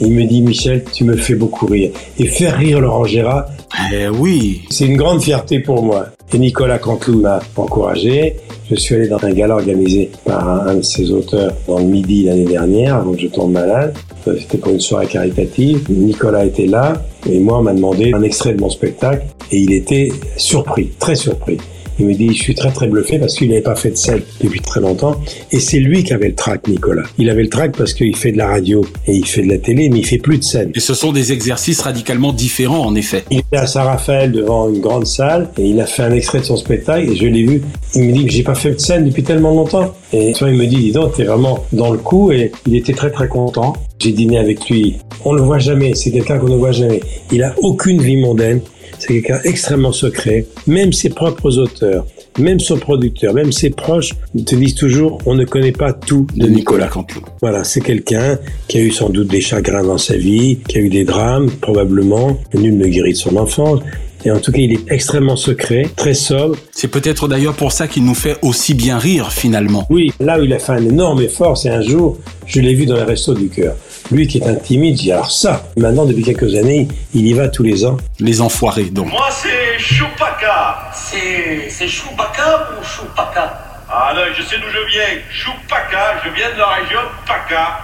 il 0.02 0.12
me 0.12 0.26
dit, 0.26 0.41
Michel, 0.41 0.84
tu 0.91 1.04
me 1.04 1.16
fais 1.16 1.36
beaucoup 1.36 1.66
rire. 1.66 1.91
Et 2.20 2.28
faire 2.28 2.58
rire 2.58 2.80
Laurent 2.80 3.06
Gérard, 3.06 3.45
eh 3.93 4.08
oui, 4.08 4.62
c'est 4.70 4.86
une 4.86 4.98
grande 4.98 5.22
fierté 5.22 5.60
pour 5.60 5.84
moi. 5.84 6.08
Et 6.34 6.39
Nicolas 6.39 6.78
Canteloup 6.78 7.22
m'a 7.22 7.39
encouragé. 7.56 8.36
Je 8.70 8.76
suis 8.76 8.95
allé 8.95 9.08
dans 9.08 9.24
un 9.24 9.32
gala 9.32 9.56
organisé 9.56 10.12
par 10.26 10.68
un, 10.68 10.76
de 10.76 10.82
ses 10.82 11.10
auteurs 11.12 11.54
dans 11.68 11.80
le 11.80 11.86
Midi 11.86 12.24
l'année 12.24 12.45
dernière, 12.45 12.95
avant 12.98 13.14
que 13.14 13.20
je 13.22 13.28
tombe 13.28 13.52
malade. 13.54 13.93
Euh, 14.28 14.36
C'était 14.39 14.58
pour 14.58 14.74
une 14.74 14.80
soirée 14.82 15.08
caritative. 15.08 15.86
Nicolas 15.89 16.45
était 16.45 16.66
là 16.66 17.02
et 17.30 17.39
moi 17.39 17.60
on 17.60 17.64
m'a 17.64 17.74
demandé 17.74 18.12
un 18.14 18.24
extrait 18.24 18.54
de 18.54 18.60
mon 18.60 18.70
spectacle 18.70 19.26
et 19.52 19.58
il 19.58 19.72
était 19.72 20.10
surpris, 20.36 20.89
très 21.00 21.16
surpris. 21.16 21.58
Il 22.00 22.06
me 22.06 22.14
dit, 22.14 22.34
je 22.34 22.41
suis 22.41 22.56
très 22.56 22.72
très 22.72 22.88
bluffé 22.88 23.18
parce 23.20 23.36
qu'il 23.36 23.50
n'avait 23.50 23.62
pas 23.62 23.76
fait 23.76 23.91
de 23.91 23.98
scène 23.98 24.22
depuis 24.41 24.62
très 24.62 24.82
longtemps. 24.82 25.20
Et 25.52 25.60
c'est 25.60 25.80
lui 25.80 26.04
qui 26.04 26.14
avait 26.14 26.30
le 26.30 26.36
trac, 26.36 26.68
Nicolas. 26.68 27.04
Il 27.18 27.30
avait 27.30 27.43
le 27.43 27.50
trac 27.50 27.76
parce 27.76 27.93
qu'il 27.93 28.16
fait 28.16 28.32
de 28.32 28.38
la 28.38 28.48
radio 28.48 28.86
et 29.08 29.16
il 29.16 29.26
fait 29.26 29.41
de 29.41 29.50
la 29.50 29.58
télé, 29.58 29.89
mais 29.89 30.00
il 30.00 30.06
fait 30.06 30.18
plus 30.18 30.38
de 30.38 30.43
scène. 30.43 30.72
Et 30.76 30.80
ce 30.80 30.93
sont 30.93 31.12
des 31.12 31.32
exercices 31.32 31.82
radicalement 31.82 32.34
différents, 32.34 32.86
en 32.86 32.95
effet. 32.95 33.24
Il 33.32 33.41
est 33.52 33.58
à 33.58 33.68
Saint-Raphaël 33.68 34.32
devant 34.32 34.70
une 34.70 34.80
grande 34.80 35.06
salle 35.08 35.50
et 35.58 35.66
il 35.68 35.80
a 35.80 35.86
fait 35.86 36.04
un 36.04 36.12
extrait 36.12 36.39
de 36.39 36.45
son 36.45 36.58
spectacle 36.58 37.10
et 37.10 37.16
je 37.16 37.26
l'ai 37.26 37.43
vu. 37.43 37.62
Il 37.95 38.04
me 38.04 38.12
dit 38.12 38.28
j'ai 38.30 38.43
pas 38.43 38.56
fait 38.56 38.72
de 38.72 38.80
scène 38.80 39.06
depuis 39.06 39.24
tellement 39.24 39.52
longtemps. 39.52 39.93
Et 40.14 40.34
toi, 40.34 40.50
il 40.50 40.56
me 40.56 40.66
dit, 40.66 40.78
dis 40.78 40.91
donc, 40.91 41.16
t'es 41.16 41.24
vraiment 41.24 41.66
dans 41.74 41.91
le 41.91 41.98
coup 41.98 42.32
et 42.32 42.52
il 42.66 42.76
était 42.76 42.93
très 42.93 43.12
très 43.12 43.28
content. 43.28 43.74
J'ai 44.00 44.12
dîné 44.12 44.38
avec 44.38 44.70
lui. 44.70 44.98
On 45.26 45.34
le 45.34 45.41
voit 45.41 45.60
jamais. 45.60 45.95
C'est 45.95 46.12
quelqu'un 46.12 46.38
qu'on 46.38 46.50
ne 46.50 46.56
voit 46.56 46.72
jamais. 46.72 47.02
Il 47.32 47.43
a 47.43 47.56
aucune 47.58 48.02
vie 48.02 48.18
mondaine. 48.18 48.62
C'est 49.00 49.08
quelqu'un 49.08 49.39
extrêmement 49.43 49.91
secret. 49.91 50.45
Même 50.66 50.93
ses 50.93 51.10
propres 51.10 51.58
auteurs, 51.58 52.06
même 52.39 52.60
son 52.60 52.78
producteur, 52.78 53.34
même 53.34 53.52
ses 53.52 53.70
proches 53.70 54.14
te 54.45 54.56
disent 54.56 54.76
toujours 54.76 55.20
on 55.26 55.36
ne 55.36 55.45
connaît 55.45 55.72
pas 55.72 55.93
tout 55.93 56.28
de 56.36 56.48
Nicolas 56.48 56.88
Canteloup. 56.88 57.24
Voilà, 57.41 57.64
c'est 57.64 57.82
quelqu'un 57.82 58.38
qui 58.68 58.78
a 58.78 58.82
eu 58.82 58.91
sans 58.91 59.10
doute 59.10 59.28
des 59.28 59.41
chagrins 59.41 59.84
dans 59.84 59.98
sa 59.98 60.16
vie, 60.16 60.60
qui 60.68 60.78
a 60.78 60.82
eu 60.82 60.89
des 60.89 61.04
drames 61.04 61.50
probablement, 61.62 62.38
nul 62.54 62.78
ne 62.78 62.88
guérit 62.88 63.14
de 63.14 63.18
son 63.18 63.38
enfance. 63.38 63.82
Et 64.26 64.32
en 64.32 64.39
tout 64.39 64.52
cas, 64.52 64.60
il 64.60 64.74
est 64.74 64.91
extrêmement 64.91 65.36
secret, 65.36 65.88
très 65.95 66.14
sobre. 66.14 66.58
C'est 66.72 66.88
peut-être 66.88 67.28
d'ailleurs 67.28 67.54
pour 67.54 67.72
ça 67.72 67.88
qu'il 67.88 68.04
nous 68.04 68.16
fait 68.16 68.36
aussi 68.41 68.74
bien 68.74 68.98
rire 68.98 69.32
finalement. 69.32 69.86
Oui, 69.89 70.12
là 70.20 70.39
où 70.39 70.43
il 70.43 70.52
a 70.54 70.60
fait 70.60 70.74
un 70.74 70.86
énorme 70.86 71.22
effort, 71.22 71.58
c'est 71.58 71.70
un 71.70 71.82
jour, 71.82 72.18
je 72.45 72.60
l'ai 72.60 72.74
vu 72.74 72.86
dans 72.86 72.95
les 72.95 73.04
restos 73.04 73.36
du 73.36 73.48
cœur. 73.48 73.76
Lui 74.10 74.26
qui 74.26 74.38
est 74.38 74.47
un 74.47 74.55
timide, 74.55 74.95
dit 74.95 75.12
alors 75.12 75.32
ça, 75.32 75.64
maintenant 75.76 76.05
depuis 76.05 76.24
quelques 76.24 76.55
années, 76.55 76.88
il 77.14 77.28
y 77.28 77.34
va 77.34 77.49
tous 77.49 77.64
les 77.64 77.86
ans. 77.86 77.97
Les 78.20 78.39
enfoirés 78.39 78.86
donc. 78.86 79.12
Moi, 79.12 79.28
c'est 79.32 79.78
Chupacabra. 79.78 80.91
C'est. 80.93 81.70
C'est 81.70 81.88
Chewbacca 81.88 82.70
ou 82.80 82.84
Chewbacca? 82.86 83.86
Ah 83.89 84.14
non, 84.16 84.22
je 84.34 84.41
sais 84.43 84.58
d'où 84.58 84.68
je 84.72 84.91
viens. 84.91 85.22
Chupacabra, 85.30 86.22
je 86.24 86.30
viens 86.30 86.53
de 86.53 86.60
la 86.60 86.68
région 86.68 86.99
de 87.01 87.28
Paca. 87.28 87.80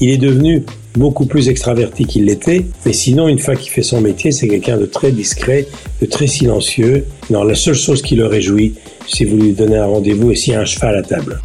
Il 0.00 0.10
est 0.10 0.18
devenu 0.18 0.64
beaucoup 0.96 1.26
plus 1.26 1.48
extraverti 1.48 2.04
qu'il 2.04 2.24
l'était, 2.24 2.66
mais 2.84 2.92
sinon, 2.92 3.28
une 3.28 3.38
fois 3.38 3.56
qu'il 3.56 3.70
fait 3.70 3.82
son 3.82 4.00
métier, 4.00 4.32
c'est 4.32 4.48
quelqu'un 4.48 4.76
de 4.76 4.86
très 4.86 5.12
discret, 5.12 5.66
de 6.00 6.06
très 6.06 6.26
silencieux. 6.26 7.06
Non, 7.30 7.44
la 7.44 7.54
seule 7.54 7.74
chose 7.74 8.02
qui 8.02 8.16
le 8.16 8.26
réjouit, 8.26 8.74
c'est 9.06 9.24
vous 9.24 9.36
lui 9.36 9.52
donnez 9.52 9.76
un 9.76 9.86
rendez-vous 9.86 10.32
et 10.32 10.36
s'il 10.36 10.52
y 10.52 10.56
a 10.56 10.60
un 10.60 10.64
cheval 10.64 10.96
à 10.96 11.02
table. 11.02 11.40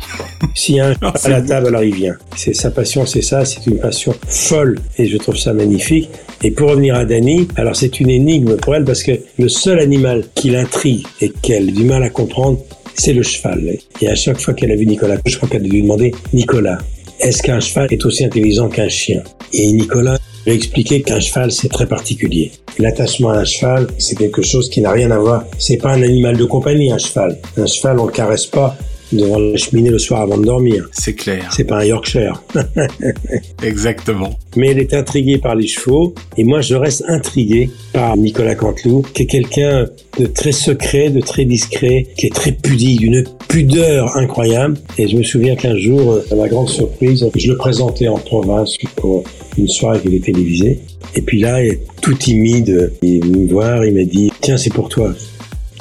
S'il 0.56 0.76
y 0.76 0.80
a 0.80 0.90
un 0.90 0.94
cheval 0.94 1.20
à 1.24 1.30
la 1.30 1.42
table, 1.42 1.68
alors 1.68 1.84
il 1.84 1.94
vient. 1.94 2.16
C'est 2.36 2.54
sa 2.54 2.72
passion, 2.72 3.06
c'est 3.06 3.22
ça, 3.22 3.46
c'est 3.46 3.66
une 3.68 3.80
passion 3.80 4.14
folle 4.28 4.80
et 4.98 5.08
je 5.08 5.18
trouve 5.18 5.38
ça 5.38 5.54
magnifique. 5.54 6.10
Et 6.44 6.52
pour 6.52 6.70
revenir 6.70 6.96
à 6.96 7.06
Dani, 7.06 7.48
alors 7.56 7.76
c'est 7.76 8.00
une 8.00 8.10
énigme 8.10 8.58
pour 8.58 8.76
elle 8.76 8.86
parce 8.86 9.04
que 9.04 9.12
le 9.38 9.50
seul 9.50 9.80
animal 9.80 10.26
qui 10.36 10.50
l'intrigue 10.50 11.06
et 11.22 11.30
qu'elle 11.30 11.70
a 11.70 11.72
du 11.72 11.84
mal 11.84 12.04
à 12.04 12.10
comprendre, 12.10 12.60
c'est 12.96 13.14
le 13.14 13.24
cheval. 13.24 13.78
Et 14.02 14.10
à 14.10 14.16
chaque 14.16 14.40
fois 14.40 14.54
qu'elle 14.54 14.72
a 14.72 14.76
vu 14.76 14.86
Nicolas, 14.86 15.18
je 15.26 15.38
crois 15.38 15.50
qu'elle 15.50 15.62
a 15.62 15.64
dû 15.64 15.72
lui 15.72 15.82
demander, 15.82 16.14
Nicolas, 16.34 16.78
est-ce 17.24 17.42
qu'un 17.42 17.60
cheval 17.60 17.88
est 17.92 18.06
aussi 18.06 18.26
intelligent 18.26 18.68
qu'un 18.68 18.90
chien? 18.90 19.24
Et 19.54 19.72
Nicolas 19.72 20.18
lui 20.46 20.52
a 20.52 20.56
expliqué 20.56 21.02
qu'un 21.02 21.22
cheval, 21.22 21.52
c'est 21.52 21.70
très 21.70 21.88
particulier. 21.88 22.52
L'attachement 22.80 23.30
à 23.30 23.38
un 23.38 23.46
cheval, 23.46 23.88
c'est 23.98 24.18
quelque 24.18 24.42
chose 24.42 24.70
qui 24.70 24.82
n'a 24.82 24.92
rien 24.92 25.10
à 25.12 25.18
voir. 25.18 25.46
C'est 25.58 25.78
pas 25.78 25.92
un 25.92 26.04
animal 26.04 26.36
de 26.36 26.44
compagnie, 26.44 26.92
un 26.92 26.98
cheval. 26.98 27.40
Un 27.56 27.66
cheval, 27.66 28.00
on 28.00 28.06
le 28.08 28.12
caresse 28.12 28.46
pas 28.46 28.76
devant 29.18 29.40
la 29.40 29.58
cheminée 29.58 29.90
le 29.90 30.00
soir 30.00 30.22
avant 30.22 30.38
de 30.38 30.46
dormir. 30.46 30.90
C'est 30.92 31.14
clair. 31.14 31.52
C'est 31.56 31.64
pas 31.64 31.80
un 31.80 31.86
Yorkshire. 31.86 32.44
Exactement. 33.64 34.38
Mais 34.56 34.72
elle 34.72 34.80
est 34.80 34.94
intriguée 34.94 35.38
par 35.38 35.56
les 35.56 35.68
chevaux 35.68 36.14
et 36.38 36.44
moi 36.44 36.62
je 36.62 36.76
reste 36.76 37.04
intrigué 37.08 37.70
par 37.92 38.18
Nicolas 38.18 38.56
Canteloup, 38.56 39.04
qui 39.14 39.24
est 39.24 39.28
quelqu'un 39.28 39.88
de 40.20 40.26
très 40.26 40.52
secret, 40.52 41.10
de 41.10 41.22
très 41.22 41.46
discret, 41.46 42.08
qui 42.18 42.28
est 42.28 42.34
très 42.34 42.52
pudique, 42.52 43.00
d'une 43.00 43.24
pudeur 43.48 44.16
incroyable. 44.16 44.78
Et 44.98 45.08
je 45.08 45.18
me 45.18 45.24
souviens 45.24 45.56
qu'un 45.56 45.78
jour, 45.78 46.20
à 46.32 46.36
ma 46.36 46.48
grande 46.48 46.70
surprise, 46.70 47.26
je 47.36 47.52
le 47.52 47.58
présentais 47.58 48.08
en 48.08 48.18
province 48.18 48.78
pour 48.96 49.24
une 49.58 49.68
soirée 49.68 50.00
qui 50.02 50.08
était 50.10 50.32
télévisée. 50.32 50.80
Et 51.16 51.22
puis 51.22 51.40
là, 51.40 51.60
tout 52.02 52.14
timide, 52.14 52.92
il 53.02 53.18
est 53.18 53.24
venu 53.24 53.46
me 53.46 53.52
voir, 53.52 53.86
il 53.86 53.94
m'a 53.94 54.04
dit, 54.04 54.32
tiens, 54.42 54.58
c'est 54.58 54.74
pour 54.74 54.90
toi. 54.90 55.14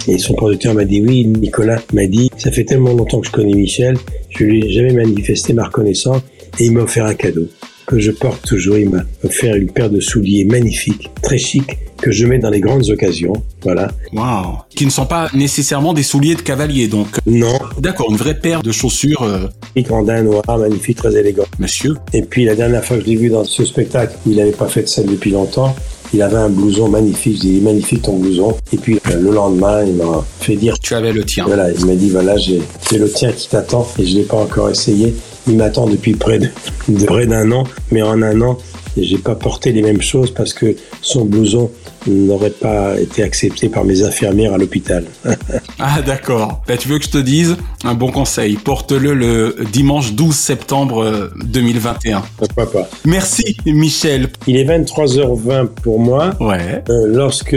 Et 0.08 0.18
son 0.18 0.34
producteur 0.34 0.74
m'a 0.74 0.84
dit 0.84 1.00
oui, 1.00 1.26
Nicolas 1.26 1.80
m'a 1.92 2.06
dit, 2.06 2.30
ça 2.36 2.50
fait 2.50 2.64
tellement 2.64 2.92
longtemps 2.92 3.20
que 3.20 3.26
je 3.26 3.32
connais 3.32 3.54
Michel, 3.54 3.96
je 4.30 4.44
lui 4.44 4.64
ai 4.64 4.72
jamais 4.72 4.92
manifesté 4.92 5.52
ma 5.52 5.64
reconnaissance 5.64 6.22
et 6.58 6.66
il 6.66 6.72
m'a 6.72 6.82
offert 6.82 7.06
un 7.06 7.14
cadeau 7.14 7.48
que 7.86 7.98
je 7.98 8.10
porte 8.10 8.46
toujours. 8.46 8.78
Il 8.78 8.90
m'a 8.90 9.02
offert 9.24 9.54
une 9.54 9.70
paire 9.70 9.90
de 9.90 10.00
souliers 10.00 10.44
magnifiques, 10.44 11.10
très 11.22 11.38
chics, 11.38 11.78
que 12.00 12.10
je 12.10 12.26
mets 12.26 12.38
dans 12.38 12.50
les 12.50 12.60
grandes 12.60 12.88
occasions. 12.90 13.32
Voilà. 13.62 13.90
Waouh. 14.12 14.58
Qui 14.74 14.86
ne 14.86 14.90
sont 14.90 15.06
pas 15.06 15.28
nécessairement 15.34 15.92
des 15.92 16.02
souliers 16.02 16.34
de 16.34 16.42
cavalier, 16.42 16.88
donc. 16.88 17.08
Non. 17.26 17.58
D'accord, 17.78 18.10
une 18.10 18.16
vraie 18.16 18.38
paire 18.38 18.62
de 18.62 18.72
chaussures. 18.72 19.22
Euh... 19.22 19.46
Grandin 19.76 20.22
noir, 20.22 20.42
magnifique, 20.58 20.98
très 20.98 21.16
élégant. 21.16 21.44
Monsieur. 21.58 21.94
Et 22.12 22.22
puis 22.22 22.44
la 22.44 22.54
dernière 22.54 22.84
fois 22.84 22.96
que 22.96 23.04
je 23.04 23.08
l'ai 23.08 23.16
vu 23.16 23.28
dans 23.28 23.44
ce 23.44 23.64
spectacle 23.64 24.16
il 24.26 24.36
n'avait 24.36 24.52
pas 24.52 24.68
fait 24.68 24.82
de 24.82 24.88
scène 24.88 25.06
depuis 25.06 25.30
longtemps, 25.30 25.74
il 26.12 26.22
avait 26.22 26.36
un 26.36 26.48
blouson 26.48 26.88
magnifique. 26.88 27.36
Je 27.36 27.40
dis, 27.40 27.60
magnifique 27.60 28.02
ton 28.02 28.18
blouson. 28.18 28.56
Et 28.72 28.76
puis 28.76 29.00
le 29.10 29.30
lendemain, 29.30 29.84
il 29.84 29.94
m'a 29.94 30.24
fait 30.40 30.56
dire. 30.56 30.78
Tu 30.78 30.94
avais 30.94 31.12
le 31.12 31.24
tien. 31.24 31.44
Voilà, 31.46 31.70
il 31.70 31.86
m'a 31.86 31.94
dit, 31.94 32.10
voilà, 32.10 32.36
j'ai 32.36 32.62
c'est 32.80 32.98
le 32.98 33.10
tien 33.10 33.32
qui 33.32 33.48
t'attend 33.48 33.86
et 33.98 34.06
je 34.06 34.16
l'ai 34.16 34.24
pas 34.24 34.36
encore 34.36 34.70
essayé. 34.70 35.14
Il 35.46 35.56
m'attend 35.56 35.86
depuis 35.86 36.14
près 36.14 36.38
de, 36.38 36.48
de 36.88 37.04
près 37.04 37.26
d'un 37.26 37.50
an, 37.50 37.64
mais 37.90 38.02
en 38.02 38.22
un 38.22 38.40
an, 38.42 38.58
j'ai 38.96 39.18
pas 39.18 39.34
porté 39.34 39.72
les 39.72 39.82
mêmes 39.82 40.02
choses 40.02 40.32
parce 40.32 40.52
que 40.52 40.76
son 41.00 41.24
blouson 41.24 41.70
n'aurait 42.06 42.50
pas 42.50 43.00
été 43.00 43.22
accepté 43.22 43.68
par 43.68 43.84
mes 43.84 44.02
infirmières 44.02 44.54
à 44.54 44.58
l'hôpital. 44.58 45.04
ah 45.78 46.02
d'accord. 46.02 46.62
Bah, 46.66 46.76
tu 46.76 46.88
veux 46.88 46.98
que 46.98 47.04
je 47.04 47.10
te 47.10 47.18
dise 47.18 47.56
un 47.84 47.94
bon 47.94 48.10
conseil 48.10 48.56
Porte-le 48.56 49.14
le 49.14 49.56
dimanche 49.72 50.12
12 50.12 50.34
septembre 50.34 51.30
2021. 51.44 52.22
Pourquoi 52.36 52.70
pas 52.70 52.88
Merci 53.04 53.56
Michel. 53.66 54.28
Il 54.46 54.56
est 54.56 54.64
23h20 54.64 55.66
pour 55.66 55.98
moi. 55.98 56.34
Ouais. 56.40 56.82
Euh, 56.88 57.06
lorsque 57.06 57.56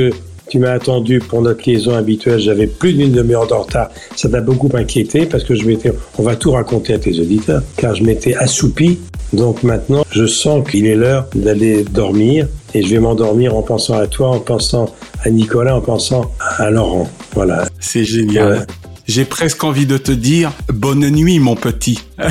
tu 0.50 0.60
m'as 0.60 0.72
attendu 0.72 1.20
pour 1.20 1.42
notre 1.42 1.68
liaison 1.68 1.96
habituelle, 1.96 2.40
j'avais 2.40 2.68
plus 2.68 2.94
d'une 2.94 3.12
demi-heure 3.12 3.48
de 3.48 3.54
retard. 3.54 3.90
Ça 4.16 4.30
t'a 4.30 4.42
beaucoup 4.42 4.70
inquiété 4.74 5.26
parce 5.26 5.44
que 5.44 5.56
je 5.56 5.66
m'étais, 5.66 5.92
on 6.18 6.24
va 6.24 6.36
tout 6.36 6.52
raconter 6.52 6.94
à 6.94 7.00
tes 7.00 7.20
auditeurs, 7.20 7.64
car 7.78 7.96
je 7.96 8.04
m'étais 8.04 8.36
assoupi. 8.36 9.00
Donc 9.34 9.64
maintenant, 9.64 10.06
je 10.12 10.26
sens 10.26 10.68
qu'il 10.70 10.86
est 10.86 10.96
l'heure 10.96 11.28
d'aller 11.36 11.84
dormir 11.84 12.48
et 12.74 12.84
je 12.84 12.90
vais 12.90 13.00
m'endormir 13.00 13.56
en 13.56 13.62
pensant 13.62 13.96
à 13.96 14.08
toi, 14.08 14.30
en 14.30 14.40
pensant 14.40 14.94
à 15.24 15.30
Nicolas, 15.30 15.76
en 15.76 15.82
pensant 15.82 16.32
à 16.40 16.70
Laurent. 16.70 17.10
Voilà. 17.34 17.66
C'est 17.80 18.06
génial. 18.06 18.50
Ouais. 18.50 18.66
J'ai 19.08 19.26
presque 19.26 19.64
envie 19.64 19.86
de 19.86 19.98
te 19.98 20.12
dire 20.12 20.52
bonne 20.68 21.08
nuit, 21.10 21.38
mon 21.38 21.56
petit, 21.56 22.00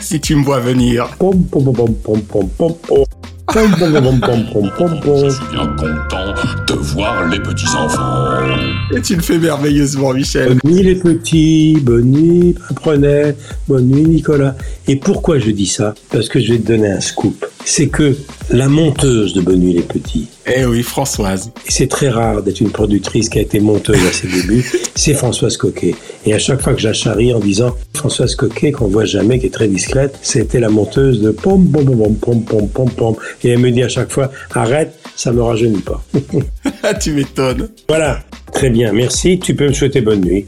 si 0.00 0.20
tu 0.20 0.36
me 0.36 0.44
vois 0.44 0.60
venir. 0.60 1.08
Pom, 1.18 1.42
pom, 1.44 1.72
pom, 1.72 1.94
pom, 3.46 5.00
pom. 5.00 5.28
bien 5.52 5.66
content 5.76 6.34
de 6.66 6.72
voir 6.74 7.28
les 7.28 7.40
petits 7.40 7.68
enfants. 7.76 8.26
Et 8.94 9.00
tu 9.00 9.16
le 9.16 9.22
fais 9.22 9.38
merveilleusement, 9.38 10.12
Michel. 10.12 10.48
Bonne 10.48 10.72
nuit 10.72 10.82
les 10.82 10.96
petits, 10.96 11.78
bonne 11.82 12.10
nuit 12.10 12.54
Prenet, 12.74 13.36
bonne 13.68 13.86
nuit 13.86 14.04
Nicolas. 14.04 14.56
Et 14.86 14.96
pourquoi 14.96 15.38
je 15.38 15.50
dis 15.50 15.66
ça? 15.66 15.94
Parce 16.10 16.28
que 16.28 16.40
je 16.40 16.52
vais 16.52 16.58
te 16.58 16.68
donner 16.68 16.90
un 16.90 17.00
scoop. 17.00 17.46
C'est 17.64 17.88
que 17.88 18.16
la 18.50 18.68
monteuse 18.68 19.34
de 19.34 19.40
Bonne 19.40 19.60
nuit 19.60 19.72
les 19.72 19.82
petits, 19.82 20.28
Eh 20.46 20.64
oui, 20.64 20.82
Françoise. 20.82 21.50
et 21.66 21.70
c'est 21.70 21.88
très 21.88 22.08
rare 22.08 22.42
d'être 22.42 22.60
une 22.60 22.70
productrice 22.70 23.28
qui 23.28 23.38
a 23.38 23.42
été 23.42 23.60
monteuse 23.60 23.98
à 24.06 24.12
ses 24.12 24.28
débuts, 24.28 24.64
c'est 24.94 25.14
Françoise 25.14 25.56
Coquet. 25.56 25.94
Et 26.24 26.32
à 26.32 26.38
chaque 26.38 26.60
fois 26.62 26.74
que 26.74 26.80
je 26.80 26.88
la 26.88 26.92
charrie 26.92 27.34
en 27.34 27.40
disant 27.40 27.74
Françoise 27.94 28.34
Coquet, 28.36 28.72
qu'on 28.72 28.86
voit 28.86 29.04
jamais, 29.04 29.38
qui 29.38 29.46
est 29.46 29.50
très 29.54 29.68
discrète, 29.68 30.18
c'était 30.22 30.60
la 30.60 30.68
monteuse 30.68 31.20
de 31.20 31.30
pom 31.30 31.66
pom 31.70 31.84
pom 31.84 32.14
pom 32.16 32.42
pom 32.44 32.68
pom 32.68 32.90
pom. 32.90 33.16
Et 33.42 33.50
elle 33.50 33.58
me 33.58 33.70
dit 33.70 33.82
à 33.82 33.88
chaque 33.88 34.10
fois 34.10 34.30
arrête, 34.54 34.96
ça 35.16 35.32
me 35.32 35.42
rajeunit 35.42 35.82
pas. 35.82 36.02
tu 37.00 37.12
m'étonnes. 37.12 37.68
Voilà, 37.88 38.20
très 38.52 38.70
bien, 38.70 38.92
merci. 38.92 39.38
Tu 39.38 39.54
peux 39.54 39.68
me 39.68 39.72
souhaiter 39.72 40.00
bonne 40.00 40.20
nuit. 40.20 40.46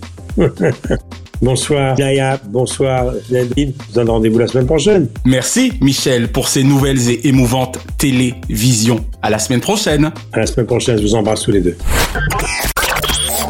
Bonsoir 1.40 1.94
Gaïa, 1.96 2.40
bonsoir 2.46 3.12
Nadine. 3.30 3.72
Je 3.80 3.86
vous 3.86 3.92
donne 3.92 4.10
rendez-vous 4.10 4.38
la 4.38 4.46
semaine 4.46 4.66
prochaine. 4.66 5.08
Merci, 5.24 5.72
Michel, 5.80 6.30
pour 6.30 6.48
ces 6.48 6.64
nouvelles 6.64 7.10
et 7.10 7.28
émouvantes 7.28 7.78
télévisions. 7.98 9.04
À 9.22 9.30
la 9.30 9.38
semaine 9.38 9.60
prochaine. 9.60 10.12
À 10.32 10.40
la 10.40 10.46
semaine 10.46 10.66
prochaine, 10.66 10.98
je 10.98 11.02
vous 11.02 11.14
embrasse 11.14 11.42
tous 11.42 11.52
les 11.52 11.60
deux. 11.60 11.76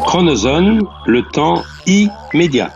Chronozone, 0.05 0.81
le 1.05 1.21
temps 1.31 1.63
immédiat. 1.85 2.73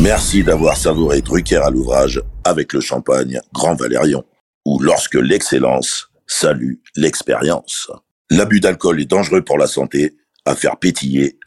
Merci 0.00 0.42
d'avoir 0.42 0.76
savouré 0.76 1.20
Drucker 1.20 1.62
à 1.64 1.70
l'ouvrage 1.70 2.20
avec 2.42 2.72
le 2.72 2.80
champagne 2.80 3.40
Grand 3.52 3.76
Valérion, 3.76 4.24
ou 4.64 4.80
lorsque 4.80 5.14
l'excellence 5.14 6.10
salue 6.26 6.74
l'expérience. 6.96 7.90
L'abus 8.30 8.58
d'alcool 8.58 9.00
est 9.00 9.08
dangereux 9.08 9.42
pour 9.42 9.58
la 9.58 9.68
santé, 9.68 10.16
à 10.44 10.56
faire 10.56 10.76
pétiller 10.76 11.38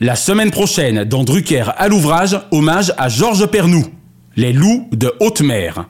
La 0.00 0.16
semaine 0.16 0.50
prochaine, 0.50 1.04
dans 1.04 1.22
Drucker 1.22 1.64
à 1.76 1.86
l'ouvrage, 1.86 2.36
hommage 2.50 2.92
à 2.98 3.08
Georges 3.08 3.46
Pernou. 3.46 3.86
Les 4.34 4.52
loups 4.52 4.88
de 4.90 5.12
haute 5.20 5.42
mer. 5.42 5.76